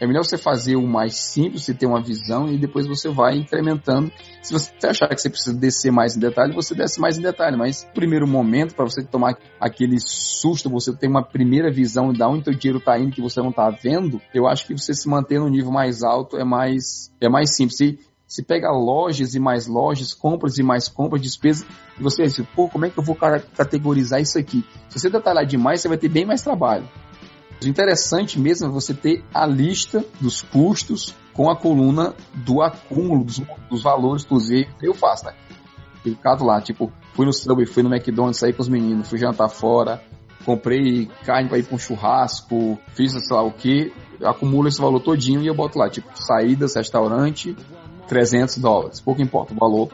É 0.00 0.06
melhor 0.06 0.24
você 0.24 0.36
fazer 0.36 0.76
o 0.76 0.86
mais 0.86 1.16
simples, 1.16 1.64
você 1.64 1.72
ter 1.72 1.86
uma 1.86 2.02
visão 2.02 2.50
e 2.50 2.58
depois 2.58 2.86
você 2.86 3.08
vai 3.08 3.36
incrementando. 3.36 4.12
Se 4.42 4.52
você 4.52 4.70
achar 4.86 5.08
que 5.08 5.20
você 5.20 5.30
precisa 5.30 5.56
descer 5.56 5.90
mais 5.90 6.16
em 6.16 6.20
detalhe, 6.20 6.54
você 6.54 6.74
desce 6.74 7.00
mais 7.00 7.16
em 7.18 7.22
detalhe. 7.22 7.56
Mas 7.56 7.84
primeiro 7.94 8.26
momento, 8.26 8.74
para 8.74 8.84
você 8.84 9.02
tomar 9.02 9.38
aquele 9.58 9.96
susto, 9.98 10.68
você 10.68 10.94
ter 10.94 11.08
uma 11.08 11.22
primeira 11.22 11.70
visão 11.70 12.12
de 12.12 12.22
onde 12.22 12.50
o 12.50 12.54
dinheiro 12.54 12.78
está 12.78 12.98
indo 12.98 13.12
que 13.12 13.22
você 13.22 13.40
não 13.40 13.50
está 13.50 13.70
vendo, 13.70 14.20
eu 14.34 14.46
acho 14.46 14.66
que 14.66 14.76
você 14.76 14.92
se 14.92 15.08
manter 15.08 15.40
no 15.40 15.48
nível 15.48 15.72
mais 15.72 16.02
alto 16.02 16.36
é 16.36 16.44
mais, 16.44 17.10
é 17.20 17.28
mais 17.28 17.56
simples. 17.56 17.80
E 17.80 17.98
se 18.26 18.42
pega 18.42 18.70
lojas 18.70 19.34
e 19.34 19.40
mais 19.40 19.66
lojas, 19.66 20.12
compras 20.12 20.58
e 20.58 20.62
mais 20.62 20.88
compras, 20.88 21.22
despesas, 21.22 21.64
e 21.98 22.02
você 22.02 22.24
diz, 22.24 22.40
pô, 22.54 22.68
como 22.68 22.84
é 22.84 22.90
que 22.90 22.98
eu 22.98 23.02
vou 23.02 23.14
categorizar 23.14 24.20
isso 24.20 24.36
aqui? 24.36 24.64
Se 24.88 24.98
você 24.98 25.08
detalhar 25.08 25.46
demais, 25.46 25.80
você 25.80 25.88
vai 25.88 25.96
ter 25.96 26.08
bem 26.08 26.26
mais 26.26 26.42
trabalho. 26.42 26.88
O 27.62 27.66
interessante 27.66 28.38
mesmo 28.38 28.66
é 28.66 28.70
você 28.70 28.92
ter 28.92 29.24
a 29.32 29.46
lista 29.46 30.04
dos 30.20 30.42
custos 30.42 31.14
com 31.32 31.50
a 31.50 31.56
coluna 31.56 32.14
do 32.34 32.62
acúmulo 32.62 33.24
dos, 33.24 33.40
dos 33.70 33.82
valores, 33.82 34.24
inclusive, 34.24 34.68
eu 34.82 34.94
faço, 34.94 35.26
né? 35.26 35.34
Ficado 36.02 36.44
lá, 36.44 36.60
tipo, 36.60 36.92
fui 37.14 37.26
no 37.26 37.32
Subway, 37.32 37.66
fui 37.66 37.82
no 37.82 37.94
McDonald's, 37.94 38.38
saí 38.38 38.52
com 38.52 38.62
os 38.62 38.68
meninos, 38.68 39.08
fui 39.08 39.18
jantar 39.18 39.48
fora, 39.48 40.02
comprei 40.44 41.06
carne 41.24 41.48
para 41.48 41.58
ir 41.58 41.64
para 41.64 41.74
um 41.74 41.78
churrasco, 41.78 42.78
fiz 42.94 43.12
sei 43.12 43.36
lá 43.36 43.42
o 43.42 43.50
que, 43.50 43.92
acumulo 44.22 44.68
esse 44.68 44.80
valor 44.80 45.00
todinho 45.00 45.42
e 45.42 45.46
eu 45.46 45.54
boto 45.54 45.78
lá, 45.78 45.90
tipo, 45.90 46.08
saídas, 46.14 46.74
restaurante, 46.76 47.56
300 48.06 48.58
dólares, 48.58 49.00
pouco 49.00 49.20
importa 49.20 49.52
o 49.52 49.56
valor 49.56 49.90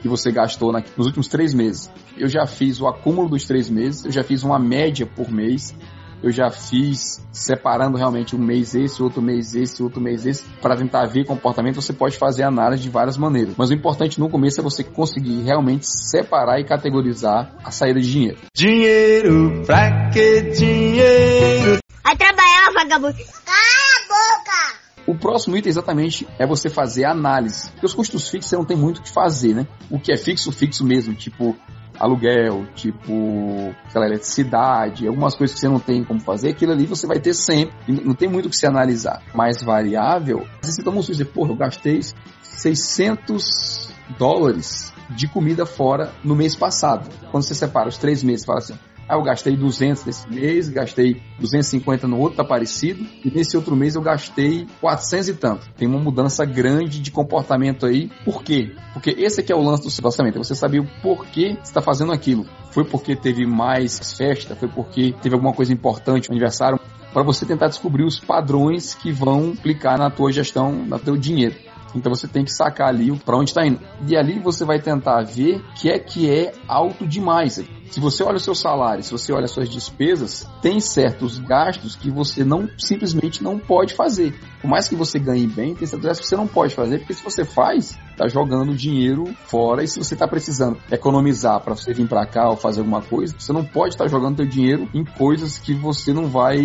que 0.00 0.08
você 0.08 0.30
gastou 0.30 0.70
na, 0.70 0.82
nos 0.96 1.06
últimos 1.06 1.28
três 1.28 1.52
meses. 1.52 1.90
Eu 2.16 2.28
já 2.28 2.46
fiz 2.46 2.80
o 2.80 2.86
acúmulo 2.86 3.28
dos 3.28 3.46
três 3.46 3.68
meses, 3.68 4.04
eu 4.04 4.12
já 4.12 4.22
fiz 4.22 4.42
uma 4.42 4.58
média 4.58 5.06
por 5.06 5.30
mês, 5.30 5.74
eu 6.22 6.30
já 6.30 6.50
fiz 6.50 7.24
separando 7.32 7.96
realmente 7.96 8.34
um 8.34 8.38
mês 8.38 8.74
esse, 8.74 9.02
outro 9.02 9.22
mês 9.22 9.54
esse, 9.54 9.82
outro 9.82 10.00
mês 10.00 10.26
esse, 10.26 10.44
para 10.60 10.76
tentar 10.76 11.06
ver 11.06 11.24
comportamento. 11.24 11.76
Você 11.76 11.92
pode 11.92 12.16
fazer 12.16 12.42
análise 12.42 12.82
de 12.82 12.90
várias 12.90 13.16
maneiras, 13.16 13.54
mas 13.56 13.70
o 13.70 13.74
importante 13.74 14.18
no 14.18 14.28
começo 14.28 14.60
é 14.60 14.62
você 14.62 14.82
conseguir 14.82 15.42
realmente 15.42 15.86
separar 15.86 16.60
e 16.60 16.64
categorizar 16.64 17.54
a 17.64 17.70
saída 17.70 18.00
de 18.00 18.10
dinheiro. 18.10 18.38
Dinheiro, 18.54 19.62
pra 19.66 20.10
que 20.10 20.42
dinheiro? 20.42 21.78
Vai 22.02 22.16
trabalhar, 22.16 22.72
vagabundo. 22.74 23.14
Cala 23.44 23.58
a 23.58 24.08
boca! 24.08 24.78
O 25.06 25.14
próximo 25.14 25.56
item 25.56 25.70
exatamente 25.70 26.28
é 26.38 26.46
você 26.46 26.68
fazer 26.68 27.04
análise. 27.04 27.70
Porque 27.70 27.86
os 27.86 27.94
custos 27.94 28.28
fixos 28.28 28.50
você 28.50 28.56
não 28.56 28.64
tem 28.64 28.76
muito 28.76 28.98
o 28.98 29.02
que 29.02 29.10
fazer, 29.10 29.54
né? 29.54 29.66
O 29.90 29.98
que 29.98 30.12
é 30.12 30.16
fixo, 30.16 30.52
fixo 30.52 30.84
mesmo, 30.84 31.14
tipo 31.14 31.56
aluguel, 31.98 32.66
tipo, 32.74 33.74
sei 33.88 34.00
lá, 34.00 34.06
eletricidade, 34.06 35.06
algumas 35.06 35.34
coisas 35.34 35.54
que 35.54 35.60
você 35.60 35.68
não 35.68 35.80
tem 35.80 36.04
como 36.04 36.20
fazer, 36.20 36.50
aquilo 36.50 36.72
ali 36.72 36.86
você 36.86 37.06
vai 37.06 37.18
ter 37.18 37.34
sempre. 37.34 37.74
Não 37.86 38.14
tem 38.14 38.28
muito 38.28 38.46
o 38.46 38.50
que 38.50 38.56
se 38.56 38.66
analisar. 38.66 39.22
Mais 39.34 39.62
variável, 39.62 40.46
você 40.62 40.82
toma 40.82 40.98
um 40.98 41.02
susto, 41.02 41.24
porra, 41.26 41.52
eu 41.52 41.56
gastei 41.56 42.00
600 42.42 43.92
dólares 44.18 44.92
de 45.10 45.26
comida 45.26 45.64
fora 45.64 46.12
no 46.22 46.34
mês 46.34 46.54
passado. 46.54 47.08
Quando 47.30 47.42
você 47.42 47.54
separa 47.54 47.88
os 47.88 47.98
três 47.98 48.22
meses, 48.22 48.44
fala 48.44 48.58
assim, 48.58 48.78
ah, 49.08 49.14
eu 49.14 49.22
gastei 49.22 49.56
200 49.56 50.04
nesse 50.04 50.28
mês, 50.28 50.68
gastei 50.68 51.22
250 51.40 52.06
no 52.06 52.18
outro, 52.18 52.36
tá 52.36 52.44
parecido. 52.44 53.06
E 53.24 53.30
nesse 53.30 53.56
outro 53.56 53.74
mês 53.74 53.94
eu 53.94 54.02
gastei 54.02 54.66
400 54.80 55.28
e 55.28 55.34
tanto. 55.34 55.66
Tem 55.74 55.88
uma 55.88 55.98
mudança 55.98 56.44
grande 56.44 57.00
de 57.00 57.10
comportamento 57.10 57.86
aí. 57.86 58.10
Por 58.24 58.42
quê? 58.42 58.74
Porque 58.92 59.10
esse 59.10 59.40
aqui 59.40 59.50
é 59.50 59.56
o 59.56 59.62
lance 59.62 59.82
do 59.82 59.90
seu 59.90 60.04
orçamento. 60.04 60.36
Você 60.36 60.54
saber 60.54 60.80
o 60.80 60.86
porquê 61.00 61.54
você 61.54 61.62
está 61.62 61.80
fazendo 61.80 62.12
aquilo. 62.12 62.44
Foi 62.70 62.84
porque 62.84 63.16
teve 63.16 63.46
mais 63.46 64.16
festa? 64.16 64.54
Foi 64.54 64.68
porque 64.68 65.14
teve 65.22 65.34
alguma 65.34 65.54
coisa 65.54 65.72
importante, 65.72 66.28
um 66.30 66.34
aniversário? 66.34 66.78
Para 67.12 67.22
você 67.22 67.46
tentar 67.46 67.68
descobrir 67.68 68.04
os 68.04 68.20
padrões 68.20 68.94
que 68.94 69.10
vão 69.10 69.54
aplicar 69.58 69.98
na 69.98 70.10
tua 70.10 70.30
gestão, 70.30 70.70
no 70.70 70.98
teu 70.98 71.16
dinheiro. 71.16 71.56
Então 71.94 72.14
você 72.14 72.28
tem 72.28 72.44
que 72.44 72.52
sacar 72.52 72.88
ali 72.88 73.14
para 73.18 73.36
onde 73.36 73.50
está 73.50 73.66
indo. 73.66 73.80
E 74.06 74.16
ali 74.16 74.38
você 74.38 74.64
vai 74.64 74.80
tentar 74.80 75.22
ver 75.22 75.62
que 75.74 75.90
é 75.90 75.98
que 75.98 76.30
é 76.30 76.52
alto 76.66 77.06
demais. 77.06 77.60
Se 77.90 78.00
você 78.00 78.22
olha 78.22 78.36
o 78.36 78.40
seu 78.40 78.54
salário, 78.54 79.02
se 79.02 79.10
você 79.10 79.32
olha 79.32 79.46
as 79.46 79.50
suas 79.50 79.68
despesas, 79.68 80.46
tem 80.60 80.78
certos 80.78 81.38
gastos 81.38 81.96
que 81.96 82.10
você 82.10 82.44
não 82.44 82.68
simplesmente 82.76 83.42
não 83.42 83.58
pode 83.58 83.94
fazer. 83.94 84.38
Por 84.60 84.68
mais 84.68 84.88
que 84.88 84.94
você 84.94 85.18
ganhe 85.18 85.46
bem, 85.46 85.74
tem 85.74 85.86
certos 85.86 86.06
gastos 86.06 86.26
que 86.26 86.28
você 86.28 86.36
não 86.36 86.46
pode 86.46 86.74
fazer, 86.74 86.98
porque 86.98 87.14
se 87.14 87.24
você 87.24 87.44
faz, 87.46 87.98
tá 88.16 88.28
jogando 88.28 88.74
dinheiro 88.74 89.24
fora 89.46 89.82
e 89.82 89.88
se 89.88 89.98
você 89.98 90.14
está 90.14 90.28
precisando 90.28 90.76
economizar 90.90 91.60
para 91.60 91.74
você 91.74 91.94
vir 91.94 92.06
para 92.06 92.26
cá 92.26 92.50
ou 92.50 92.56
fazer 92.56 92.80
alguma 92.80 93.00
coisa, 93.00 93.34
você 93.38 93.52
não 93.52 93.64
pode 93.64 93.94
estar 93.94 94.04
tá 94.04 94.10
jogando 94.10 94.36
seu 94.36 94.46
dinheiro 94.46 94.88
em 94.92 95.04
coisas 95.04 95.56
que 95.58 95.72
você 95.72 96.12
não 96.12 96.26
vai 96.26 96.58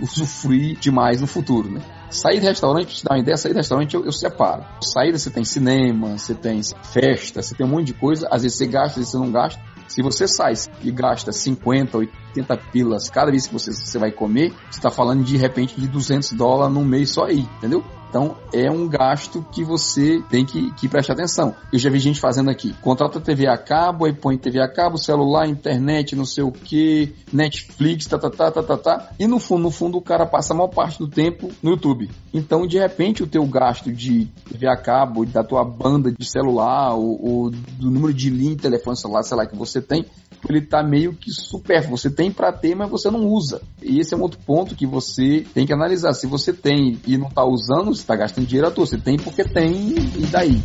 usufruir 0.00 0.78
demais 0.78 1.20
no 1.20 1.26
futuro, 1.26 1.70
né? 1.70 1.82
Sair 2.10 2.40
de 2.40 2.46
restaurante, 2.46 2.96
te 2.96 3.04
dar 3.04 3.14
uma 3.14 3.20
ideia, 3.20 3.36
sair 3.36 3.52
de 3.52 3.58
restaurante 3.58 3.94
eu, 3.94 4.04
eu 4.04 4.12
separo. 4.12 4.64
Saída 4.82 5.16
você 5.16 5.30
tem 5.30 5.44
cinema, 5.44 6.18
você 6.18 6.34
tem 6.34 6.60
festa, 6.92 7.40
você 7.40 7.54
tem 7.54 7.64
um 7.64 7.70
monte 7.70 7.86
de 7.86 7.94
coisa, 7.94 8.28
às 8.30 8.42
vezes 8.42 8.58
você 8.58 8.66
gasta, 8.66 8.88
às 8.88 8.96
vezes 8.96 9.10
você 9.10 9.18
não 9.18 9.30
gasta. 9.30 9.62
Se 9.86 10.02
você 10.02 10.28
sai 10.28 10.54
e 10.82 10.90
gasta 10.90 11.32
50, 11.32 11.98
80 11.98 12.56
pilas 12.72 13.10
cada 13.10 13.30
vez 13.30 13.46
que 13.46 13.52
você, 13.52 13.72
você 13.72 13.98
vai 13.98 14.12
comer, 14.12 14.52
você 14.70 14.78
está 14.78 14.90
falando 14.90 15.24
de 15.24 15.36
repente 15.36 15.80
de 15.80 15.88
200 15.88 16.32
dólares 16.32 16.74
num 16.74 16.84
mês 16.84 17.10
só 17.10 17.24
aí, 17.24 17.40
entendeu? 17.40 17.84
Então 18.10 18.36
é 18.52 18.68
um 18.68 18.88
gasto 18.88 19.46
que 19.52 19.62
você 19.62 20.20
tem 20.28 20.44
que, 20.44 20.72
que 20.72 20.88
prestar 20.88 21.12
atenção. 21.12 21.54
Eu 21.72 21.78
já 21.78 21.88
vi 21.88 22.00
gente 22.00 22.18
fazendo 22.18 22.50
aqui: 22.50 22.74
contrata 22.82 23.20
TV 23.20 23.46
a 23.46 23.56
cabo, 23.56 24.04
aí 24.04 24.12
põe 24.12 24.36
TV 24.36 24.60
a 24.60 24.68
cabo, 24.68 24.98
celular, 24.98 25.48
internet, 25.48 26.16
não 26.16 26.24
sei 26.24 26.42
o 26.42 26.50
que, 26.50 27.14
Netflix, 27.32 28.06
tá, 28.06 28.18
tá, 28.18 28.28
tá, 28.28 28.50
tá, 28.50 28.62
tá, 28.64 28.76
tá. 28.76 29.10
E 29.18 29.28
no 29.28 29.38
fundo, 29.38 29.62
no 29.62 29.70
fundo, 29.70 29.96
o 29.96 30.02
cara 30.02 30.26
passa 30.26 30.52
a 30.52 30.56
maior 30.56 30.68
parte 30.68 30.98
do 30.98 31.06
tempo 31.06 31.50
no 31.62 31.70
YouTube. 31.70 32.10
Então, 32.34 32.66
de 32.66 32.78
repente, 32.78 33.22
o 33.22 33.28
teu 33.28 33.46
gasto 33.46 33.92
de 33.92 34.26
TV 34.48 34.66
a 34.66 34.76
cabo, 34.76 35.24
da 35.24 35.44
tua 35.44 35.64
banda 35.64 36.10
de 36.10 36.24
celular, 36.24 36.94
ou, 36.94 37.24
ou 37.24 37.50
do 37.50 37.90
número 37.90 38.12
de 38.12 38.28
linha 38.28 38.56
telefone 38.56 38.96
celular, 38.96 39.22
sei 39.22 39.36
lá, 39.36 39.46
que 39.46 39.56
você 39.56 39.80
tem, 39.80 40.04
ele 40.48 40.60
tá 40.60 40.82
meio 40.82 41.14
que 41.14 41.30
supérfluo. 41.30 41.96
Você 41.96 42.10
tem 42.10 42.30
para 42.30 42.52
ter, 42.52 42.74
mas 42.74 42.90
você 42.90 43.10
não 43.10 43.26
usa. 43.26 43.60
E 43.82 44.00
esse 44.00 44.14
é 44.14 44.16
um 44.16 44.22
outro 44.22 44.38
ponto 44.44 44.74
que 44.74 44.86
você 44.86 45.44
tem 45.54 45.66
que 45.66 45.72
analisar. 45.72 46.12
Se 46.12 46.26
você 46.26 46.52
tem 46.52 46.98
e 47.06 47.18
não 47.18 47.28
tá 47.28 47.44
usando, 47.44 47.94
você 47.94 48.04
tá 48.04 48.16
gastando 48.16 48.46
dinheiro 48.46 48.68
à 48.68 48.70
toa. 48.70 48.86
Você 48.86 48.98
tem 48.98 49.16
porque 49.16 49.44
tem 49.44 49.94
e 50.18 50.26
daí. 50.26 50.60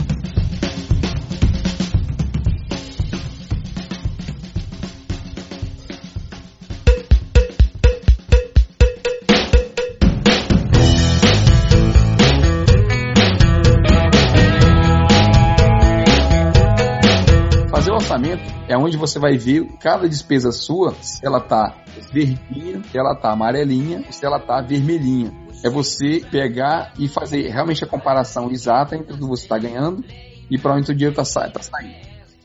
Orçamento 17.94 18.44
é 18.68 18.78
onde 18.78 18.98
você 18.98 19.20
vai 19.20 19.38
ver 19.38 19.66
cada 19.80 20.08
despesa 20.08 20.52
sua, 20.52 20.94
se 21.02 21.26
ela 21.26 21.40
tá 21.40 21.76
verdinha, 22.12 22.82
se 22.84 22.98
ela 22.98 23.16
tá 23.16 23.32
amarelinha, 23.32 24.04
se 24.12 24.26
ela 24.26 24.40
tá 24.40 24.62
vermelhinha. 24.62 25.32
É 25.64 25.70
você 25.70 26.22
pegar 26.32 26.94
e 26.98 27.08
fazer 27.08 27.50
realmente 27.50 27.84
a 27.84 27.88
comparação 27.88 28.50
exata 28.52 28.96
entre 28.96 29.14
o 29.14 29.18
que 29.18 29.26
você 29.26 29.44
está 29.44 29.58
ganhando 29.58 30.04
e 30.50 30.58
para 30.58 30.76
onde 30.76 30.92
o 30.92 30.96
dinheiro 30.96 31.20
está 31.20 31.50
tá 31.50 31.62
saindo. 31.62 31.96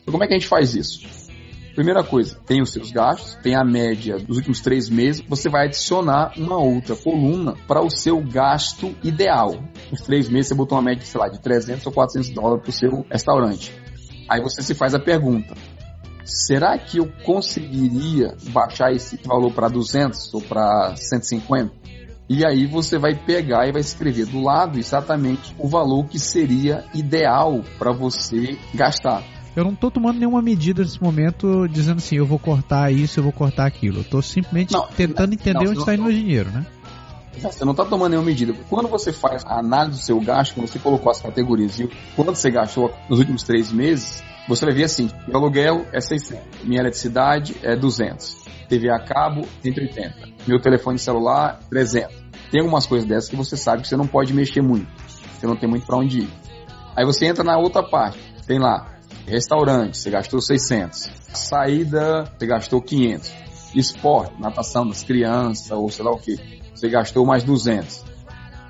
Então, 0.01 0.11
como 0.11 0.23
é 0.23 0.27
que 0.27 0.33
a 0.33 0.37
gente 0.37 0.47
faz 0.47 0.73
isso? 0.75 1.21
Primeira 1.75 2.03
coisa, 2.03 2.37
tem 2.45 2.61
os 2.61 2.73
seus 2.73 2.91
gastos, 2.91 3.35
tem 3.41 3.55
a 3.55 3.63
média 3.63 4.19
dos 4.19 4.37
últimos 4.37 4.59
três 4.59 4.89
meses, 4.89 5.23
você 5.25 5.47
vai 5.47 5.67
adicionar 5.67 6.33
uma 6.35 6.57
outra 6.57 6.97
coluna 6.97 7.55
para 7.65 7.81
o 7.81 7.89
seu 7.89 8.21
gasto 8.21 8.93
ideal. 9.01 9.63
Nos 9.89 10.01
três 10.01 10.27
meses 10.27 10.49
você 10.49 10.55
botou 10.55 10.77
uma 10.77 10.83
média, 10.83 11.05
sei 11.05 11.19
lá, 11.19 11.29
de 11.29 11.39
300 11.39 11.85
ou 11.85 11.93
400 11.93 12.29
dólares 12.31 12.63
para 12.63 12.69
o 12.69 12.73
seu 12.73 13.05
restaurante. 13.09 13.73
Aí 14.31 14.41
você 14.41 14.61
se 14.61 14.73
faz 14.73 14.93
a 14.93 14.99
pergunta: 14.99 15.53
será 16.23 16.77
que 16.77 16.99
eu 16.99 17.11
conseguiria 17.25 18.33
baixar 18.53 18.93
esse 18.93 19.19
valor 19.25 19.51
para 19.51 19.67
200 19.67 20.33
ou 20.33 20.41
para 20.41 20.95
150? 20.95 21.69
E 22.29 22.45
aí 22.45 22.65
você 22.65 22.97
vai 22.97 23.13
pegar 23.13 23.67
e 23.67 23.73
vai 23.73 23.81
escrever 23.81 24.25
do 24.25 24.39
lado 24.39 24.79
exatamente 24.79 25.53
o 25.59 25.67
valor 25.67 26.05
que 26.05 26.17
seria 26.17 26.85
ideal 26.93 27.61
para 27.77 27.91
você 27.91 28.57
gastar. 28.73 29.21
Eu 29.53 29.65
não 29.65 29.73
estou 29.73 29.91
tomando 29.91 30.17
nenhuma 30.17 30.41
medida 30.41 30.81
nesse 30.81 31.03
momento 31.03 31.67
dizendo 31.67 31.97
assim, 31.97 32.15
eu 32.15 32.25
vou 32.25 32.39
cortar 32.39 32.89
isso, 32.89 33.19
eu 33.19 33.23
vou 33.25 33.33
cortar 33.33 33.65
aquilo. 33.67 33.99
Eu 33.99 34.03
tô 34.05 34.21
simplesmente 34.21 34.71
não, 34.71 34.87
tentando 34.87 35.33
entender 35.33 35.65
não, 35.65 35.71
onde 35.71 35.79
está 35.79 35.93
indo 35.93 36.05
o 36.05 36.13
dinheiro, 36.13 36.49
né? 36.51 36.65
Você 37.39 37.63
não 37.63 37.71
está 37.71 37.85
tomando 37.85 38.11
nenhuma 38.11 38.27
medida. 38.27 38.53
Quando 38.69 38.89
você 38.89 39.11
faz 39.11 39.43
a 39.45 39.59
análise 39.59 39.99
do 39.99 40.03
seu 40.03 40.19
gasto, 40.19 40.55
quando 40.55 40.67
você 40.67 40.79
colocou 40.79 41.11
as 41.11 41.21
categorias 41.21 41.79
e 41.79 41.89
quanto 42.15 42.35
você 42.35 42.51
gastou 42.51 42.93
nos 43.09 43.19
últimos 43.19 43.43
três 43.43 43.71
meses, 43.71 44.21
você 44.47 44.65
vai 44.65 44.75
ver 44.75 44.83
assim: 44.83 45.09
meu 45.27 45.37
aluguel 45.37 45.85
é 45.93 46.01
600, 46.01 46.63
minha 46.63 46.81
eletricidade 46.81 47.55
é 47.63 47.75
200, 47.75 48.37
TV 48.67 48.89
a 48.89 48.99
cabo 48.99 49.47
180, 49.63 50.13
meu 50.45 50.59
telefone 50.59 50.99
celular 50.99 51.59
300. 51.69 52.21
Tem 52.51 52.59
algumas 52.59 52.85
coisas 52.85 53.07
dessas 53.07 53.29
que 53.29 53.35
você 53.35 53.55
sabe 53.55 53.81
que 53.83 53.87
você 53.87 53.95
não 53.95 54.07
pode 54.07 54.33
mexer 54.33 54.61
muito, 54.61 54.87
você 55.39 55.47
não 55.47 55.55
tem 55.55 55.69
muito 55.69 55.85
para 55.85 55.97
onde 55.97 56.21
ir. 56.21 56.29
Aí 56.95 57.05
você 57.05 57.25
entra 57.25 57.43
na 57.43 57.57
outra 57.57 57.81
parte, 57.81 58.19
tem 58.45 58.59
lá 58.59 58.93
restaurante, 59.25 59.97
você 59.97 60.09
gastou 60.09 60.41
600, 60.41 61.09
saída, 61.33 62.25
você 62.37 62.45
gastou 62.45 62.81
500, 62.81 63.33
esporte, 63.73 64.33
natação 64.41 64.85
das 64.85 65.01
crianças 65.01 65.71
ou 65.71 65.89
sei 65.89 66.03
lá 66.03 66.11
o 66.11 66.17
que, 66.17 66.60
você 66.81 66.89
gastou 66.89 67.25
mais 67.25 67.43
200. 67.43 68.03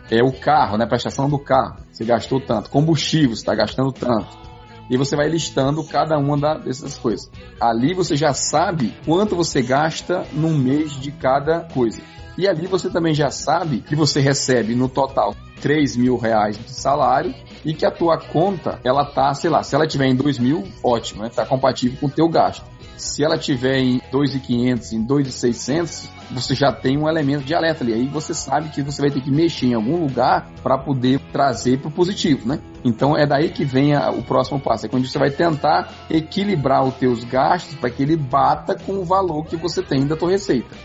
É 0.10 0.22
o 0.22 0.34
carro, 0.34 0.78
né, 0.78 0.86
prestação 0.86 1.30
do 1.30 1.40
carro, 1.40 1.78
você 1.90 2.04
gastou 2.04 2.42
tanto, 2.42 2.70
combustível, 2.70 3.30
você 3.30 3.42
está 3.42 3.56
gastando 3.56 3.94
tanto 3.94 4.42
e 4.90 4.98
você 4.98 5.16
vai 5.16 5.30
listando 5.30 5.82
cada 5.86 6.18
uma 6.18 6.56
dessas 6.60 6.98
coisas. 6.98 7.32
Ali 7.62 7.94
você 7.94 8.18
já 8.18 8.34
sabe 8.34 8.94
quanto 9.06 9.38
você 9.38 9.62
gasta 9.62 10.26
no 10.34 10.50
mês 10.50 10.92
de 11.00 11.14
cada 11.14 11.62
coisa. 11.62 12.02
E 12.38 12.46
ali 12.46 12.68
você 12.68 12.90
também 12.90 13.14
já 13.14 13.30
sabe 13.30 13.80
que 13.80 13.96
você 13.96 14.20
recebe 14.20 14.76
no 14.76 14.90
total 14.90 15.34
3 15.62 15.96
mil 15.96 16.18
reais 16.18 16.58
de 16.58 16.70
salário 16.70 17.34
e 17.64 17.74
que 17.74 17.86
a 17.86 17.92
tua 17.92 18.18
conta, 18.18 18.82
ela 18.84 19.06
tá, 19.06 19.34
sei 19.34 19.50
lá, 19.50 19.64
se 19.64 19.74
ela 19.74 19.88
tiver 19.88 20.08
em 20.08 20.16
2 20.16 20.40
mil, 20.40 20.68
ótimo, 20.84 21.24
né? 21.24 21.30
Tá 21.34 21.46
compatível 21.46 21.98
com 21.98 22.08
o 22.08 22.12
teu 22.12 22.28
gasto. 22.28 22.66
Se 22.98 23.24
ela 23.24 23.38
tiver 23.38 23.78
em 23.78 24.00
2.500, 24.12 24.94
em 24.94 25.06
2.600, 25.06 26.10
você 26.32 26.56
já 26.56 26.72
tem 26.72 26.98
um 26.98 27.10
elemento 27.10 27.44
de 27.44 27.54
alerta 27.54 27.84
ali. 27.84 27.94
Aí 27.94 28.08
você 28.08 28.34
sabe 28.34 28.70
que 28.70 28.82
você 28.82 29.02
vai 29.02 29.12
ter 29.12 29.22
que 29.22 29.32
mexer 29.32 29.68
em 29.68 29.74
algum 29.74 29.98
lugar 29.98 30.50
para 30.62 30.78
poder 30.78 31.20
trazer 31.32 31.80
para 31.80 31.90
o 31.90 31.92
positivo, 31.92 32.48
né? 32.48 32.60
Então 32.84 33.18
é 33.18 33.26
daí 33.26 33.50
que 33.50 33.66
vem 33.66 33.96
a, 33.96 34.12
o 34.12 34.24
próximo 34.24 34.60
passo. 34.60 34.86
É 34.86 34.90
quando 34.90 35.08
você 35.08 35.18
vai 35.18 35.32
tentar 35.32 35.92
equilibrar 36.10 36.84
os 36.84 36.96
teus 36.96 37.24
gastos 37.24 37.76
para 37.76 37.90
que 37.90 38.04
ele 38.04 38.16
bata 38.16 38.76
com 38.76 38.94
o 38.94 39.04
valor 39.04 39.46
que 39.46 39.56
você 39.56 39.82
tem 39.82 40.06
da 40.06 40.16
tua 40.16 40.32
receita. 40.32 40.76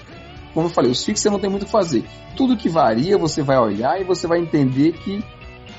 Como 0.52 0.68
eu 0.68 0.70
falei, 0.70 0.90
os 0.90 1.04
fixos 1.04 1.22
você 1.22 1.30
não 1.30 1.38
tem 1.38 1.50
muito 1.50 1.64
o 1.64 1.66
que 1.66 1.72
fazer. 1.72 2.04
Tudo 2.34 2.56
que 2.56 2.68
varia 2.68 3.18
você 3.18 3.42
vai 3.42 3.58
olhar 3.58 4.00
e 4.00 4.04
você 4.04 4.26
vai 4.26 4.38
entender 4.38 4.92
que 4.92 5.22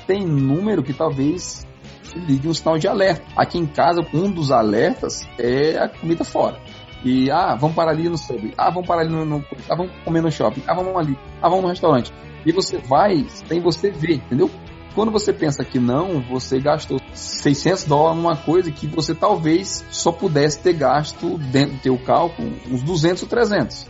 tem 0.06 0.24
número 0.24 0.82
que 0.82 0.92
talvez 0.92 1.66
ligue 2.18 2.48
um 2.48 2.54
sinal 2.54 2.78
de 2.78 2.88
alerta. 2.88 3.24
Aqui 3.36 3.58
em 3.58 3.66
casa, 3.66 4.06
um 4.12 4.30
dos 4.30 4.50
alertas 4.50 5.26
é 5.38 5.78
a 5.78 5.88
comida 5.88 6.24
fora. 6.24 6.60
E, 7.04 7.30
ah, 7.30 7.54
vamos 7.54 7.76
parar 7.76 7.92
ali 7.92 8.08
no 8.08 8.18
sub. 8.18 8.52
Ah, 8.56 8.70
vamos 8.70 8.86
parar 8.86 9.02
ali 9.02 9.10
no, 9.10 9.24
no, 9.24 9.44
Ah, 9.68 9.76
vamos 9.76 9.92
comer 10.04 10.20
no 10.20 10.30
shopping. 10.30 10.62
Ah, 10.66 10.74
vamos 10.74 10.96
ali. 10.96 11.16
Ah, 11.40 11.48
vamos 11.48 11.62
no 11.62 11.68
restaurante. 11.70 12.12
E 12.44 12.52
você 12.52 12.78
vai, 12.78 13.24
tem 13.48 13.60
você 13.60 13.90
ver, 13.90 14.14
entendeu? 14.14 14.50
Quando 14.94 15.12
você 15.12 15.32
pensa 15.32 15.64
que 15.64 15.78
não, 15.78 16.20
você 16.22 16.58
gastou 16.58 16.98
600 17.12 17.84
dólares 17.84 18.16
numa 18.16 18.36
coisa 18.36 18.72
que 18.72 18.86
você 18.86 19.14
talvez 19.14 19.84
só 19.90 20.10
pudesse 20.10 20.58
ter 20.58 20.72
gasto 20.72 21.38
dentro 21.38 21.76
do 21.76 21.82
teu 21.82 21.98
cálculo 21.98 22.52
uns 22.68 22.82
200 22.82 23.22
ou 23.22 23.28
300. 23.28 23.86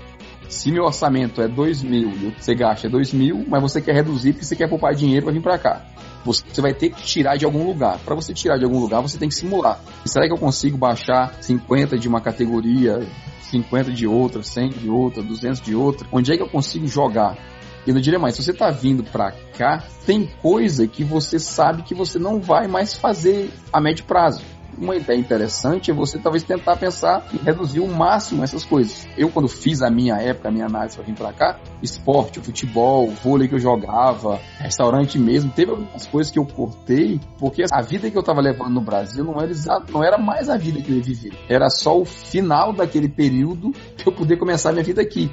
Se 0.50 0.70
meu 0.70 0.84
orçamento 0.84 1.40
é 1.40 1.48
2 1.48 1.82
mil 1.82 2.10
e 2.10 2.34
você 2.38 2.54
gasta 2.54 2.88
2 2.88 3.12
mil, 3.12 3.44
mas 3.48 3.62
você 3.62 3.80
quer 3.80 3.94
reduzir 3.94 4.32
porque 4.32 4.44
você 4.44 4.56
quer 4.56 4.68
poupar 4.68 4.94
dinheiro 4.94 5.24
para 5.24 5.32
vir 5.32 5.42
para 5.42 5.58
cá 5.58 5.86
você 6.28 6.60
vai 6.60 6.74
ter 6.74 6.90
que 6.90 7.02
tirar 7.02 7.36
de 7.36 7.44
algum 7.44 7.64
lugar. 7.64 7.98
Para 8.04 8.14
você 8.14 8.32
tirar 8.32 8.58
de 8.58 8.64
algum 8.64 8.78
lugar, 8.78 9.00
você 9.00 9.18
tem 9.18 9.28
que 9.28 9.34
simular. 9.34 9.80
será 10.04 10.26
que 10.26 10.32
eu 10.32 10.38
consigo 10.38 10.76
baixar 10.76 11.34
50 11.42 11.98
de 11.98 12.08
uma 12.08 12.20
categoria, 12.20 13.00
50 13.42 13.90
de 13.92 14.06
outra, 14.06 14.42
100 14.42 14.70
de 14.70 14.88
outra, 14.88 15.22
200 15.22 15.60
de 15.60 15.74
outra? 15.74 16.06
Onde 16.12 16.32
é 16.32 16.36
que 16.36 16.42
eu 16.42 16.48
consigo 16.48 16.86
jogar? 16.86 17.36
E 17.86 17.92
não 17.92 18.00
diria 18.00 18.18
mais, 18.18 18.34
se 18.34 18.42
você 18.42 18.50
está 18.50 18.70
vindo 18.70 19.02
para 19.02 19.32
cá, 19.56 19.82
tem 20.04 20.26
coisa 20.42 20.86
que 20.86 21.02
você 21.02 21.38
sabe 21.38 21.82
que 21.82 21.94
você 21.94 22.18
não 22.18 22.40
vai 22.40 22.68
mais 22.68 22.94
fazer 22.94 23.50
a 23.72 23.80
médio 23.80 24.04
prazo 24.04 24.42
uma 24.80 24.96
ideia 24.96 25.18
interessante 25.18 25.90
é 25.90 25.94
você 25.94 26.18
talvez 26.18 26.42
tentar 26.42 26.76
pensar 26.76 27.26
em 27.32 27.38
reduzir 27.38 27.80
o 27.80 27.88
máximo 27.88 28.42
essas 28.42 28.64
coisas. 28.64 29.06
Eu, 29.16 29.30
quando 29.30 29.48
fiz 29.48 29.82
a 29.82 29.90
minha 29.90 30.16
época, 30.16 30.48
a 30.48 30.52
minha 30.52 30.66
análise 30.66 30.96
para 30.96 31.04
vir 31.04 31.14
para 31.14 31.32
cá, 31.32 31.60
esporte, 31.82 32.40
futebol, 32.40 33.08
vôlei 33.08 33.48
que 33.48 33.54
eu 33.54 33.58
jogava, 33.58 34.40
restaurante 34.58 35.18
mesmo, 35.18 35.50
teve 35.50 35.72
algumas 35.72 36.06
coisas 36.06 36.32
que 36.32 36.38
eu 36.38 36.46
cortei, 36.46 37.20
porque 37.38 37.64
a 37.70 37.82
vida 37.82 38.10
que 38.10 38.16
eu 38.16 38.20
estava 38.20 38.40
levando 38.40 38.70
no 38.70 38.80
Brasil 38.80 39.24
não 39.24 39.40
era 39.40 39.50
exato, 39.50 39.92
não 39.92 40.04
era 40.04 40.18
mais 40.18 40.48
a 40.48 40.56
vida 40.56 40.80
que 40.80 40.90
eu 40.90 40.96
ia 40.96 41.02
viver. 41.02 41.32
Era 41.48 41.68
só 41.68 41.98
o 41.98 42.04
final 42.04 42.72
daquele 42.72 43.08
período 43.08 43.72
que 43.96 44.08
eu 44.08 44.12
poder 44.12 44.36
começar 44.36 44.70
a 44.70 44.72
minha 44.72 44.84
vida 44.84 45.02
aqui. 45.02 45.30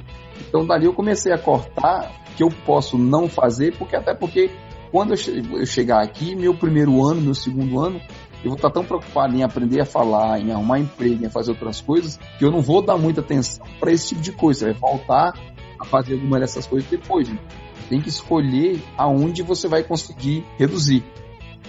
Então 0.48 0.66
dali 0.66 0.86
eu 0.86 0.94
comecei 0.94 1.32
a 1.32 1.38
cortar 1.38 2.12
que 2.36 2.44
eu 2.44 2.50
posso 2.66 2.98
não 2.98 3.30
fazer, 3.30 3.78
porque 3.78 3.96
até 3.96 4.14
porque 4.14 4.50
quando 4.92 5.14
eu 5.14 5.66
chegar 5.66 6.02
aqui, 6.02 6.36
meu 6.36 6.54
primeiro 6.54 7.06
ano, 7.06 7.20
meu 7.20 7.36
segundo 7.36 7.80
ano, 7.80 8.00
eu 8.46 8.52
vou 8.52 8.58
estar 8.58 8.70
tão 8.70 8.86
preocupado 8.86 9.36
em 9.36 9.42
aprender 9.42 9.82
a 9.82 9.86
falar, 9.86 10.40
em 10.40 10.52
arrumar 10.52 10.78
emprego, 10.78 11.26
em 11.26 11.30
fazer 11.30 11.50
outras 11.52 11.82
coisas, 11.82 12.20
que 12.38 12.46
eu 12.46 12.52
não 12.52 12.62
vou 12.62 12.80
dar 12.80 12.96
muita 12.96 13.22
atenção 13.22 13.66
para 13.80 13.92
esse 13.92 14.10
tipo 14.10 14.22
de 14.22 14.32
coisa. 14.32 14.60
Você 14.60 14.66
vai 14.72 14.74
voltar 14.74 15.34
a 15.80 15.84
fazer 15.84 16.14
alguma 16.14 16.40
dessas 16.40 16.68
coisas 16.68 16.88
depois. 16.88 17.28
Né? 17.28 17.40
Tem 17.90 18.00
que 18.00 18.10
escolher 18.10 18.80
aonde 18.96 19.42
você 19.42 19.68
vai 19.68 19.84
conseguir 19.84 20.46
reduzir. 20.60 21.04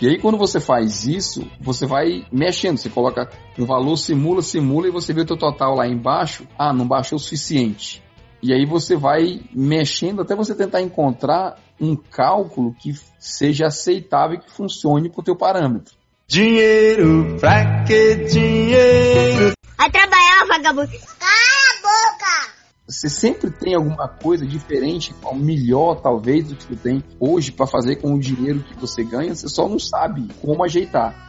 E 0.02 0.06
aí, 0.06 0.18
quando 0.18 0.36
você 0.36 0.60
faz 0.60 1.06
isso, 1.06 1.50
você 1.58 1.86
vai 1.86 2.26
mexendo. 2.30 2.76
Você 2.76 2.90
coloca 2.90 3.30
um 3.58 3.64
valor, 3.64 3.96
simula, 3.96 4.42
simula, 4.42 4.86
e 4.86 4.90
você 4.90 5.14
vê 5.14 5.22
o 5.22 5.26
teu 5.26 5.38
total 5.38 5.74
lá 5.74 5.88
embaixo. 5.88 6.46
Ah, 6.58 6.74
não 6.74 6.86
baixou 6.86 7.16
o 7.16 7.18
suficiente. 7.18 8.02
E 8.42 8.52
aí 8.52 8.66
você 8.66 8.96
vai 8.96 9.40
mexendo 9.54 10.20
até 10.20 10.36
você 10.36 10.54
tentar 10.54 10.82
encontrar 10.82 11.58
um 11.80 11.96
cálculo 11.96 12.74
que 12.74 12.92
seja 13.18 13.68
aceitável 13.68 14.36
e 14.36 14.40
que 14.40 14.52
funcione 14.52 15.08
para 15.08 15.20
o 15.22 15.24
teu 15.24 15.34
parâmetro. 15.34 15.94
Dinheiro, 16.28 17.36
pra 17.38 17.84
que 17.84 18.16
dinheiro? 18.16 19.52
Vai 19.78 19.88
trabalhar, 19.92 20.44
vagabundo. 20.48 20.90
Cala 21.20 21.30
a 21.30 21.82
boca! 21.82 22.52
Você 22.88 23.08
sempre 23.08 23.48
tem 23.48 23.76
alguma 23.76 24.08
coisa 24.08 24.44
diferente, 24.44 25.14
melhor 25.36 26.00
talvez 26.02 26.48
do 26.48 26.56
que 26.56 26.64
você 26.64 26.74
tem 26.74 27.04
hoje 27.20 27.52
para 27.52 27.68
fazer 27.68 27.96
com 27.96 28.12
o 28.12 28.18
dinheiro 28.18 28.64
que 28.64 28.74
você 28.74 29.04
ganha, 29.04 29.36
você 29.36 29.48
só 29.48 29.68
não 29.68 29.78
sabe 29.78 30.26
como 30.42 30.64
ajeitar. 30.64 31.25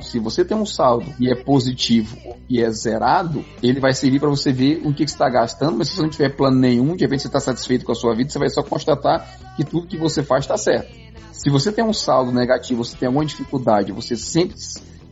Se 0.00 0.18
você 0.18 0.44
tem 0.44 0.56
um 0.56 0.66
saldo 0.66 1.12
e 1.18 1.30
é 1.30 1.34
positivo 1.34 2.16
e 2.48 2.60
é 2.60 2.70
zerado, 2.70 3.44
ele 3.62 3.80
vai 3.80 3.94
servir 3.94 4.20
para 4.20 4.28
você 4.28 4.52
ver 4.52 4.80
o 4.84 4.92
que, 4.92 5.04
que 5.04 5.10
você 5.10 5.14
está 5.14 5.28
gastando, 5.28 5.78
mas 5.78 5.88
se 5.88 5.96
você 5.96 6.02
não 6.02 6.10
tiver 6.10 6.36
plano 6.36 6.58
nenhum, 6.58 6.94
de 6.94 7.04
repente 7.04 7.22
você 7.22 7.28
está 7.28 7.40
satisfeito 7.40 7.84
com 7.84 7.92
a 7.92 7.94
sua 7.94 8.14
vida, 8.14 8.30
você 8.30 8.38
vai 8.38 8.50
só 8.50 8.62
constatar 8.62 9.54
que 9.56 9.64
tudo 9.64 9.86
que 9.86 9.96
você 9.96 10.22
faz 10.22 10.44
está 10.44 10.56
certo. 10.56 10.94
Se 11.32 11.50
você 11.50 11.72
tem 11.72 11.84
um 11.84 11.92
saldo 11.92 12.32
negativo, 12.32 12.84
você 12.84 12.96
tem 12.96 13.06
alguma 13.06 13.24
dificuldade, 13.24 13.92
você 13.92 14.16
sempre 14.16 14.56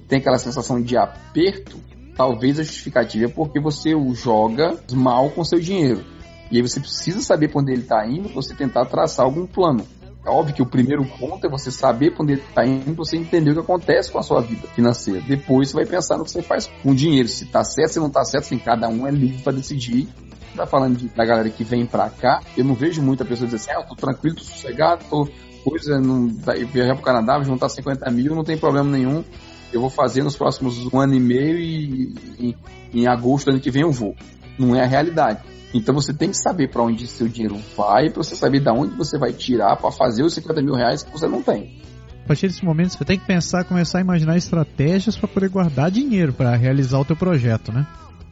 tem 0.09 0.19
aquela 0.19 0.39
sensação 0.39 0.81
de 0.81 0.97
aperto, 0.97 1.79
talvez 2.17 2.59
a 2.59 2.63
justificativa 2.63 3.27
é 3.27 3.29
porque 3.29 3.61
você 3.61 3.95
o 3.95 4.15
joga 4.15 4.79
mal 4.93 5.31
com 5.31 5.45
seu 5.45 5.59
dinheiro. 5.59 6.05
E 6.51 6.57
aí 6.57 6.63
você 6.63 6.79
precisa 6.79 7.21
saber 7.21 7.51
onde 7.55 7.73
ele 7.73 7.83
está 7.83 8.07
indo, 8.07 8.29
você 8.29 8.55
tentar 8.55 8.85
traçar 8.87 9.25
algum 9.25 9.47
plano. 9.47 9.87
É 10.27 10.31
óbvio 10.31 10.55
que 10.55 10.63
o 10.63 10.67
primeiro 10.67 11.05
ponto 11.05 11.47
é 11.47 11.51
você 11.51 11.71
saber 11.71 12.13
para 12.13 12.23
onde 12.23 12.33
está 12.35 12.65
indo, 12.65 12.95
você 12.95 13.17
entender 13.17 13.51
o 13.51 13.55
que 13.55 13.61
acontece 13.61 14.11
com 14.11 14.19
a 14.19 14.23
sua 14.23 14.41
vida 14.41 14.67
financeira. 14.69 15.21
Depois 15.21 15.69
você 15.69 15.75
vai 15.75 15.87
pensar 15.87 16.17
no 16.17 16.25
que 16.25 16.31
você 16.31 16.41
faz 16.41 16.67
com 16.83 16.93
o 16.93 16.95
dinheiro. 16.95 17.29
Se 17.29 17.45
está 17.45 17.63
certo, 17.63 17.93
se 17.93 17.99
não 18.01 18.07
está 18.07 18.25
certo, 18.25 18.45
assim, 18.45 18.59
cada 18.59 18.89
um 18.89 19.07
é 19.07 19.11
livre 19.11 19.43
para 19.43 19.53
decidir. 19.53 20.09
Tá 20.57 20.67
falando 20.67 20.97
de, 20.97 21.09
da 21.09 21.25
galera 21.27 21.51
que 21.51 21.65
vem 21.65 21.85
para 21.85 22.09
cá, 22.09 22.41
eu 22.57 22.65
não 22.65 22.75
vejo 22.75 23.03
muita 23.03 23.25
pessoa 23.25 23.47
dizer 23.47 23.57
assim, 23.57 23.71
ah, 23.73 23.83
eu 23.83 23.89
tô 23.89 23.97
tranquilo, 23.97 24.37
tô 24.37 24.45
sossegado, 24.45 25.05
tô 25.11 25.29
coisa, 25.65 25.99
não, 25.99 26.29
viajar 26.29 26.95
pro 26.95 27.05
Canadá, 27.05 27.43
juntar 27.43 27.69
50 27.69 28.09
mil, 28.13 28.35
não 28.37 28.45
tem 28.45 28.57
problema 28.57 28.89
nenhum. 28.89 29.25
Eu 29.73 29.81
vou 29.81 29.91
fazer 29.91 30.23
nos 30.23 30.37
próximos 30.37 30.87
um 30.93 31.01
ano 31.01 31.15
e 31.15 31.21
meio 31.21 31.59
e 31.59 32.15
em, 32.39 32.57
em 32.93 33.07
agosto 33.09 33.47
do 33.47 33.53
ano 33.53 33.61
que 33.61 33.71
vem 33.71 33.83
eu 33.83 33.91
vou. 33.91 34.15
Não 34.57 34.77
é 34.77 34.83
a 34.83 34.87
realidade. 34.87 35.41
Então 35.75 35.93
você 35.93 36.15
tem 36.15 36.31
que 36.31 36.39
saber 36.39 36.69
para 36.69 36.85
onde 36.85 37.05
seu 37.09 37.27
dinheiro 37.27 37.61
vai, 37.77 38.09
para 38.09 38.23
você 38.23 38.37
saber 38.37 38.61
de 38.61 38.71
onde 38.71 38.95
você 38.97 39.19
vai 39.19 39.33
tirar 39.33 39.77
para 39.77 39.91
fazer 39.91 40.23
os 40.23 40.33
50 40.33 40.63
mil 40.63 40.75
reais 40.75 41.03
que 41.03 41.11
você 41.11 41.27
não 41.27 41.43
tem. 41.43 41.83
A 42.25 42.29
partir 42.29 42.47
desse 42.47 42.65
momento 42.65 42.97
você 42.97 43.05
tem 43.05 43.19
que 43.19 43.27
pensar, 43.27 43.65
começar 43.65 43.99
a 43.99 44.01
imaginar 44.01 44.37
estratégias 44.37 45.17
para 45.17 45.27
poder 45.27 45.49
guardar 45.49 45.91
dinheiro 45.91 46.33
para 46.33 46.55
realizar 46.55 47.01
o 47.01 47.05
teu 47.05 47.17
projeto, 47.17 47.73
né? 47.73 47.85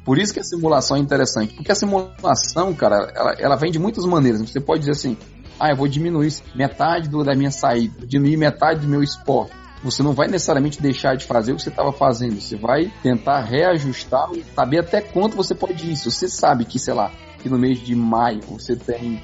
Por 0.04 0.18
isso 0.18 0.32
que 0.32 0.40
a 0.40 0.44
simulação 0.44 0.96
é 0.96 1.00
interessante, 1.00 1.54
porque 1.54 1.70
a 1.70 1.74
simulação, 1.74 2.72
cara, 2.74 3.12
ela, 3.14 3.34
ela 3.38 3.56
vem 3.56 3.70
de 3.70 3.78
muitas 3.78 4.04
maneiras. 4.04 4.40
Você 4.40 4.60
pode 4.60 4.80
dizer 4.80 4.92
assim, 4.92 5.16
ah, 5.58 5.70
eu 5.70 5.76
vou 5.76 5.86
diminuir 5.86 6.32
metade 6.54 7.08
do, 7.08 7.22
da 7.22 7.34
minha 7.34 7.50
saída, 7.50 8.06
diminuir 8.06 8.36
metade 8.36 8.80
do 8.80 8.88
meu 8.88 9.02
esporte. 9.02 9.52
Você 9.84 10.02
não 10.02 10.12
vai 10.12 10.28
necessariamente 10.28 10.80
deixar 10.80 11.16
de 11.16 11.24
fazer 11.24 11.52
o 11.52 11.56
que 11.56 11.62
você 11.62 11.68
estava 11.68 11.92
fazendo. 11.92 12.40
Você 12.40 12.56
vai 12.56 12.92
tentar 13.02 13.40
reajustar 13.40 14.28
e 14.32 14.44
saber 14.54 14.78
até 14.78 15.00
quanto 15.00 15.36
você 15.36 15.54
pode 15.54 15.90
ir. 15.90 15.96
Se 15.96 16.08
você 16.08 16.28
sabe 16.28 16.64
que, 16.64 16.78
sei 16.78 16.94
lá, 16.94 17.10
que 17.42 17.48
no 17.48 17.58
mês 17.58 17.80
de 17.80 17.94
maio 17.94 18.40
você 18.42 18.76
tem 18.76 19.22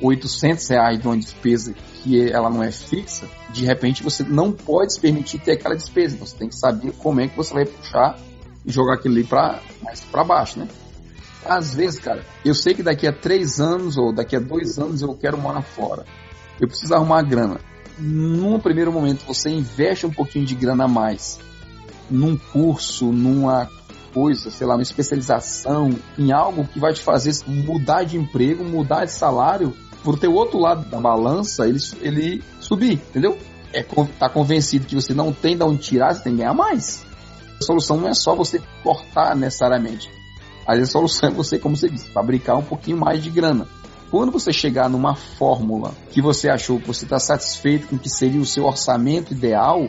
800 0.00 0.68
reais 0.68 1.00
de 1.00 1.06
uma 1.06 1.16
despesa 1.16 1.74
que 2.02 2.30
ela 2.30 2.48
não 2.48 2.62
é 2.62 2.70
fixa, 2.70 3.28
de 3.50 3.64
repente 3.64 4.02
você 4.02 4.22
não 4.22 4.52
pode 4.52 4.94
se 4.94 5.00
permitir 5.00 5.38
ter 5.38 5.52
aquela 5.52 5.74
despesa. 5.74 6.16
Você 6.18 6.36
tem 6.36 6.48
que 6.48 6.54
saber 6.54 6.92
como 6.92 7.20
é 7.20 7.28
que 7.28 7.36
você 7.36 7.52
vai 7.52 7.64
puxar 7.64 8.18
e 8.64 8.70
jogar 8.70 8.94
aquilo 8.94 9.14
ali 9.14 9.24
para 9.24 9.60
mais 9.82 10.00
para 10.00 10.22
baixo, 10.22 10.60
né? 10.60 10.68
Às 11.44 11.74
vezes, 11.74 11.98
cara, 11.98 12.24
eu 12.44 12.54
sei 12.54 12.74
que 12.74 12.82
daqui 12.82 13.06
a 13.06 13.12
três 13.12 13.58
anos 13.58 13.96
ou 13.96 14.12
daqui 14.12 14.36
a 14.36 14.40
dois 14.40 14.78
anos 14.78 15.00
eu 15.00 15.14
quero 15.14 15.38
morar 15.38 15.62
fora. 15.62 16.04
Eu 16.60 16.68
preciso 16.68 16.94
arrumar 16.94 17.22
grana. 17.22 17.60
Num 17.98 18.60
primeiro 18.60 18.92
momento, 18.92 19.24
você 19.26 19.48
investe 19.48 20.06
um 20.06 20.10
pouquinho 20.10 20.44
de 20.44 20.54
grana 20.54 20.84
a 20.84 20.88
mais 20.88 21.38
num 22.10 22.36
curso, 22.36 23.12
numa 23.12 23.70
coisa, 24.12 24.50
sei 24.50 24.66
lá, 24.66 24.74
uma 24.74 24.82
especialização, 24.82 25.90
em 26.18 26.32
algo 26.32 26.66
que 26.66 26.78
vai 26.78 26.92
te 26.92 27.02
fazer 27.02 27.32
mudar 27.46 28.04
de 28.04 28.16
emprego, 28.16 28.64
mudar 28.64 29.04
de 29.04 29.12
salário, 29.12 29.74
por 30.02 30.18
ter 30.18 30.28
o 30.28 30.34
outro 30.34 30.58
lado 30.58 30.88
da 30.88 31.00
balança, 31.00 31.66
ele, 31.66 31.78
ele 32.00 32.42
subir, 32.60 32.94
entendeu? 32.94 33.36
É 33.72 33.82
tá 33.82 34.28
convencido 34.28 34.86
que 34.86 34.94
você 34.94 35.12
não 35.12 35.32
tem 35.32 35.56
de 35.56 35.62
onde 35.62 35.82
tirar, 35.82 36.14
você 36.14 36.22
tem 36.22 36.32
que 36.32 36.38
ganhar 36.38 36.54
mais. 36.54 37.04
A 37.60 37.64
solução 37.64 37.96
não 37.98 38.08
é 38.08 38.14
só 38.14 38.34
você 38.34 38.62
cortar 38.82 39.36
necessariamente. 39.36 40.10
Vezes 40.66 40.90
a 40.90 40.92
solução 40.92 41.28
é 41.28 41.32
você, 41.32 41.58
como 41.58 41.76
você 41.76 41.88
disse, 41.88 42.10
fabricar 42.10 42.56
um 42.56 42.62
pouquinho 42.62 42.98
mais 42.98 43.22
de 43.22 43.30
grana. 43.30 43.66
Quando 44.10 44.32
você 44.32 44.52
chegar 44.52 44.88
numa 44.88 45.14
fórmula 45.14 45.92
que 46.10 46.22
você 46.22 46.48
achou 46.48 46.80
que 46.80 46.86
você 46.86 47.04
está 47.04 47.18
satisfeito 47.18 47.88
com 47.88 47.98
que 47.98 48.08
seria 48.08 48.40
o 48.40 48.46
seu 48.46 48.64
orçamento 48.64 49.32
ideal, 49.32 49.88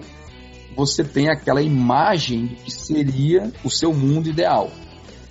você 0.76 1.04
tem 1.04 1.30
aquela 1.30 1.62
imagem 1.62 2.48
do 2.48 2.56
que 2.56 2.72
seria 2.72 3.52
o 3.64 3.70
seu 3.70 3.94
mundo 3.94 4.30
ideal. 4.30 4.72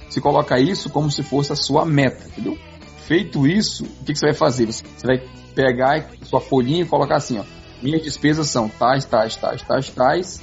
Você 0.09 0.21
coloca 0.21 0.59
isso 0.59 0.91
como 0.91 1.11
se 1.11 1.23
fosse 1.23 1.53
a 1.53 1.57
sua 1.57 1.85
meta, 1.85 2.27
entendeu? 2.27 2.59
Feito 3.07 3.47
isso, 3.47 3.85
o 3.85 4.05
que, 4.05 4.13
que 4.13 4.19
você 4.19 4.27
vai 4.27 4.35
fazer? 4.35 4.67
Você 4.67 5.07
vai 5.07 5.23
pegar 5.55 6.11
sua 6.23 6.41
folhinha 6.41 6.83
e 6.83 6.87
colocar 6.87 7.17
assim, 7.17 7.39
ó. 7.39 7.45
Minhas 7.83 8.03
despesas 8.03 8.49
são 8.49 8.69
tais, 8.69 9.05
tais, 9.05 9.37
tais, 9.37 9.63
tais, 9.63 9.91
tais. 9.91 10.41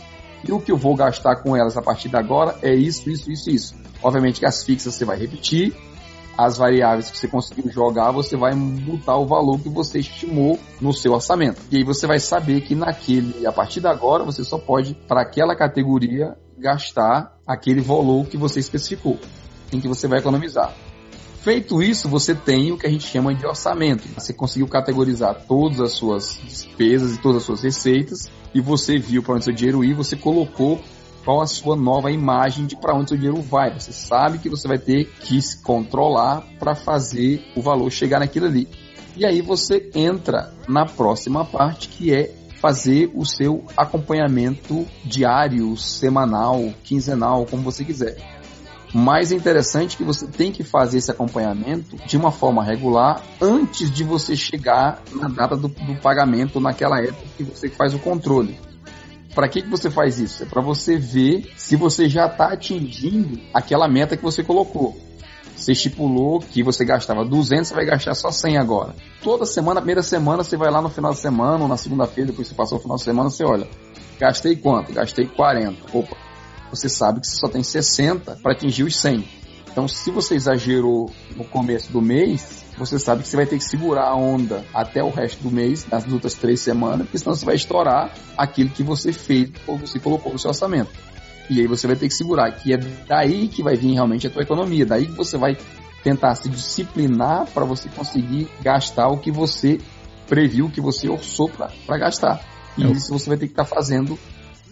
E 0.47 0.51
o 0.51 0.59
que 0.59 0.71
eu 0.71 0.77
vou 0.77 0.95
gastar 0.95 1.37
com 1.37 1.55
elas 1.55 1.75
a 1.75 1.81
partir 1.81 2.09
de 2.09 2.15
agora 2.15 2.57
é 2.61 2.73
isso, 2.73 3.09
isso, 3.09 3.31
isso, 3.31 3.49
isso. 3.49 3.75
Obviamente 4.01 4.39
que 4.39 4.45
as 4.45 4.63
fixas 4.63 4.93
você 4.93 5.03
vai 5.03 5.17
repetir, 5.17 5.75
as 6.37 6.57
variáveis 6.57 7.09
que 7.09 7.17
você 7.17 7.27
conseguiu 7.27 7.71
jogar, 7.71 8.11
você 8.11 8.35
vai 8.35 8.53
botar 8.53 9.17
o 9.17 9.25
valor 9.25 9.59
que 9.59 9.69
você 9.69 9.99
estimou 9.99 10.59
no 10.81 10.93
seu 10.93 11.13
orçamento. 11.13 11.61
E 11.71 11.77
aí 11.77 11.83
você 11.83 12.05
vai 12.05 12.19
saber 12.19 12.61
que 12.61 12.75
naquele, 12.75 13.45
a 13.45 13.51
partir 13.51 13.81
de 13.81 13.87
agora, 13.87 14.23
você 14.23 14.43
só 14.43 14.57
pode, 14.57 14.93
para 15.07 15.21
aquela 15.21 15.55
categoria, 15.55 16.37
gastar 16.57 17.37
aquele 17.45 17.81
valor 17.81 18.27
que 18.27 18.37
você 18.37 18.59
especificou, 18.59 19.19
em 19.71 19.79
que 19.79 19.87
você 19.87 20.07
vai 20.07 20.19
economizar. 20.19 20.73
Feito 21.41 21.81
isso, 21.83 22.09
você 22.09 22.33
tem 22.33 22.71
o 22.71 22.77
que 22.77 22.87
a 22.87 22.89
gente 22.89 23.05
chama 23.05 23.33
de 23.33 23.45
orçamento. 23.45 24.07
Você 24.15 24.33
conseguiu 24.33 24.67
categorizar 24.67 25.45
todas 25.47 25.79
as 25.79 25.91
suas 25.91 26.39
despesas 26.43 27.15
e 27.15 27.21
todas 27.21 27.37
as 27.37 27.43
suas 27.43 27.61
receitas 27.61 28.31
e 28.51 28.59
você 28.59 28.97
viu 28.97 29.21
para 29.21 29.35
onde 29.35 29.43
seu 29.43 29.53
dinheiro 29.53 29.83
ir, 29.83 29.93
você 29.93 30.15
colocou 30.15 30.81
qual 31.25 31.41
a 31.41 31.47
sua 31.47 31.75
nova 31.75 32.11
imagem 32.11 32.67
de 32.67 32.77
para 32.77 32.95
onde 32.95 33.09
seu 33.09 33.17
dinheiro 33.17 33.41
vai. 33.41 33.73
Você 33.73 33.91
sabe 33.91 34.37
que 34.37 34.47
você 34.47 34.67
vai 34.67 34.77
ter 34.77 35.05
que 35.21 35.41
se 35.41 35.61
controlar 35.61 36.43
para 36.59 36.75
fazer 36.75 37.43
o 37.55 37.61
valor 37.61 37.91
chegar 37.91 38.19
naquilo 38.19 38.45
ali. 38.45 38.69
E 39.17 39.25
aí 39.25 39.41
você 39.41 39.89
entra 39.95 40.53
na 40.67 40.85
próxima 40.85 41.43
parte 41.43 41.89
que 41.89 42.13
é 42.13 42.31
fazer 42.61 43.11
o 43.15 43.25
seu 43.25 43.65
acompanhamento 43.75 44.85
diário, 45.03 45.75
semanal, 45.75 46.73
quinzenal, 46.83 47.45
como 47.45 47.63
você 47.63 47.83
quiser. 47.83 48.17
Mais 48.93 49.31
interessante 49.31 49.97
que 49.97 50.03
você 50.03 50.25
tem 50.27 50.51
que 50.51 50.63
fazer 50.63 50.99
esse 50.99 51.11
acompanhamento 51.11 51.97
de 52.07 52.15
uma 52.15 52.31
forma 52.31 52.63
regular 52.63 53.21
antes 53.41 53.91
de 53.91 54.03
você 54.03 54.35
chegar 54.35 55.01
na 55.11 55.27
data 55.27 55.57
do, 55.57 55.67
do 55.67 55.95
pagamento 56.01 56.59
naquela 56.59 57.01
época 57.01 57.25
que 57.35 57.43
você 57.43 57.67
faz 57.67 57.93
o 57.93 57.99
controle. 57.99 58.57
Para 59.35 59.49
que, 59.49 59.61
que 59.61 59.69
você 59.69 59.91
faz 59.91 60.17
isso? 60.17 60.43
É 60.43 60.45
para 60.45 60.61
você 60.61 60.97
ver 60.97 61.51
se 61.57 61.75
você 61.75 62.07
já 62.07 62.25
está 62.25 62.53
atingindo 62.53 63.37
aquela 63.53 63.85
meta 63.85 64.15
que 64.15 64.23
você 64.23 64.41
colocou. 64.41 64.97
Você 65.53 65.73
estipulou 65.73 66.39
que 66.39 66.63
você 66.63 66.85
gastava 66.85 67.25
200, 67.25 67.67
você 67.67 67.73
vai 67.73 67.85
gastar 67.85 68.15
só 68.15 68.31
100 68.31 68.57
agora. 68.57 68.95
Toda 69.21 69.45
semana, 69.45 69.81
primeira 69.81 70.01
semana, 70.01 70.43
você 70.43 70.55
vai 70.55 70.71
lá 70.71 70.81
no 70.81 70.89
final 70.89 71.11
de 71.11 71.19
semana 71.19 71.63
ou 71.63 71.67
na 71.67 71.75
segunda-feira, 71.75 72.29
depois 72.31 72.47
você 72.47 72.55
passou 72.55 72.77
o 72.77 72.81
final 72.81 72.95
de 72.95 73.03
semana, 73.03 73.29
você 73.29 73.43
olha. 73.43 73.67
Gastei 74.17 74.55
quanto? 74.55 74.93
Gastei 74.93 75.27
40. 75.27 75.97
Opa, 75.97 76.15
você 76.69 76.87
sabe 76.87 77.19
que 77.19 77.27
você 77.27 77.35
só 77.35 77.47
tem 77.47 77.61
60 77.61 78.39
para 78.41 78.53
atingir 78.53 78.83
os 78.83 78.95
100. 78.95 79.27
Então, 79.69 79.87
se 79.87 80.11
você 80.11 80.35
exagerou 80.35 81.11
no 81.35 81.43
começo 81.43 81.91
do 81.91 82.01
mês, 82.01 82.64
você 82.77 82.99
sabe 82.99 83.23
que 83.23 83.29
você 83.29 83.37
vai 83.37 83.45
ter 83.45 83.57
que 83.57 83.63
segurar 83.63 84.07
a 84.09 84.15
onda 84.15 84.65
até 84.73 85.03
o 85.03 85.09
resto 85.09 85.41
do 85.41 85.51
mês, 85.51 85.87
nas 85.89 86.11
outras 86.11 86.33
três 86.33 86.59
semanas, 86.59 87.03
porque 87.03 87.17
senão 87.17 87.35
você 87.35 87.45
vai 87.45 87.55
estourar 87.55 88.13
aquilo 88.37 88.69
que 88.69 88.83
você 88.83 89.13
fez 89.13 89.49
ou 89.65 89.77
você 89.77 89.99
colocou 89.99 90.33
no 90.33 90.39
seu 90.39 90.49
orçamento. 90.49 90.91
E 91.49 91.61
aí 91.61 91.67
você 91.67 91.87
vai 91.87 91.95
ter 91.95 92.07
que 92.07 92.13
segurar, 92.13 92.51
que 92.51 92.73
é 92.73 92.77
daí 92.77 93.47
que 93.47 93.63
vai 93.63 93.75
vir 93.75 93.93
realmente 93.93 94.27
a 94.27 94.29
tua 94.29 94.41
economia, 94.41 94.85
daí 94.85 95.05
que 95.05 95.13
você 95.13 95.37
vai 95.37 95.57
tentar 96.03 96.35
se 96.35 96.49
disciplinar 96.49 97.47
para 97.47 97.65
você 97.65 97.89
conseguir 97.89 98.47
gastar 98.61 99.07
o 99.07 99.17
que 99.17 99.31
você 99.31 99.79
previu, 100.27 100.65
o 100.65 100.71
que 100.71 100.81
você 100.81 101.07
orçou 101.07 101.49
para 101.49 101.97
gastar. 101.97 102.43
E 102.77 102.83
é. 102.83 102.91
isso 102.91 103.11
você 103.11 103.29
vai 103.29 103.37
ter 103.37 103.47
que 103.47 103.53
estar 103.53 103.63
tá 103.63 103.69
fazendo 103.69 104.17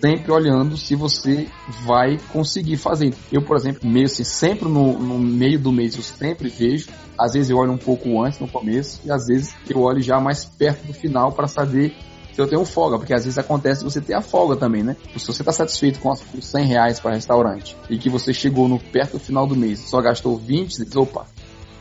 sempre 0.04 0.34
olhando 0.34 0.76
se 0.76 0.96
você 0.96 1.48
vai 1.86 2.20
conseguir 2.34 2.76
fazer. 2.76 3.16
Eu, 3.32 3.42
por 3.42 3.56
exemplo, 3.56 3.90
meio 3.90 4.06
assim, 4.06 4.26
sempre 4.26 4.68
no, 4.68 5.00
no 5.00 5.18
meio 5.18 5.58
do 5.58 5.72
mês 5.72 5.96
eu 5.96 6.04
sempre 6.04 6.50
vejo. 6.50 6.90
Às 7.18 7.32
vezes 7.32 7.50
eu 7.50 7.58
olho 7.58 7.72
um 7.72 7.78
pouco 7.78 8.22
antes, 8.22 8.38
no 8.38 8.48
começo, 8.50 9.00
e 9.06 9.12
às 9.12 9.28
vezes 9.28 9.56
eu 9.70 9.80
olho 9.80 10.02
já 10.02 10.20
mais 10.20 10.44
perto 10.44 10.86
do 10.86 10.94
final 10.94 11.32
para 11.32 11.48
saber 11.48 11.96
se 12.34 12.42
eu 12.42 12.48
tenho 12.48 12.66
folga, 12.66 12.98
porque 12.98 13.14
às 13.14 13.24
vezes 13.24 13.38
acontece 13.38 13.82
você 13.82 14.02
ter 14.02 14.14
a 14.14 14.22
folga 14.22 14.58
também, 14.58 14.84
né? 14.84 14.98
Se 15.16 15.26
você 15.28 15.42
está 15.42 15.54
satisfeito 15.54 16.00
com 16.00 16.12
os 16.12 16.22
100 16.42 16.66
reais 16.66 17.00
para 17.00 17.14
restaurante 17.14 17.78
e 17.90 17.98
que 17.98 18.10
você 18.10 18.34
chegou 18.34 18.68
no 18.68 18.80
perto 18.80 19.14
do 19.14 19.20
final 19.20 19.48
do 19.48 19.56
mês 19.56 19.80
só 19.80 20.02
gastou 20.02 20.36
20, 20.36 20.76
você 20.76 20.84
diz, 20.84 20.96
opa, 20.98 21.28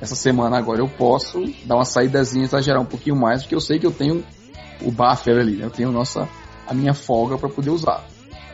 essa 0.01 0.15
semana 0.15 0.57
agora 0.59 0.81
eu 0.81 0.89
posso 0.89 1.43
dar 1.65 1.75
uma 1.75 1.85
saídazinha, 1.85 2.45
exagerar 2.45 2.81
um 2.81 2.87
pouquinho 2.87 3.17
mais, 3.17 3.43
porque 3.43 3.55
eu 3.55 3.61
sei 3.61 3.81
que 3.81 3.87
eu 3.87 3.93
tenho 3.93 4.23
o 4.81 4.93
buffer 4.93 5.39
ali, 5.39 5.57
né? 5.57 5.65
Eu 5.65 5.71
tenho 5.71 5.91
nossa, 5.91 6.29
a 6.69 6.75
minha 6.75 6.95
folga 6.95 7.37
para 7.37 7.49
poder 7.49 7.71
usar 7.71 8.12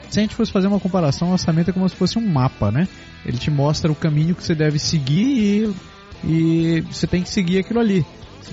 se 0.08 0.18
a 0.18 0.22
gente 0.22 0.34
fosse 0.34 0.50
fazer 0.50 0.66
uma 0.66 0.80
comparação, 0.80 1.28
o 1.28 1.32
orçamento 1.32 1.70
é 1.70 1.72
como 1.72 1.88
se 1.88 1.96
fosse 1.96 2.18
um 2.18 2.26
mapa, 2.26 2.70
né? 2.70 2.88
Ele 3.24 3.36
te 3.36 3.50
mostra 3.50 3.90
o 3.90 3.94
caminho 3.94 4.34
que 4.34 4.42
você 4.42 4.54
deve 4.54 4.78
seguir 4.78 5.74
e, 6.24 6.78
e 6.78 6.80
você 6.82 7.06
tem 7.06 7.22
que 7.22 7.28
seguir 7.28 7.58
aquilo 7.58 7.80
ali. 7.80 8.04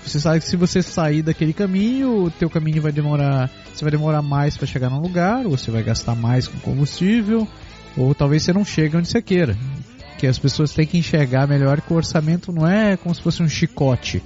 Você 0.04 0.20
sabe 0.20 0.40
que 0.40 0.48
se 0.48 0.58
você 0.58 0.82
sair 0.82 1.22
daquele 1.22 1.54
caminho, 1.54 2.26
o 2.26 2.32
teu 2.32 2.50
caminho 2.50 2.82
vai 2.82 2.92
demorar, 2.92 3.50
você 3.74 3.84
vai 3.84 3.92
demorar 3.92 4.22
mais 4.22 4.58
para 4.58 4.68
chegar 4.68 4.90
num 4.90 5.00
lugar, 5.00 5.46
ou 5.46 5.58
você 5.58 5.72
vai 5.72 5.84
gastar 5.84 6.16
mais 6.16 6.48
com 6.48 6.60
combustível, 6.60 7.48
ou 7.96 8.14
talvez 8.14 8.44
você 8.44 8.52
não 8.52 8.66
chegue 8.66 8.98
onde 8.98 9.08
você 9.08 9.22
queira. 9.22 9.58
Que 10.18 10.28
as 10.28 10.38
pessoas 10.38 10.74
têm 10.74 10.86
que 10.86 10.98
enxergar 10.98 11.48
melhor 11.48 11.82
que 11.82 11.92
o 11.94 11.96
orçamento 11.96 12.52
não 12.52 12.68
é 12.68 12.98
como 12.98 13.14
se 13.14 13.22
fosse 13.22 13.42
um 13.42 13.48
chicote. 13.48 14.22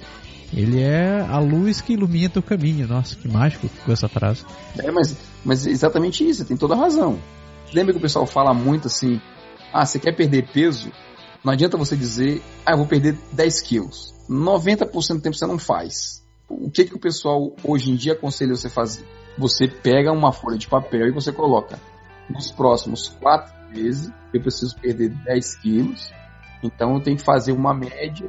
Ele 0.52 0.82
é 0.82 1.20
a 1.20 1.38
luz 1.38 1.80
que 1.80 1.92
ilumina 1.92 2.32
o 2.36 2.42
caminho. 2.42 2.86
Nossa, 2.86 3.14
que 3.16 3.28
mágico 3.28 3.68
ficou 3.68 3.92
essa 3.92 4.08
frase. 4.08 4.44
É, 4.78 4.90
mas, 4.90 5.16
mas 5.44 5.66
exatamente 5.66 6.28
isso, 6.28 6.44
tem 6.44 6.56
toda 6.56 6.74
a 6.74 6.78
razão. 6.78 7.18
Lembra 7.72 7.92
que 7.92 7.98
o 7.98 8.02
pessoal 8.02 8.26
fala 8.26 8.52
muito 8.52 8.88
assim: 8.88 9.20
ah, 9.72 9.86
você 9.86 9.98
quer 9.98 10.12
perder 10.12 10.50
peso? 10.52 10.90
Não 11.44 11.52
adianta 11.52 11.76
você 11.76 11.96
dizer, 11.96 12.42
ah, 12.66 12.72
eu 12.72 12.78
vou 12.78 12.86
perder 12.86 13.16
10 13.32 13.60
quilos. 13.62 14.14
90% 14.28 15.14
do 15.14 15.20
tempo 15.20 15.36
você 15.36 15.46
não 15.46 15.58
faz. 15.58 16.22
O 16.48 16.70
que, 16.70 16.84
que 16.84 16.94
o 16.94 16.98
pessoal 16.98 17.54
hoje 17.64 17.90
em 17.90 17.96
dia 17.96 18.12
aconselha 18.12 18.54
você 18.54 18.68
fazer? 18.68 19.06
Você 19.38 19.68
pega 19.68 20.12
uma 20.12 20.32
folha 20.32 20.58
de 20.58 20.68
papel 20.68 21.06
e 21.06 21.12
você 21.12 21.32
coloca 21.32 21.78
nos 22.28 22.50
próximos 22.50 23.08
4 23.20 23.52
meses 23.70 24.12
eu 24.32 24.40
preciso 24.40 24.76
perder 24.76 25.10
10 25.10 25.56
quilos, 25.56 26.12
então 26.62 26.94
eu 26.94 27.00
tenho 27.00 27.16
que 27.16 27.24
fazer 27.24 27.52
uma 27.52 27.74
média 27.74 28.28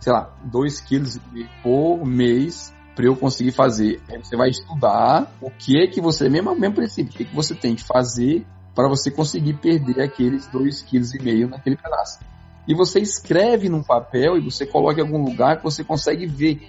sei 0.00 0.12
lá, 0.12 0.32
2 0.44 0.80
quilos 0.80 1.18
por 1.62 2.04
mês 2.04 2.74
para 2.94 3.06
eu 3.06 3.16
conseguir 3.16 3.52
fazer. 3.52 4.00
Aí 4.08 4.18
você 4.18 4.36
vai 4.36 4.50
estudar 4.50 5.32
o 5.40 5.50
que 5.50 5.78
é 5.80 5.86
que 5.86 6.00
você, 6.00 6.28
mesmo, 6.28 6.54
mesmo 6.54 6.74
princípio, 6.74 7.12
o 7.12 7.16
que, 7.16 7.22
é 7.22 7.26
que 7.26 7.34
você 7.34 7.54
tem 7.54 7.74
que 7.74 7.84
fazer 7.84 8.44
para 8.74 8.88
você 8.88 9.10
conseguir 9.10 9.54
perder 9.54 10.02
aqueles 10.02 10.48
2,5 10.48 11.18
kg 11.18 11.50
naquele 11.50 11.76
pedaço. 11.76 12.20
E 12.66 12.74
você 12.74 13.00
escreve 13.00 13.68
num 13.68 13.82
papel 13.82 14.36
e 14.36 14.40
você 14.40 14.66
coloca 14.66 15.00
em 15.00 15.04
algum 15.04 15.24
lugar 15.24 15.56
que 15.56 15.64
você 15.64 15.82
consegue 15.82 16.26
ver. 16.26 16.60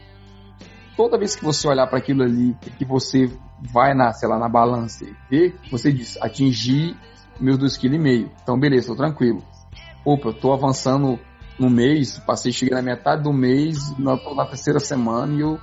Toda 0.96 1.18
vez 1.18 1.36
que 1.36 1.44
você 1.44 1.68
olhar 1.68 1.88
para 1.88 1.98
aquilo 1.98 2.24
ali, 2.24 2.56
que 2.78 2.86
você 2.86 3.30
vai 3.60 3.94
na, 3.94 4.14
sei 4.14 4.30
lá, 4.30 4.38
na 4.38 4.48
balança 4.48 5.04
e 5.04 5.16
ver, 5.30 5.56
você 5.72 5.92
diz, 5.92 6.18
atingi 6.22 6.96
meus 7.40 7.58
2,5 7.58 7.80
kg. 7.80 8.32
Então, 8.42 8.60
beleza, 8.60 8.88
tô 8.88 8.96
tranquilo. 8.96 9.44
Opa, 10.06 10.30
eu 10.30 10.34
tô 10.34 10.54
avançando 10.54 11.20
no 11.60 11.70
mês, 11.70 12.18
passei, 12.20 12.52
cheguei 12.52 12.74
na 12.74 12.82
metade 12.82 13.24
do 13.24 13.34
mês, 13.34 13.78
na, 13.98 14.16
na 14.34 14.46
terceira 14.46 14.80
semana 14.80 15.34
e 15.34 15.42
eu 15.42 15.60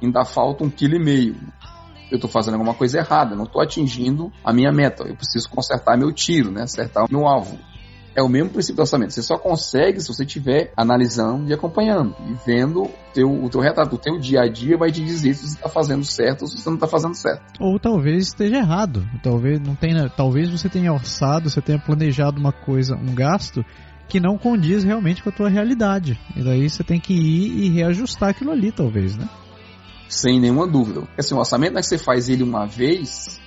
ainda 0.00 0.24
falta 0.24 0.64
um 0.64 0.70
quilo 0.70 0.94
e 0.94 0.98
meio. 0.98 1.36
Eu 2.10 2.16
estou 2.16 2.30
fazendo 2.30 2.54
alguma 2.54 2.74
coisa 2.74 2.98
errada, 2.98 3.34
não 3.34 3.44
estou 3.44 3.62
atingindo 3.62 4.30
a 4.44 4.52
minha 4.52 4.70
meta. 4.70 5.04
Eu 5.04 5.16
preciso 5.16 5.48
consertar 5.48 5.96
meu 5.96 6.12
tiro, 6.12 6.50
né? 6.50 6.62
Acertar 6.62 7.06
meu 7.10 7.26
alvo. 7.26 7.58
É 8.14 8.22
o 8.22 8.28
mesmo 8.28 8.50
princípio 8.50 8.76
do 8.76 8.80
orçamento. 8.80 9.14
Você 9.14 9.22
só 9.22 9.38
consegue 9.38 9.98
se 9.98 10.08
você 10.08 10.22
estiver 10.22 10.70
analisando 10.76 11.48
e 11.48 11.54
acompanhando 11.54 12.14
e 12.28 12.34
vendo 12.46 12.90
teu, 13.14 13.26
o 13.26 13.48
teu 13.48 13.62
retrato. 13.62 13.96
O 13.96 13.98
teu 13.98 14.18
dia 14.18 14.42
a 14.42 14.48
dia 14.48 14.76
vai 14.76 14.92
te 14.92 15.02
dizer 15.02 15.32
se 15.32 15.48
você 15.48 15.56
está 15.56 15.70
fazendo 15.70 16.04
certo 16.04 16.42
ou 16.42 16.48
se 16.48 16.58
você 16.58 16.68
não 16.68 16.74
está 16.74 16.86
fazendo 16.86 17.14
certo. 17.14 17.42
Ou 17.58 17.80
talvez 17.80 18.24
esteja 18.24 18.56
errado. 18.56 19.08
Talvez 19.22 19.58
não 19.58 19.74
tenha, 19.74 20.10
talvez 20.10 20.50
você 20.50 20.68
tenha 20.68 20.92
orçado, 20.92 21.48
você 21.48 21.62
tenha 21.62 21.78
planejado 21.78 22.38
uma 22.38 22.52
coisa, 22.52 22.94
um 22.94 23.14
gasto 23.14 23.64
que 24.08 24.20
não 24.20 24.36
condiz 24.36 24.84
realmente 24.84 25.22
com 25.22 25.28
a 25.28 25.32
tua 25.32 25.48
realidade. 25.48 26.18
E 26.36 26.42
daí 26.42 26.68
você 26.68 26.84
tem 26.84 27.00
que 27.00 27.14
ir 27.14 27.64
e 27.64 27.68
reajustar 27.70 28.30
aquilo 28.30 28.50
ali, 28.50 28.70
talvez, 28.70 29.16
né? 29.16 29.28
Sem 30.08 30.38
nenhuma 30.38 30.66
dúvida. 30.66 31.08
Assim, 31.18 31.34
o 31.34 31.38
orçamento 31.38 31.72
não 31.72 31.78
é 31.78 31.82
que 31.82 31.88
você 31.88 31.98
faz 31.98 32.28
ele 32.28 32.42
uma 32.42 32.66
vez 32.66 33.40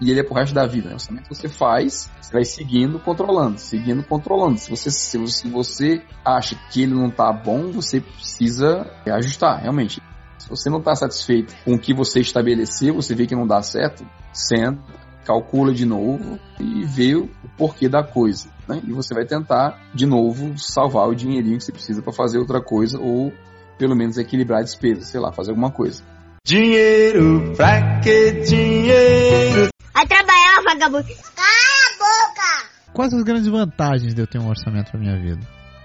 e 0.00 0.10
ele 0.10 0.20
é 0.20 0.22
pro 0.22 0.34
resto 0.34 0.54
da 0.54 0.66
vida. 0.66 0.88
Né? 0.88 0.92
O 0.92 0.94
orçamento 0.94 1.28
que 1.28 1.34
você 1.34 1.48
faz, 1.48 2.10
você 2.20 2.32
vai 2.32 2.44
seguindo, 2.44 2.98
controlando, 2.98 3.58
seguindo, 3.58 4.02
controlando. 4.02 4.58
Se 4.58 4.70
você, 4.70 4.90
se 4.90 5.48
você 5.48 6.02
acha 6.24 6.56
que 6.70 6.82
ele 6.82 6.94
não 6.94 7.10
tá 7.10 7.32
bom, 7.32 7.70
você 7.70 8.00
precisa 8.00 8.90
ajustar, 9.06 9.60
realmente. 9.60 10.02
Se 10.38 10.48
você 10.48 10.70
não 10.70 10.78
está 10.78 10.94
satisfeito 10.94 11.54
com 11.64 11.74
o 11.74 11.78
que 11.78 11.92
você 11.92 12.20
estabeleceu, 12.20 12.94
você 12.94 13.14
vê 13.14 13.26
que 13.26 13.34
não 13.34 13.46
dá 13.46 13.62
certo, 13.62 14.06
senta, 14.32 14.82
calcula 15.24 15.72
de 15.72 15.84
novo 15.84 16.38
e 16.58 16.84
vê 16.84 17.14
o 17.14 17.28
porquê 17.56 17.88
da 17.88 18.02
coisa. 18.02 18.48
Né? 18.68 18.80
E 18.86 18.92
você 18.92 19.14
vai 19.14 19.24
tentar, 19.24 19.80
de 19.94 20.06
novo, 20.06 20.58
salvar 20.58 21.08
o 21.08 21.14
dinheirinho 21.14 21.58
que 21.58 21.64
você 21.64 21.72
precisa 21.72 22.02
para 22.02 22.12
fazer 22.12 22.38
outra 22.38 22.62
coisa 22.62 22.98
ou 22.98 23.32
pelo 23.78 23.96
menos 23.96 24.18
equilibrar 24.18 24.60
a 24.60 24.62
despesa, 24.62 25.02
sei 25.02 25.20
lá, 25.20 25.32
fazer 25.32 25.50
alguma 25.50 25.70
coisa. 25.70 26.02
Dinheiro, 26.44 27.54
pra 27.56 28.00
que 28.00 28.32
dinheiro? 28.42 29.68
Vai 29.92 30.06
trabalhar, 30.06 30.62
vagabundo. 30.64 31.06
Cala 31.34 31.48
a 31.86 31.98
boca! 31.98 32.70
Quais 32.92 33.12
as 33.14 33.22
grandes 33.22 33.46
vantagens 33.48 34.14
de 34.14 34.20
eu 34.20 34.26
ter 34.26 34.38
um 34.38 34.48
orçamento 34.48 34.90
para 34.90 35.00
minha 35.00 35.18
vida? 35.18 35.40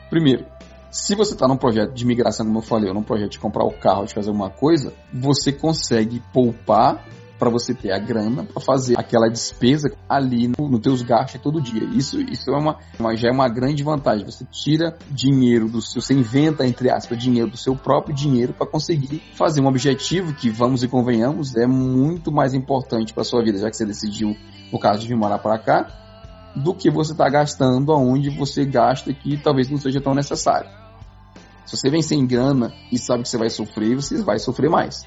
Primeiro, 0.10 0.46
se 0.92 1.14
você 1.14 1.34
está 1.34 1.48
num 1.48 1.58
projeto 1.58 1.94
de 1.94 2.06
migração, 2.06 2.46
como 2.46 2.60
eu 2.60 2.64
falei, 2.64 2.88
ou 2.88 2.96
num 2.96 3.04
projeto 3.04 3.32
de 3.32 3.40
comprar 3.40 3.66
o 3.66 3.72
carro, 3.72 4.06
de 4.06 4.14
fazer 4.14 4.30
alguma 4.30 4.50
coisa, 4.50 4.94
você 5.14 5.52
consegue 5.52 6.24
poupar 6.34 7.06
para 7.38 7.50
você 7.50 7.74
ter 7.74 7.92
a 7.92 8.00
grana 8.00 8.44
para 8.44 8.62
fazer 8.62 8.98
aquela 8.98 9.28
despesa 9.28 9.90
ali 10.08 10.48
nos 10.48 10.70
no 10.70 10.80
teus 10.80 11.02
gastos 11.02 11.42
todo 11.42 11.62
dia. 11.62 11.84
Isso, 11.84 12.20
isso 12.22 12.50
é 12.52 12.58
uma, 12.58 12.78
uma, 13.00 13.16
já 13.16 13.30
é 13.30 13.32
uma 13.32 13.48
grande 13.48 13.84
vantagem. 13.84 14.26
Você 14.26 14.46
tira 14.46 14.98
dinheiro 15.10 15.68
do 15.68 15.82
seu, 15.82 16.02
você 16.02 16.14
inventa 16.14 16.66
entre 16.66 16.90
aspas 16.90 17.18
dinheiro 17.18 17.50
do 17.50 17.58
seu 17.58 17.76
próprio 17.76 18.16
dinheiro 18.16 18.54
para 18.54 18.68
conseguir 18.68 19.22
fazer 19.34 19.62
um 19.62 19.68
objetivo 19.68 20.34
que 20.34 20.50
vamos 20.50 20.84
e 20.84 20.88
convenhamos 20.88 21.56
é 21.56 21.68
muito 21.68 22.32
mais 22.32 22.54
importante 22.54 23.14
para 23.14 23.24
sua 23.24 23.44
vida, 23.44 23.58
já 23.58 23.70
que 23.70 23.78
você 23.78 23.86
decidiu 23.86 24.36
no 24.72 24.80
caso 24.80 25.00
de 25.00 25.08
vir 25.08 25.16
morar 25.16 25.40
para 25.40 25.58
cá, 25.60 25.88
do 26.56 26.74
que 26.74 26.90
você 26.90 27.12
está 27.12 27.30
gastando 27.30 27.92
aonde 27.92 28.30
você 28.30 28.66
gasta 28.66 29.14
que 29.14 29.38
talvez 29.38 29.70
não 29.70 29.78
seja 29.78 30.00
tão 30.02 30.14
necessário. 30.14 30.70
Se 31.66 31.76
você 31.76 31.90
vem 31.90 32.02
sem 32.02 32.26
grana 32.26 32.72
e 32.92 32.98
sabe 32.98 33.24
que 33.24 33.30
você 33.30 33.38
vai 33.38 33.50
sofrer, 33.50 33.96
você 33.96 34.22
vai 34.22 34.40
sofrer 34.40 34.70
mais. 34.70 35.04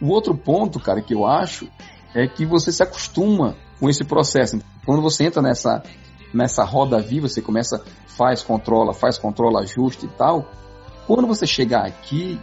O 0.00 0.08
outro 0.08 0.36
ponto, 0.36 0.80
cara, 0.80 1.00
que 1.00 1.14
eu 1.14 1.26
acho 1.26 1.68
é 2.14 2.26
que 2.26 2.44
você 2.44 2.72
se 2.72 2.82
acostuma 2.82 3.56
com 3.78 3.88
esse 3.88 4.04
processo. 4.04 4.60
Quando 4.84 5.02
você 5.02 5.24
entra 5.24 5.40
nessa, 5.40 5.82
nessa 6.32 6.64
roda 6.64 7.00
viva, 7.00 7.28
você 7.28 7.40
começa, 7.40 7.82
faz, 8.06 8.42
controla, 8.42 8.92
faz, 8.92 9.18
controla, 9.18 9.60
ajusta 9.60 10.06
e 10.06 10.08
tal. 10.08 10.50
Quando 11.06 11.26
você 11.26 11.46
chegar 11.46 11.86
aqui, 11.86 12.40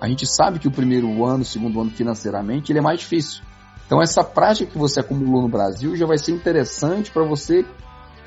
a 0.00 0.08
gente 0.08 0.26
sabe 0.26 0.58
que 0.58 0.68
o 0.68 0.72
primeiro 0.72 1.24
ano, 1.24 1.42
o 1.42 1.44
segundo 1.46 1.80
ano 1.80 1.90
financeiramente, 1.90 2.72
ele 2.72 2.78
é 2.78 2.82
mais 2.82 3.00
difícil. 3.00 3.42
Então 3.86 4.02
essa 4.02 4.24
prática 4.24 4.70
que 4.70 4.78
você 4.78 5.00
acumulou 5.00 5.42
no 5.42 5.48
Brasil 5.48 5.96
já 5.96 6.06
vai 6.06 6.18
ser 6.18 6.32
interessante 6.32 7.10
para 7.10 7.24
você 7.24 7.64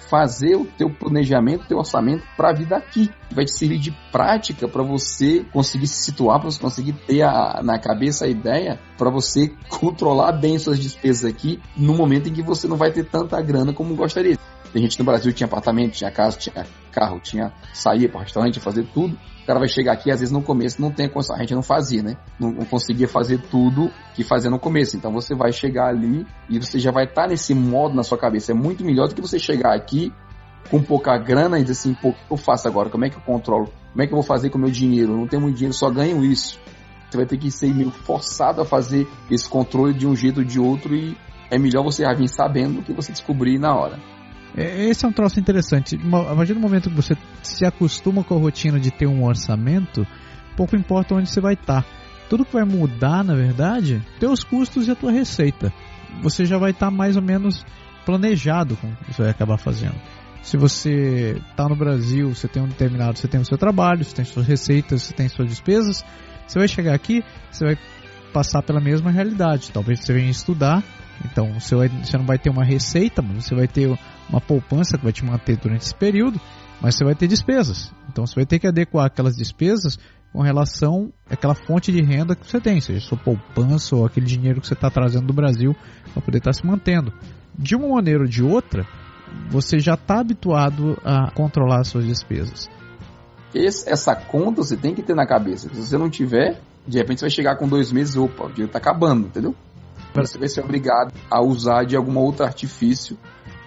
fazer 0.10 0.56
o 0.56 0.66
teu 0.66 0.90
planejamento, 0.90 1.64
o 1.64 1.68
teu 1.68 1.78
orçamento 1.78 2.24
para 2.36 2.50
a 2.50 2.54
vida 2.54 2.76
aqui. 2.78 3.10
Vai 3.32 3.46
te 3.46 3.54
servir 3.54 3.78
de 3.78 3.92
prática 4.12 4.68
para 4.68 4.82
você 4.82 5.46
conseguir 5.52 5.88
se 5.88 6.04
situar, 6.04 6.40
para 6.40 6.50
você 6.50 6.60
conseguir 6.60 6.94
ter 6.94 7.22
a, 7.22 7.62
na 7.64 7.78
cabeça 7.78 8.26
a 8.26 8.28
ideia, 8.28 8.80
para 8.98 9.10
você 9.10 9.52
controlar 9.70 10.32
bem 10.32 10.58
suas 10.58 10.80
despesas 10.80 11.26
aqui 11.26 11.60
no 11.76 11.94
momento 11.94 12.30
em 12.30 12.34
que 12.34 12.42
você 12.42 12.68
não 12.68 12.78
vai 12.78 12.92
ter 12.92 13.06
tanta 13.06 13.40
grana 13.42 13.74
como 13.74 13.96
gostaria. 13.96 14.38
Tem 14.72 14.82
gente 14.82 15.00
no 15.00 15.06
Brasil 15.06 15.32
que 15.32 15.38
tinha 15.38 15.48
apartamento, 15.48 15.94
tinha 15.94 16.12
casa, 16.12 16.38
tinha 16.38 16.66
carro, 16.92 17.20
tinha 17.20 17.52
sair 17.74 18.08
para 18.08 18.22
restaurante, 18.22 18.60
fazer 18.60 18.84
tudo. 18.94 19.18
O 19.44 19.46
cara 19.46 19.60
vai 19.60 19.68
chegar 19.68 19.94
aqui, 19.94 20.12
às 20.12 20.20
vezes 20.20 20.32
no 20.32 20.44
começo 20.44 20.80
não 20.80 20.92
tem 20.92 21.10
condição. 21.10 21.36
A 21.36 21.40
gente 21.40 21.56
não 21.56 21.64
fazia, 21.64 22.04
né? 22.04 22.18
Não, 22.40 22.52
não 22.52 22.66
conseguia 22.66 23.08
fazer 23.08 23.40
tudo 23.50 23.92
que 24.14 24.24
fazia 24.24 24.50
no 24.50 24.60
começo. 24.60 24.96
Então 24.96 25.12
você 25.12 25.34
vai 25.34 25.52
chegar 25.52 25.88
ali 25.88 26.26
e 26.48 26.60
você 26.60 26.78
já 26.78 26.92
vai 26.92 27.06
estar 27.06 27.24
tá 27.24 27.28
nesse 27.28 27.56
modo 27.56 27.96
na 27.96 28.04
sua 28.04 28.18
cabeça. 28.18 28.52
É 28.52 28.56
muito 28.56 28.86
melhor 28.86 29.08
do 29.08 29.16
que 29.16 29.22
você 29.22 29.40
chegar 29.40 29.76
aqui 29.76 30.14
com 30.70 30.82
pouca 30.84 31.18
grana 31.18 31.58
e 31.58 31.64
dizer 31.64 31.74
assim, 31.74 31.94
pô, 31.96 32.10
o 32.10 32.14
que 32.14 32.32
eu 32.32 32.38
faço 32.38 32.68
agora? 32.68 32.90
Como 32.90 33.06
é 33.06 33.10
que 33.10 33.18
eu 33.18 33.22
controlo? 33.22 33.72
Como 33.92 34.04
é 34.04 34.06
que 34.06 34.14
eu 34.14 34.18
vou 34.18 34.26
fazer 34.26 34.52
com 34.52 34.58
o 34.60 34.62
meu 34.62 34.70
dinheiro? 34.70 35.14
Eu 35.14 35.18
não 35.18 35.28
tenho 35.28 35.42
muito 35.42 35.56
dinheiro, 35.56 35.76
só 35.76 35.90
ganho 35.90 36.24
isso. 36.24 36.60
Você 37.10 37.18
vai 37.18 37.26
ter 37.26 37.38
que 37.38 37.50
ser 37.50 37.74
meio 37.74 37.90
forçado 37.90 38.62
a 38.62 38.66
fazer 38.66 39.08
esse 39.32 39.50
controle 39.50 39.96
de 39.96 40.06
um 40.06 40.16
jeito 40.16 40.42
ou 40.42 40.46
de 40.46 40.60
outro 40.60 40.96
e 40.96 41.18
é 41.50 41.58
melhor 41.58 41.84
você 41.84 42.04
já 42.04 42.14
vir 42.14 42.28
sabendo 42.28 42.76
do 42.76 42.84
que 42.84 42.94
você 42.94 43.12
descobrir 43.12 43.58
na 43.58 43.76
hora. 43.76 44.00
É, 44.56 44.86
esse 44.86 45.06
é 45.06 45.08
um 45.08 45.12
troço 45.12 45.40
interessante. 45.40 45.98
A 46.30 46.36
partir 46.36 46.54
do 46.54 46.60
momento 46.60 46.90
que 46.90 46.96
você 46.96 47.16
se 47.44 47.66
acostuma 47.66 48.24
com 48.24 48.36
a 48.36 48.40
rotina 48.40 48.80
de 48.80 48.92
ter 48.92 49.08
um 49.08 49.24
orçamento, 49.24 50.06
pouco 50.56 50.76
importa 50.76 51.16
onde 51.16 51.30
você 51.30 51.40
vai 51.40 51.54
estar. 51.54 51.86
Tudo 52.30 52.46
que 52.46 52.54
vai 52.54 52.64
mudar, 52.64 53.24
na 53.24 53.34
verdade, 53.34 54.06
teus 54.20 54.44
custos 54.44 54.88
e 54.88 54.92
a 54.92 54.96
tua 54.96 55.12
receita. 55.12 55.74
Você 56.22 56.46
já 56.46 56.58
vai 56.58 56.72
estar 56.72 56.92
mais 56.92 57.16
ou 57.16 57.22
menos 57.22 57.66
planejado 58.06 58.76
com 58.78 58.88
o 58.88 58.96
que 58.96 59.14
você 59.14 59.24
vai 59.24 59.32
acabar 59.32 59.58
fazendo. 59.58 59.96
Se 60.42 60.58
você 60.58 61.42
está 61.50 61.68
no 61.68 61.76
Brasil, 61.76 62.34
você 62.34 62.48
tem 62.48 62.62
um 62.62 62.68
determinado, 62.68 63.18
você 63.18 63.28
tem 63.28 63.40
o 63.40 63.46
seu 63.46 63.58
trabalho, 63.58 64.04
você 64.04 64.16
tem 64.16 64.26
suas 64.26 64.48
receitas, 64.48 65.04
você 65.04 65.14
tem 65.14 65.28
suas 65.28 65.50
despesas, 65.50 66.04
você 66.48 66.60
vai 66.60 66.68
chegar 66.68 66.94
aqui, 66.94 67.24
você 67.52 67.66
vai 67.66 67.78
passar 68.34 68.62
pela 68.62 68.80
mesma 68.80 69.12
realidade. 69.12 69.72
Talvez 69.72 70.00
você 70.00 70.14
venha 70.14 70.30
estudar, 70.30 70.84
então 71.26 71.54
você, 71.54 71.76
vai, 71.76 71.90
você 71.90 72.18
não 72.18 72.26
vai 72.26 72.38
ter 72.38 72.50
uma 72.50 72.64
receita, 72.64 73.22
mas 73.22 73.46
você 73.46 73.56
vai 73.56 73.68
ter 73.68 73.98
uma 74.30 74.40
poupança 74.40 74.98
que 74.98 75.04
vai 75.04 75.14
te 75.14 75.26
manter 75.26 75.58
durante 75.58 75.82
esse 75.82 75.96
período, 75.96 76.40
mas 76.82 76.96
você 76.96 77.04
vai 77.04 77.16
ter 77.16 77.28
despesas. 77.28 77.92
Então 78.10 78.26
você 78.26 78.36
vai 78.36 78.46
ter 78.46 78.60
que 78.60 78.68
adequar 78.68 79.06
aquelas 79.06 79.36
despesas 79.36 79.98
com 80.32 80.42
relação 80.42 81.12
àquela 81.30 81.56
fonte 81.56 81.92
de 81.92 82.02
renda 82.02 82.36
que 82.36 82.48
você 82.48 82.62
tem, 82.62 82.80
seja 82.80 83.00
sua 83.00 83.18
poupança 83.18 83.96
ou 83.96 84.06
aquele 84.06 84.26
dinheiro 84.26 84.62
que 84.62 84.68
você 84.68 84.76
está 84.76 84.90
trazendo 84.90 85.28
do 85.28 85.34
Brasil 85.34 85.76
para 86.14 86.22
poder 86.22 86.38
estar 86.38 86.52
tá 86.52 86.58
se 86.58 86.66
mantendo. 86.66 87.12
De 87.58 87.76
uma 87.76 87.96
maneira 87.96 88.22
ou 88.22 88.28
de 88.28 88.44
outra, 88.44 88.86
você 89.50 89.80
já 89.80 89.96
está 89.96 90.20
habituado 90.20 90.98
a 91.04 91.32
controlar 91.32 91.82
as 91.82 91.88
suas 91.88 92.06
despesas. 92.06 92.70
Esse, 93.54 93.90
essa 93.90 94.16
conta 94.16 94.62
você 94.64 94.78
tem 94.78 94.94
que 94.94 95.02
ter 95.02 95.16
na 95.16 95.26
cabeça. 95.26 95.68
Se 95.70 95.82
você 95.82 95.98
não 95.98 96.10
tiver, 96.10 96.62
de 96.88 97.00
repente 97.00 97.20
você 97.20 97.26
vai 97.26 97.32
chegar 97.32 97.56
com 97.58 97.68
dois 97.68 97.92
meses, 97.92 98.16
opa, 98.16 98.46
o 98.46 98.50
dinheiro 98.50 98.68
está 98.68 98.78
acabando, 98.78 99.28
entendeu? 99.28 99.56
Você 100.14 100.38
vai 100.38 100.48
ser 100.48 100.62
obrigado 100.62 101.14
a 101.30 101.42
usar 101.42 101.86
de 101.86 101.96
algum 101.96 102.18
outro 102.18 102.44
artifício 102.44 103.18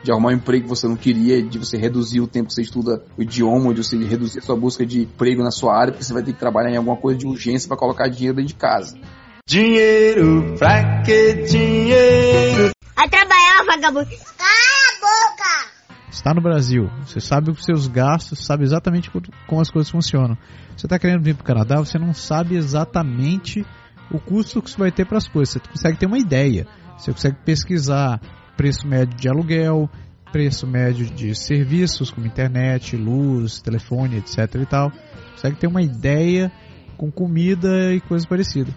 de 0.03 0.11
arrumar 0.11 0.31
um 0.31 0.33
emprego 0.33 0.65
que 0.65 0.69
você 0.69 0.89
não 0.89 0.97
queria, 0.97 1.43
de 1.43 1.59
você 1.59 1.77
reduzir 1.77 2.21
o 2.21 2.27
tempo 2.27 2.49
que 2.49 2.55
você 2.55 2.63
estuda 2.63 3.05
o 3.17 3.23
idioma, 3.23 3.73
de 3.73 3.85
você 3.85 3.97
reduzir 3.97 4.41
a 4.41 4.43
sua 4.43 4.57
busca 4.57 4.85
de 4.85 5.03
emprego 5.03 5.43
na 5.43 5.51
sua 5.51 5.79
área, 5.79 5.93
porque 5.93 6.05
você 6.05 6.13
vai 6.13 6.23
ter 6.23 6.33
que 6.33 6.39
trabalhar 6.39 6.71
em 6.71 6.77
alguma 6.77 6.97
coisa 6.97 7.19
de 7.19 7.27
urgência 7.27 7.69
para 7.69 7.77
colocar 7.77 8.09
dinheiro 8.09 8.37
dentro 8.37 8.49
de 8.49 8.55
casa. 8.55 8.99
Dinheiro, 9.47 10.57
pra 10.59 11.03
que 11.03 11.35
dinheiro? 11.45 12.73
Vai 12.97 13.09
trabalhar, 13.09 13.65
vagabundo. 13.67 14.09
Cala 14.37 14.51
a 14.89 15.01
boca! 15.01 15.73
Está 16.11 16.35
no 16.35 16.43
Brasil, 16.43 16.91
você 17.05 17.21
sabe 17.21 17.51
os 17.51 17.65
seus 17.65 17.87
gastos, 17.87 18.45
sabe 18.45 18.65
exatamente 18.65 19.11
como 19.47 19.61
as 19.61 19.71
coisas 19.71 19.91
funcionam. 19.91 20.37
Você 20.77 20.87
está 20.87 20.99
querendo 20.99 21.23
vir 21.23 21.35
para 21.35 21.43
o 21.43 21.47
Canadá, 21.47 21.77
você 21.77 21.99
não 21.99 22.13
sabe 22.13 22.57
exatamente 22.57 23.65
o 24.13 24.21
custo 24.21 24.63
que 24.63 24.71
você 24.71 24.77
vai 24.77 24.93
ter 24.93 25.07
para 25.07 25.19
as 25.19 25.29
coisas. 25.29 25.55
Você 25.55 25.61
consegue 25.61 25.99
ter 25.99 26.07
uma 26.07 26.19
ideia, 26.19 26.67
você 26.97 27.13
consegue 27.13 27.37
pesquisar 27.45 28.21
preço 28.57 28.87
médio 28.87 29.17
de 29.17 29.29
aluguel, 29.29 29.91
preço 30.31 30.67
médio 30.67 31.07
de 31.07 31.35
serviços 31.35 32.11
como 32.11 32.27
internet, 32.27 32.97
luz, 32.97 33.61
telefone, 33.61 34.19
etc 34.19 34.55
e 34.55 34.67
tal. 34.67 34.93
Consegue 35.33 35.57
ter 35.57 35.67
uma 35.67 35.83
ideia 35.83 36.53
com 36.97 37.11
comida 37.11 37.93
e 37.95 38.01
coisas 38.01 38.27
parecidas. 38.27 38.75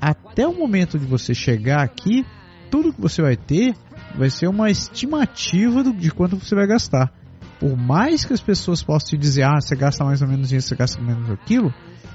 Até 0.00 0.46
o 0.46 0.52
momento 0.52 0.98
de 0.98 1.06
você 1.06 1.34
chegar 1.34 1.82
aqui, 1.82 2.26
tudo 2.70 2.92
que 2.92 3.00
você 3.00 3.22
vai 3.22 3.36
ter 3.36 3.74
vai 4.16 4.30
ser 4.30 4.48
uma 4.48 4.70
estimativa 4.70 5.84
de 5.84 6.10
quanto 6.10 6.36
você 6.36 6.54
vai 6.54 6.66
gastar. 6.66 7.12
Por 7.60 7.76
mais 7.76 8.24
que 8.24 8.32
as 8.32 8.40
pessoas 8.40 8.82
possam 8.82 9.10
te 9.10 9.16
dizer, 9.16 9.44
ah, 9.44 9.60
você 9.60 9.76
gasta 9.76 10.04
mais 10.04 10.20
ou 10.20 10.28
menos 10.28 10.52
isso, 10.52 10.68
você 10.68 10.74
gasta 10.74 11.00
menos 11.00 11.30
aquilo, 11.30 11.72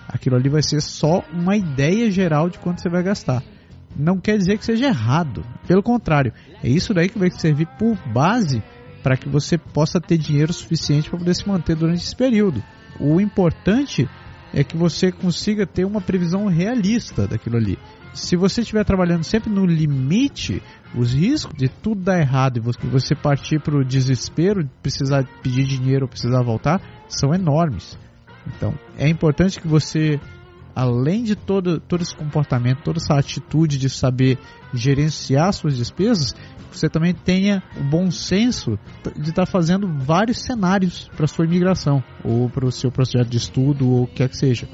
aquilo 0.07 0.35
ali 0.35 0.49
vai 0.49 0.61
ser 0.61 0.81
só 0.81 1.23
uma 1.31 1.55
ideia 1.55 2.09
geral 2.09 2.49
de 2.49 2.57
quanto 2.59 2.81
você 2.81 2.89
vai 2.89 3.03
gastar 3.03 3.43
não 3.97 4.19
quer 4.19 4.37
dizer 4.37 4.57
que 4.57 4.65
seja 4.65 4.87
errado. 4.87 5.43
Pelo 5.67 5.81
contrário, 5.81 6.33
é 6.63 6.69
isso 6.69 6.93
daí 6.93 7.09
que 7.09 7.17
vai 7.17 7.31
servir 7.31 7.67
por 7.79 7.97
base 8.13 8.61
para 9.01 9.17
que 9.17 9.27
você 9.27 9.57
possa 9.57 9.99
ter 9.99 10.17
dinheiro 10.17 10.53
suficiente 10.53 11.09
para 11.09 11.19
poder 11.19 11.33
se 11.33 11.47
manter 11.47 11.75
durante 11.75 12.03
esse 12.03 12.15
período. 12.15 12.63
O 12.99 13.19
importante 13.19 14.07
é 14.53 14.63
que 14.63 14.77
você 14.77 15.11
consiga 15.11 15.65
ter 15.65 15.85
uma 15.85 16.01
previsão 16.01 16.47
realista 16.47 17.27
daquilo 17.27 17.57
ali. 17.57 17.77
Se 18.13 18.35
você 18.35 18.61
estiver 18.61 18.83
trabalhando 18.83 19.23
sempre 19.23 19.51
no 19.51 19.65
limite, 19.65 20.61
os 20.95 21.13
riscos 21.13 21.55
de 21.55 21.67
tudo 21.67 22.01
dar 22.01 22.19
errado 22.19 22.57
e 22.57 22.87
você 22.89 23.13
partir 23.15 23.61
para 23.61 23.77
o 23.77 23.85
desespero, 23.85 24.67
precisar 24.81 25.23
pedir 25.43 25.65
dinheiro 25.65 26.05
ou 26.05 26.09
precisar 26.09 26.41
voltar, 26.41 26.81
são 27.07 27.33
enormes. 27.33 27.97
Então, 28.55 28.73
é 28.97 29.07
importante 29.07 29.59
que 29.59 29.67
você 29.67 30.19
além 30.77 31.23
de 31.23 31.35
todo, 31.35 31.79
todo 31.79 32.03
esse 32.03 32.15
comportamento, 32.15 32.83
toda 32.83 32.99
essa 32.99 33.17
atitude 33.17 33.79
de 33.79 33.89
saber 33.89 34.37
gerenciar 34.71 35.51
suas 35.51 35.75
despesas, 35.75 36.35
você 36.71 36.87
também 36.87 37.15
tenha 37.15 37.63
o 37.75 37.83
bom 37.83 38.11
senso 38.11 38.77
de 39.15 39.29
estar 39.29 39.47
tá 39.47 39.51
fazendo 39.51 39.87
vários 39.87 40.43
cenários 40.43 41.09
para 41.17 41.25
sua 41.25 41.45
imigração 41.45 42.03
ou 42.23 42.47
para 42.47 42.63
o 42.63 42.71
seu 42.71 42.91
projeto 42.91 43.27
de 43.27 43.37
estudo 43.37 43.89
ou 43.89 44.03
o 44.03 44.07
que 44.07 44.17
quer 44.17 44.29
que 44.29 44.37
seja. 44.37 44.67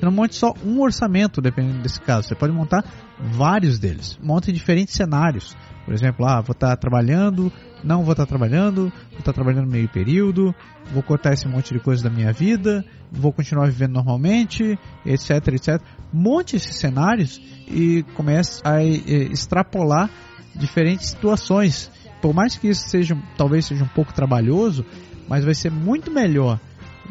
Você 0.00 0.06
não 0.06 0.12
monte 0.12 0.34
só 0.34 0.54
um 0.64 0.80
orçamento, 0.80 1.42
dependendo 1.42 1.82
desse 1.82 2.00
caso. 2.00 2.26
Você 2.26 2.34
pode 2.34 2.54
montar 2.54 2.82
vários 3.18 3.78
deles. 3.78 4.18
Monte 4.22 4.50
diferentes 4.50 4.94
cenários. 4.94 5.54
Por 5.84 5.92
exemplo, 5.92 6.24
ah, 6.24 6.40
vou 6.40 6.52
estar 6.52 6.70
tá 6.70 6.76
trabalhando, 6.76 7.52
não 7.82 8.02
vou 8.02 8.12
estar 8.12 8.24
tá 8.24 8.28
trabalhando, 8.28 8.92
vou 9.10 9.18
estar 9.18 9.24
tá 9.24 9.32
trabalhando 9.32 9.70
meio 9.70 9.88
período, 9.88 10.54
vou 10.92 11.02
cortar 11.02 11.32
esse 11.32 11.46
monte 11.46 11.72
de 11.72 11.80
coisa 11.80 12.02
da 12.02 12.10
minha 12.10 12.32
vida, 12.32 12.84
vou 13.10 13.32
continuar 13.32 13.66
vivendo 13.66 13.94
normalmente, 13.94 14.78
etc, 15.04 15.30
etc. 15.48 15.82
Monte 16.12 16.56
esses 16.56 16.76
cenários 16.76 17.40
e 17.68 18.04
comece 18.14 18.60
a 18.64 18.82
extrapolar 18.82 20.10
diferentes 20.54 21.08
situações. 21.08 21.90
Por 22.20 22.34
mais 22.34 22.56
que 22.56 22.68
isso 22.68 22.88
seja, 22.88 23.16
talvez 23.36 23.66
seja 23.66 23.84
um 23.84 23.88
pouco 23.88 24.12
trabalhoso, 24.12 24.84
mas 25.28 25.44
vai 25.44 25.54
ser 25.54 25.70
muito 25.70 26.10
melhor 26.10 26.58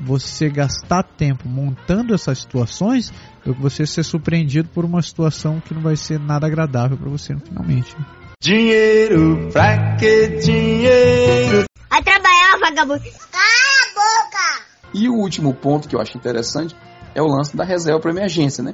você 0.02 0.50
gastar 0.50 1.04
tempo 1.04 1.48
montando 1.50 2.14
essas 2.14 2.40
situações 2.40 3.12
do 3.46 3.54
que 3.54 3.62
você 3.62 3.86
ser 3.86 4.04
surpreendido 4.04 4.70
por 4.70 4.86
uma 4.86 5.02
situação 5.02 5.60
que 5.60 5.74
não 5.74 5.82
vai 5.82 5.96
ser 5.96 6.20
nada 6.20 6.48
agradável 6.48 6.98
para 6.98 7.10
você 7.10 7.36
finalmente. 7.38 7.96
Dinheiro, 8.42 9.50
pra 9.52 9.98
que 9.98 10.30
dinheiro? 10.38 11.66
Vai 11.90 12.02
trabalhar, 12.02 12.58
vagabundo. 12.58 13.04
Cala 13.30 13.44
a 13.84 13.94
boca! 13.94 14.66
E 14.94 15.10
o 15.10 15.16
último 15.16 15.54
ponto 15.54 15.90
que 15.90 15.96
eu 15.98 16.00
acho 16.00 16.18
interessante 16.18 16.74
é 17.14 17.22
o 17.22 17.28
lance 17.28 17.54
da 17.58 17.66
reserva 17.66 18.00
para 18.00 18.12
emergência, 18.12 18.64
né? 18.64 18.74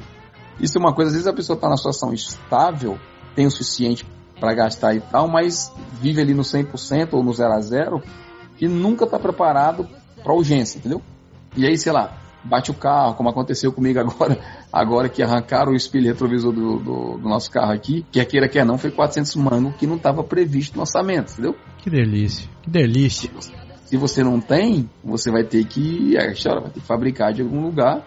Isso 0.59 0.77
é 0.77 0.79
uma 0.79 0.93
coisa, 0.93 1.09
às 1.09 1.13
vezes 1.15 1.27
a 1.27 1.33
pessoa 1.33 1.55
está 1.55 1.67
na 1.67 1.77
situação 1.77 2.13
estável, 2.13 2.99
tem 3.35 3.47
o 3.47 3.49
suficiente 3.49 4.05
para 4.39 4.53
gastar 4.53 4.93
e 4.93 5.01
tal, 5.01 5.27
mas 5.27 5.73
vive 5.99 6.21
ali 6.21 6.35
no 6.35 6.43
100% 6.43 7.13
ou 7.13 7.23
no 7.23 7.33
0 7.33 7.51
a 7.51 7.59
0 7.59 8.03
e 8.61 8.67
nunca 8.67 9.05
está 9.05 9.17
preparado 9.17 9.89
para 10.23 10.31
urgência, 10.31 10.77
entendeu? 10.77 11.01
E 11.57 11.65
aí, 11.65 11.75
sei 11.75 11.91
lá, 11.91 12.15
bate 12.45 12.71
o 12.71 12.73
carro, 12.73 13.15
como 13.15 13.29
aconteceu 13.29 13.71
comigo 13.71 13.99
agora, 13.99 14.39
agora 14.71 15.09
que 15.09 15.21
arrancaram 15.21 15.71
o 15.71 15.75
espelho 15.75 16.07
retrovisor 16.07 16.53
do, 16.53 16.79
do, 16.79 17.17
do 17.17 17.29
nosso 17.29 17.49
carro 17.51 17.71
aqui, 17.71 18.05
que 18.11 18.23
queira 18.25 18.47
quer 18.47 18.65
não, 18.65 18.77
foi 18.77 18.91
400 18.91 19.35
mango 19.35 19.73
que 19.73 19.87
não 19.87 19.95
estava 19.95 20.23
previsto 20.23 20.75
no 20.75 20.81
orçamento, 20.81 21.33
entendeu? 21.33 21.55
Que 21.79 21.89
delícia, 21.89 22.49
que 22.61 22.69
delícia. 22.69 23.31
Se 23.85 23.97
você 23.97 24.23
não 24.23 24.39
tem, 24.39 24.89
você 25.03 25.31
vai 25.31 25.43
ter 25.43 25.63
que, 25.65 26.15
é, 26.17 26.33
vai 26.33 26.69
ter 26.71 26.79
que 26.79 26.87
fabricar 26.87 27.33
de 27.33 27.41
algum 27.41 27.61
lugar 27.61 28.03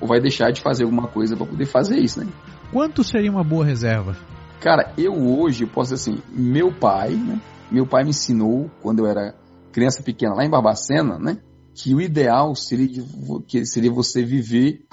ou 0.00 0.08
vai 0.08 0.20
deixar 0.20 0.50
de 0.50 0.60
fazer 0.60 0.84
alguma 0.84 1.08
coisa 1.08 1.36
para 1.36 1.46
poder 1.46 1.66
fazer 1.66 1.98
isso, 1.98 2.20
né? 2.20 2.26
Quanto 2.72 3.02
seria 3.02 3.30
uma 3.30 3.42
boa 3.42 3.64
reserva? 3.64 4.16
Cara, 4.60 4.92
eu 4.96 5.12
hoje 5.12 5.66
posso 5.66 5.94
dizer 5.94 6.10
assim, 6.10 6.22
meu 6.30 6.72
pai, 6.72 7.10
né? 7.10 7.40
Meu 7.70 7.86
pai 7.86 8.04
me 8.04 8.10
ensinou 8.10 8.70
quando 8.80 9.00
eu 9.00 9.06
era 9.06 9.34
criança 9.72 10.02
pequena 10.02 10.34
lá 10.34 10.44
em 10.44 10.50
Barbacena, 10.50 11.18
né? 11.18 11.38
Que 11.74 11.94
o 11.94 12.00
ideal 12.00 12.54
seria, 12.54 13.02
que 13.46 13.64
seria 13.64 13.90
você 13.90 14.24
viver 14.24 14.84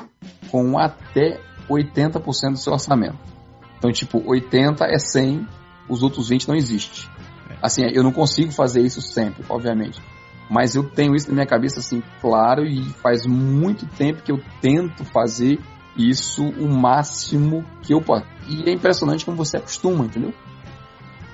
com 0.49 0.77
até 0.77 1.39
80% 1.69 2.51
do 2.51 2.57
seu 2.57 2.73
orçamento. 2.73 3.17
Então, 3.77 3.91
tipo, 3.91 4.21
80 4.25 4.85
é 4.85 4.97
100, 4.97 5.47
os 5.89 6.01
outros 6.01 6.29
20 6.29 6.47
não 6.47 6.55
existe. 6.55 7.09
Assim, 7.61 7.83
eu 7.93 8.03
não 8.03 8.11
consigo 8.11 8.51
fazer 8.51 8.81
isso 8.81 9.01
sempre, 9.01 9.43
obviamente. 9.49 10.01
Mas 10.49 10.75
eu 10.75 10.89
tenho 10.89 11.15
isso 11.15 11.27
na 11.27 11.33
minha 11.33 11.45
cabeça, 11.45 11.79
assim, 11.79 12.01
claro, 12.21 12.65
e 12.65 12.83
faz 12.83 13.25
muito 13.25 13.85
tempo 13.85 14.21
que 14.21 14.31
eu 14.31 14.41
tento 14.61 15.03
fazer 15.03 15.59
isso 15.97 16.43
o 16.43 16.69
máximo 16.69 17.65
que 17.81 17.93
eu 17.93 18.01
posso. 18.01 18.25
E 18.47 18.69
é 18.69 18.71
impressionante 18.71 19.25
como 19.25 19.35
você 19.35 19.57
acostuma, 19.57 20.05
entendeu? 20.05 20.33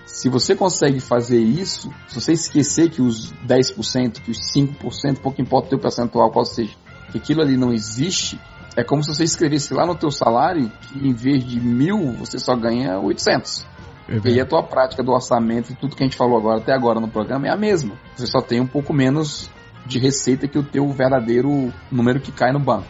Se 0.05 0.29
você 0.29 0.55
consegue 0.55 0.99
fazer 0.99 1.39
isso, 1.39 1.89
se 2.07 2.19
você 2.19 2.33
esquecer 2.33 2.89
que 2.89 3.01
os 3.01 3.33
10%, 3.45 4.21
que 4.21 4.31
os 4.31 4.39
5%, 4.55 5.19
pouco 5.19 5.41
importa 5.41 5.67
o 5.67 5.69
teu 5.71 5.79
percentual 5.79 6.31
qual 6.31 6.45
seja, 6.45 6.75
que 7.11 7.17
aquilo 7.17 7.41
ali 7.41 7.57
não 7.57 7.71
existe, 7.71 8.39
é 8.75 8.83
como 8.83 9.03
se 9.03 9.13
você 9.13 9.23
escrevesse 9.23 9.73
lá 9.73 9.85
no 9.85 9.95
teu 9.95 10.11
salário 10.11 10.71
que 10.81 11.07
em 11.07 11.13
vez 11.13 11.43
de 11.45 11.59
mil, 11.59 12.13
você 12.13 12.39
só 12.39 12.55
ganha 12.55 12.99
800. 12.99 13.65
É 14.07 14.17
e 14.25 14.33
aí 14.33 14.41
a 14.41 14.45
tua 14.45 14.63
prática 14.63 15.01
do 15.01 15.11
orçamento 15.11 15.71
e 15.71 15.75
tudo 15.75 15.95
que 15.95 16.03
a 16.03 16.05
gente 16.05 16.17
falou 16.17 16.37
agora 16.37 16.59
até 16.59 16.73
agora 16.73 16.99
no 16.99 17.07
programa 17.07 17.47
é 17.47 17.49
a 17.49 17.55
mesma. 17.55 17.95
Você 18.15 18.27
só 18.27 18.41
tem 18.41 18.59
um 18.59 18.67
pouco 18.67 18.93
menos 18.93 19.49
de 19.85 19.99
receita 19.99 20.47
que 20.47 20.57
o 20.57 20.63
teu 20.63 20.89
verdadeiro 20.91 21.71
número 21.91 22.19
que 22.19 22.31
cai 22.31 22.51
no 22.51 22.59
banco. 22.59 22.87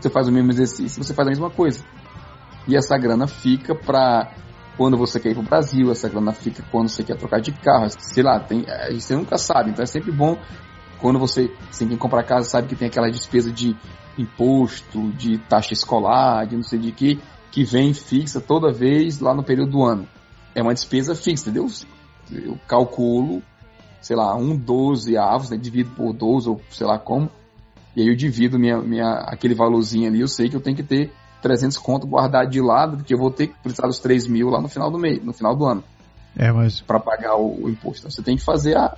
Você 0.00 0.08
faz 0.08 0.28
o 0.28 0.32
mesmo 0.32 0.50
exercício, 0.50 1.02
você 1.02 1.14
faz 1.14 1.28
a 1.28 1.30
mesma 1.30 1.50
coisa. 1.50 1.84
E 2.66 2.76
essa 2.76 2.96
grana 2.96 3.26
fica 3.26 3.74
para 3.74 4.32
quando 4.78 4.96
você 4.96 5.18
quer 5.18 5.30
ir 5.30 5.34
pro 5.34 5.42
Brasil, 5.42 5.90
essa 5.90 6.08
grana 6.08 6.32
fica 6.32 6.62
quando 6.70 6.88
você 6.88 7.02
quer 7.02 7.16
trocar 7.16 7.40
de 7.40 7.50
carro, 7.50 7.88
sei 7.90 8.22
lá, 8.22 8.38
tem, 8.38 8.64
você 8.92 9.16
nunca 9.16 9.36
sabe, 9.36 9.70
então 9.70 9.82
é 9.82 9.86
sempre 9.86 10.12
bom 10.12 10.38
quando 11.00 11.18
você, 11.18 11.52
sem 11.72 11.88
quem 11.88 11.96
comprar 11.96 12.22
casa, 12.22 12.48
sabe 12.48 12.68
que 12.68 12.76
tem 12.76 12.86
aquela 12.86 13.10
despesa 13.10 13.50
de 13.52 13.76
imposto, 14.16 15.10
de 15.12 15.38
taxa 15.38 15.72
escolar, 15.72 16.46
de 16.46 16.54
não 16.54 16.62
sei 16.62 16.78
de 16.78 16.92
que, 16.92 17.20
que 17.50 17.64
vem 17.64 17.92
fixa 17.92 18.40
toda 18.40 18.72
vez 18.72 19.18
lá 19.20 19.34
no 19.34 19.42
período 19.42 19.72
do 19.72 19.84
ano. 19.84 20.08
É 20.54 20.62
uma 20.62 20.74
despesa 20.74 21.14
fixa, 21.14 21.50
entendeu? 21.50 21.68
Eu 22.30 22.56
calculo, 22.68 23.42
sei 24.00 24.16
lá, 24.16 24.36
um 24.36 24.56
12 24.56 25.16
avos, 25.16 25.50
né, 25.50 25.56
divido 25.56 25.90
por 25.90 26.12
12 26.12 26.48
ou 26.48 26.60
sei 26.70 26.86
lá 26.86 26.98
como, 26.98 27.28
e 27.96 28.02
aí 28.02 28.08
eu 28.08 28.14
divido 28.14 28.58
minha, 28.58 28.78
minha, 28.80 29.24
aquele 29.26 29.54
valorzinho 29.54 30.08
ali, 30.08 30.20
eu 30.20 30.28
sei 30.28 30.48
que 30.48 30.54
eu 30.54 30.60
tenho 30.60 30.76
que 30.76 30.84
ter 30.84 31.12
300 31.42 31.78
conto 31.78 32.06
guardado 32.06 32.50
de 32.50 32.60
lado, 32.60 32.96
porque 32.98 33.14
eu 33.14 33.18
vou 33.18 33.30
ter 33.30 33.48
que 33.48 33.58
precisar 33.62 33.86
dos 33.86 33.98
3 33.98 34.26
mil 34.26 34.48
lá 34.48 34.60
no 34.60 34.68
final 34.68 34.90
do 34.90 34.98
mês, 34.98 35.22
no 35.24 35.32
final 35.32 35.56
do 35.56 35.64
ano. 35.64 35.84
É, 36.36 36.52
mas... 36.52 36.80
Para 36.80 37.00
pagar 37.00 37.36
o, 37.36 37.64
o, 37.64 37.70
imposto. 37.70 38.00
Então, 38.00 38.10
você 38.10 38.22
tem 38.22 38.36
que 38.36 38.44
fazer 38.44 38.76
a, 38.76 38.96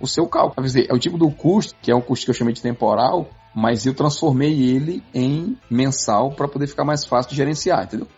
o 0.00 0.06
seu 0.06 0.26
cálculo. 0.26 0.66
Dizer, 0.66 0.86
é 0.90 0.94
o 0.94 0.98
tipo 0.98 1.16
do 1.16 1.30
custo, 1.30 1.74
que 1.80 1.90
é 1.90 1.94
um 1.94 2.00
custo 2.00 2.24
que 2.24 2.30
eu 2.30 2.34
chamei 2.34 2.54
de 2.54 2.62
temporal, 2.62 3.28
mas 3.54 3.86
eu 3.86 3.94
transformei 3.94 4.52
ele 4.52 5.02
em 5.14 5.56
mensal 5.70 6.30
para 6.30 6.48
poder 6.48 6.66
ficar 6.66 6.84
mais 6.84 7.04
fácil 7.04 7.30
de 7.30 7.36
gerenciar, 7.36 7.84
entendeu? 7.84 8.08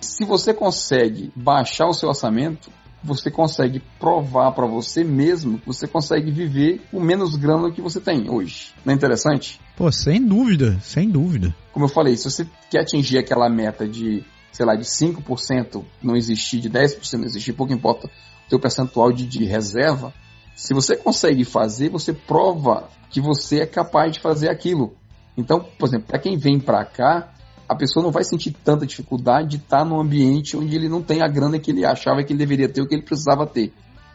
Se 0.00 0.24
você 0.24 0.52
consegue 0.52 1.32
baixar 1.36 1.86
o 1.86 1.94
seu 1.94 2.08
orçamento, 2.08 2.70
você 3.02 3.30
consegue 3.30 3.82
provar 3.98 4.52
para 4.52 4.66
você 4.66 5.02
mesmo 5.02 5.58
que 5.58 5.66
você 5.66 5.86
consegue 5.86 6.30
viver 6.30 6.80
com 6.90 7.00
menos 7.00 7.36
grana 7.36 7.70
que 7.70 7.80
você 7.80 8.00
tem 8.00 8.30
hoje. 8.30 8.72
Não 8.84 8.92
é 8.92 8.96
interessante? 8.96 9.60
Pô, 9.76 9.90
sem 9.90 10.24
dúvida, 10.24 10.78
sem 10.80 11.08
dúvida. 11.08 11.54
Como 11.72 11.86
eu 11.86 11.88
falei, 11.88 12.16
se 12.16 12.30
você 12.30 12.46
quer 12.70 12.80
atingir 12.80 13.18
aquela 13.18 13.48
meta 13.48 13.88
de, 13.88 14.24
sei 14.52 14.64
lá, 14.64 14.74
de 14.74 14.84
5% 14.84 15.84
não 16.02 16.16
existir, 16.16 16.60
de 16.60 16.70
10% 16.70 17.14
não 17.14 17.24
existir, 17.24 17.52
pouco 17.52 17.72
importa 17.72 18.06
o 18.06 18.48
teu 18.48 18.60
percentual 18.60 19.12
de, 19.12 19.26
de 19.26 19.44
reserva, 19.44 20.12
se 20.54 20.74
você 20.74 20.96
consegue 20.96 21.44
fazer, 21.44 21.88
você 21.88 22.12
prova 22.12 22.88
que 23.10 23.20
você 23.20 23.60
é 23.60 23.66
capaz 23.66 24.12
de 24.12 24.20
fazer 24.20 24.50
aquilo. 24.50 24.94
Então, 25.36 25.60
por 25.78 25.88
exemplo, 25.88 26.06
para 26.08 26.18
quem 26.18 26.36
vem 26.36 26.60
para 26.60 26.84
cá, 26.84 27.31
a 27.72 27.76
pessoa 27.76 28.02
não 28.02 28.12
vai 28.12 28.24
sentir 28.24 28.52
tanta 28.52 28.86
dificuldade 28.86 29.48
de 29.48 29.56
estar 29.56 29.84
num 29.84 30.00
ambiente 30.00 30.56
onde 30.56 30.76
ele 30.76 30.88
não 30.88 31.02
tem 31.02 31.22
a 31.22 31.28
grana 31.28 31.58
que 31.58 31.70
ele 31.70 31.84
achava 31.84 32.22
que 32.22 32.32
ele 32.32 32.38
deveria 32.38 32.68
ter, 32.68 32.82
o 32.82 32.86
que 32.86 32.94
ele 32.94 33.02
precisava 33.02 33.46
ter. 33.46 33.72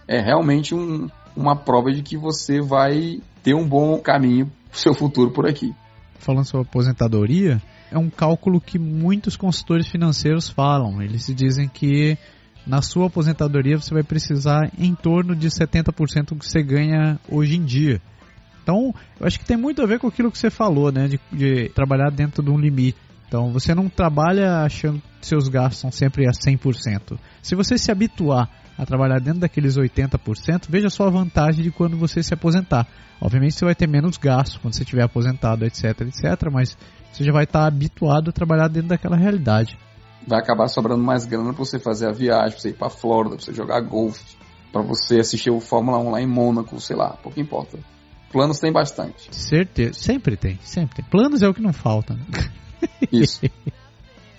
É 0.07 0.21
realmente 0.21 0.73
um, 0.73 1.09
uma 1.35 1.55
prova 1.55 1.91
de 1.91 2.01
que 2.01 2.17
você 2.17 2.61
vai 2.61 3.19
ter 3.43 3.53
um 3.53 3.67
bom 3.67 3.97
caminho 3.99 4.51
para 4.69 4.77
o 4.77 4.79
seu 4.79 4.93
futuro 4.93 5.31
por 5.31 5.47
aqui. 5.47 5.73
Falando 6.19 6.45
sobre 6.45 6.67
aposentadoria, 6.67 7.61
é 7.91 7.97
um 7.97 8.09
cálculo 8.09 8.59
que 8.59 8.79
muitos 8.79 9.35
consultores 9.35 9.87
financeiros 9.87 10.49
falam. 10.49 11.01
Eles 11.01 11.27
dizem 11.27 11.67
que 11.67 12.17
na 12.65 12.81
sua 12.81 13.07
aposentadoria 13.07 13.77
você 13.77 13.93
vai 13.93 14.03
precisar 14.03 14.71
em 14.77 14.93
torno 14.93 15.35
de 15.35 15.49
70% 15.49 16.25
do 16.25 16.35
que 16.35 16.49
você 16.49 16.61
ganha 16.61 17.19
hoje 17.29 17.55
em 17.55 17.63
dia. 17.63 18.01
Então, 18.61 18.93
eu 19.17 19.25
acho 19.25 19.39
que 19.39 19.45
tem 19.45 19.55
muito 19.55 19.81
a 19.81 19.85
ver 19.85 19.97
com 19.97 20.07
aquilo 20.07 20.29
que 20.29 20.37
você 20.37 20.49
falou, 20.49 20.91
né? 20.91 21.07
De, 21.07 21.19
de 21.31 21.69
trabalhar 21.69 22.11
dentro 22.11 22.43
de 22.43 22.49
um 22.49 22.59
limite. 22.59 23.06
Então 23.27 23.51
você 23.51 23.75
não 23.75 23.89
trabalha 23.89 24.61
achando 24.61 25.01
que 25.19 25.27
seus 25.27 25.49
gastos 25.49 25.79
são 25.79 25.91
sempre 25.91 26.25
a 26.27 26.31
100%. 26.31 27.19
Se 27.41 27.55
você 27.55 27.77
se 27.77 27.91
habituar 27.91 28.49
a 28.77 28.85
trabalhar 28.85 29.19
dentro 29.19 29.41
daqueles 29.41 29.77
80%, 29.77 30.67
veja 30.69 30.89
só 30.89 31.07
a 31.07 31.09
vantagem 31.09 31.63
de 31.63 31.71
quando 31.71 31.97
você 31.97 32.23
se 32.23 32.33
aposentar. 32.33 32.87
Obviamente 33.19 33.55
você 33.55 33.65
vai 33.65 33.75
ter 33.75 33.87
menos 33.87 34.17
gastos 34.17 34.57
quando 34.57 34.75
você 34.75 34.83
estiver 34.83 35.03
aposentado, 35.03 35.65
etc, 35.65 36.01
etc, 36.01 36.49
mas 36.51 36.77
você 37.11 37.23
já 37.23 37.31
vai 37.33 37.43
estar 37.43 37.65
habituado 37.65 38.29
a 38.29 38.33
trabalhar 38.33 38.67
dentro 38.67 38.89
daquela 38.89 39.17
realidade. 39.17 39.77
Vai 40.25 40.39
acabar 40.39 40.67
sobrando 40.67 41.03
mais 41.03 41.25
grana 41.25 41.53
para 41.53 41.65
você 41.65 41.79
fazer 41.79 42.07
a 42.07 42.11
viagem, 42.11 42.51
para 42.51 42.59
você 42.59 42.69
ir 42.69 42.73
para 42.73 42.89
Flórida, 42.89 43.35
para 43.35 43.45
você 43.45 43.53
jogar 43.53 43.81
golfe, 43.81 44.37
para 44.71 44.81
você 44.81 45.19
assistir 45.19 45.49
o 45.49 45.59
Fórmula 45.59 45.97
1 45.97 46.11
lá 46.11 46.21
em 46.21 46.27
Mônaco, 46.27 46.79
sei 46.79 46.95
lá, 46.95 47.11
pouco 47.23 47.39
importa. 47.39 47.79
Planos 48.31 48.59
tem 48.59 48.71
bastante. 48.71 49.35
Certeza, 49.35 49.93
sempre 49.93 50.35
tem, 50.35 50.59
sempre 50.61 50.97
tem. 50.97 51.05
Planos 51.05 51.41
é 51.41 51.47
o 51.47 51.53
que 51.53 51.61
não 51.61 51.73
falta. 51.73 52.13
Né? 52.13 52.25
Isso. 53.11 53.41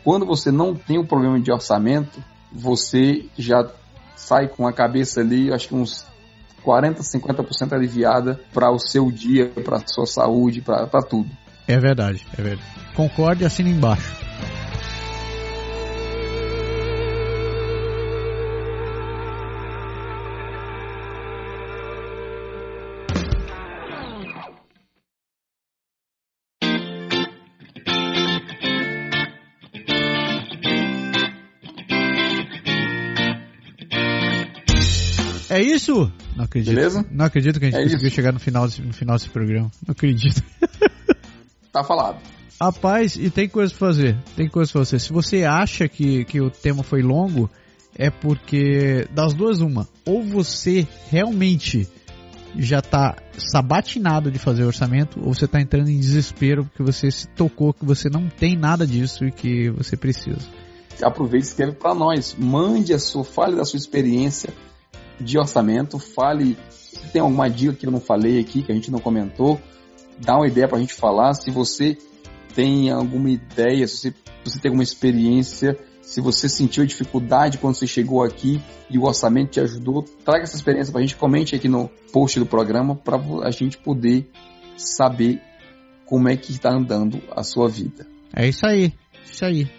Quando 0.04 0.24
você 0.26 0.50
não 0.50 0.74
tem 0.74 0.98
um 0.98 1.06
problema 1.06 1.38
de 1.40 1.52
orçamento, 1.52 2.22
você 2.52 3.26
já 3.36 3.68
sai 4.16 4.48
com 4.48 4.66
a 4.66 4.72
cabeça 4.72 5.20
ali, 5.20 5.52
acho 5.52 5.68
que 5.68 5.74
uns 5.74 6.06
40, 6.62 7.02
50% 7.02 7.72
aliviada 7.72 8.40
para 8.52 8.70
o 8.70 8.78
seu 8.78 9.10
dia, 9.10 9.48
para 9.48 9.82
sua 9.86 10.06
saúde, 10.06 10.60
para 10.60 11.02
tudo. 11.02 11.30
É 11.66 11.78
verdade, 11.78 12.26
é 12.36 12.42
verdade. 12.42 12.68
Concorde 12.94 13.42
e 13.42 13.46
assina 13.46 13.68
embaixo. 13.68 14.16
Isso? 35.72 36.10
Não 36.36 36.44
acredito. 36.44 36.74
Beleza? 36.74 37.04
Não 37.10 37.24
acredito 37.24 37.58
que 37.58 37.66
a 37.66 37.70
gente 37.70 37.78
É 37.80 37.82
conseguiu 37.84 38.06
isso. 38.08 38.16
chegar 38.16 38.32
no 38.32 38.40
final, 38.40 38.66
desse- 38.66 38.82
no 38.82 38.92
final 38.92 39.16
desse 39.16 39.28
programa. 39.28 39.70
Não 39.86 39.92
acredito. 39.92 40.42
Tá 41.72 41.84
falado. 41.84 42.18
Rapaz, 42.60 43.14
e 43.16 43.30
tem 43.30 43.48
coisa 43.48 43.72
pra 43.72 43.86
fazer. 43.88 44.16
Tem 44.34 44.48
coisa 44.48 44.72
pra 44.72 44.80
fazer. 44.80 44.98
Se 44.98 45.12
você 45.12 45.44
acha 45.44 45.86
que, 45.86 46.24
que 46.24 46.40
o 46.40 46.50
tema 46.50 46.82
foi 46.82 47.02
longo, 47.02 47.48
é 47.94 48.10
porque 48.10 49.06
das 49.12 49.34
duas 49.34 49.60
uma. 49.60 49.86
Ou 50.04 50.22
você 50.24 50.86
realmente 51.10 51.86
já 52.56 52.80
tá 52.80 53.14
sabatinado 53.36 54.30
de 54.30 54.38
fazer 54.38 54.64
orçamento, 54.64 55.20
ou 55.22 55.34
você 55.34 55.46
tá 55.46 55.60
entrando 55.60 55.90
em 55.90 56.00
desespero 56.00 56.64
porque 56.64 56.82
você 56.82 57.10
se 57.10 57.28
tocou 57.28 57.72
que 57.74 57.84
você 57.84 58.08
não 58.08 58.28
tem 58.28 58.56
nada 58.56 58.86
disso 58.86 59.24
e 59.26 59.30
que 59.30 59.70
você 59.70 59.96
precisa. 59.96 60.40
Aproveite 61.02 61.46
e 61.46 61.50
escreve 61.50 61.72
para 61.72 61.94
nós. 61.94 62.34
Mande 62.36 62.92
a 62.94 62.98
sua, 62.98 63.22
fale 63.22 63.54
da 63.54 63.64
sua 63.64 63.76
experiência 63.76 64.52
de 65.20 65.38
orçamento, 65.38 65.98
fale 65.98 66.56
se 66.70 67.08
tem 67.08 67.20
alguma 67.20 67.48
dica 67.48 67.74
que 67.74 67.86
eu 67.86 67.90
não 67.90 68.00
falei 68.00 68.40
aqui, 68.40 68.62
que 68.62 68.72
a 68.72 68.74
gente 68.74 68.90
não 68.90 68.98
comentou, 68.98 69.60
dá 70.18 70.36
uma 70.36 70.46
ideia 70.46 70.68
pra 70.68 70.78
gente 70.78 70.94
falar. 70.94 71.34
Se 71.34 71.50
você 71.50 71.96
tem 72.54 72.90
alguma 72.90 73.30
ideia, 73.30 73.86
se 73.86 73.96
você, 73.96 74.14
você 74.44 74.60
tem 74.60 74.68
alguma 74.70 74.82
experiência, 74.82 75.78
se 76.02 76.20
você 76.20 76.48
sentiu 76.48 76.86
dificuldade 76.86 77.58
quando 77.58 77.74
você 77.74 77.86
chegou 77.86 78.22
aqui 78.22 78.60
e 78.90 78.98
o 78.98 79.04
orçamento 79.04 79.52
te 79.52 79.60
ajudou, 79.60 80.02
traga 80.24 80.42
essa 80.42 80.56
experiência 80.56 80.92
pra 80.92 81.02
gente, 81.02 81.16
comente 81.16 81.54
aqui 81.54 81.68
no 81.68 81.88
post 82.12 82.38
do 82.38 82.46
programa 82.46 82.96
para 82.96 83.20
a 83.44 83.50
gente 83.50 83.78
poder 83.78 84.30
saber 84.76 85.40
como 86.06 86.28
é 86.28 86.36
que 86.36 86.50
está 86.52 86.70
andando 86.70 87.22
a 87.30 87.42
sua 87.42 87.68
vida. 87.68 88.06
É 88.34 88.48
isso 88.48 88.64
aí. 88.66 88.92
Isso 89.24 89.44
aí. 89.44 89.70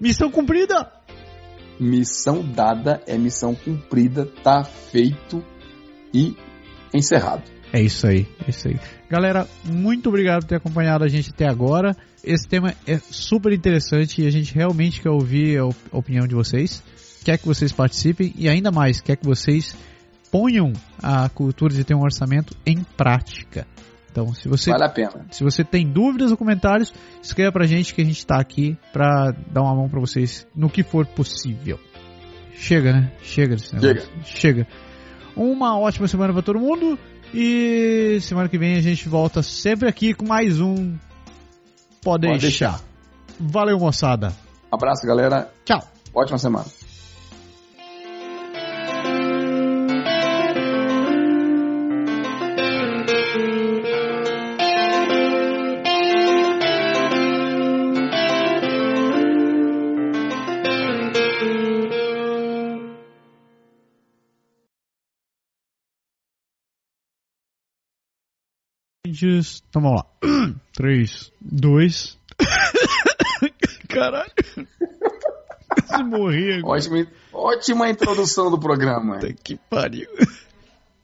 Missão 0.00 0.30
cumprida! 0.30 0.92
Missão 1.78 2.42
dada 2.42 3.02
é 3.06 3.16
missão 3.18 3.54
cumprida, 3.54 4.26
tá 4.42 4.64
feito 4.64 5.44
e 6.12 6.34
encerrado. 6.94 7.42
É 7.72 7.82
isso 7.82 8.06
aí, 8.06 8.26
é 8.46 8.50
isso 8.50 8.68
aí. 8.68 8.78
Galera, 9.10 9.46
muito 9.64 10.08
obrigado 10.08 10.42
por 10.42 10.48
ter 10.48 10.56
acompanhado 10.56 11.04
a 11.04 11.08
gente 11.08 11.30
até 11.30 11.46
agora. 11.48 11.96
Esse 12.24 12.48
tema 12.48 12.74
é 12.86 12.98
super 12.98 13.52
interessante 13.52 14.22
e 14.22 14.26
a 14.26 14.30
gente 14.30 14.54
realmente 14.54 15.00
quer 15.00 15.10
ouvir 15.10 15.58
a 15.58 15.66
op- 15.66 15.76
a 15.92 15.98
opinião 15.98 16.26
de 16.26 16.34
vocês. 16.34 16.82
Quer 17.24 17.38
que 17.38 17.46
vocês 17.46 17.72
participem 17.72 18.32
e 18.36 18.48
ainda 18.48 18.70
mais, 18.70 19.00
quer 19.00 19.16
que 19.16 19.26
vocês 19.26 19.76
ponham 20.30 20.72
a 21.02 21.28
cultura 21.28 21.74
de 21.74 21.84
ter 21.84 21.94
um 21.94 22.02
orçamento 22.02 22.56
em 22.64 22.82
prática. 22.96 23.66
Então, 24.16 24.32
se 24.32 24.48
você 24.48 24.70
Vale 24.70 24.84
a 24.84 24.88
pena. 24.88 25.26
se 25.30 25.44
você 25.44 25.62
tem 25.62 25.86
dúvidas 25.86 26.30
ou 26.30 26.38
comentários, 26.38 26.90
escreva 27.22 27.52
pra 27.52 27.66
gente 27.66 27.94
que 27.94 28.00
a 28.00 28.04
gente 28.04 28.24
tá 28.24 28.40
aqui 28.40 28.78
pra 28.90 29.34
dar 29.52 29.60
uma 29.60 29.74
mão 29.74 29.90
pra 29.90 30.00
vocês 30.00 30.46
no 30.56 30.70
que 30.70 30.82
for 30.82 31.04
possível. 31.06 31.78
Chega, 32.54 32.94
né? 32.94 33.12
Chega 33.20 33.56
desse 33.56 33.74
negócio. 33.74 34.10
Chega. 34.24 34.66
Uma 35.36 35.78
ótima 35.78 36.08
semana 36.08 36.32
pra 36.32 36.40
todo 36.40 36.58
mundo 36.58 36.98
e 37.34 38.18
semana 38.22 38.48
que 38.48 38.56
vem 38.56 38.76
a 38.76 38.80
gente 38.80 39.06
volta 39.06 39.42
sempre 39.42 39.86
aqui 39.86 40.14
com 40.14 40.26
mais 40.26 40.62
um 40.62 40.96
Pode 42.02 42.26
Pode 42.26 42.40
deixar. 42.40 42.80
Valeu, 43.38 43.78
moçada. 43.78 44.32
Abraço, 44.72 45.06
galera. 45.06 45.52
Tchau. 45.62 45.82
Ótima 46.14 46.38
semana. 46.38 46.85
Just... 69.12 69.62
Então 69.68 69.82
vamos 69.82 70.02
lá. 70.02 70.06
3, 70.74 71.32
2. 71.40 72.18
Caralho. 73.88 74.32
Se 75.86 76.02
morrer 76.02 76.58
agora. 76.58 76.78
Ótima, 76.78 77.06
ótima 77.32 77.88
introdução 77.90 78.50
do 78.50 78.58
programa. 78.58 79.14
Puta 79.14 79.32
que 79.32 79.56
pariu. 79.70 80.08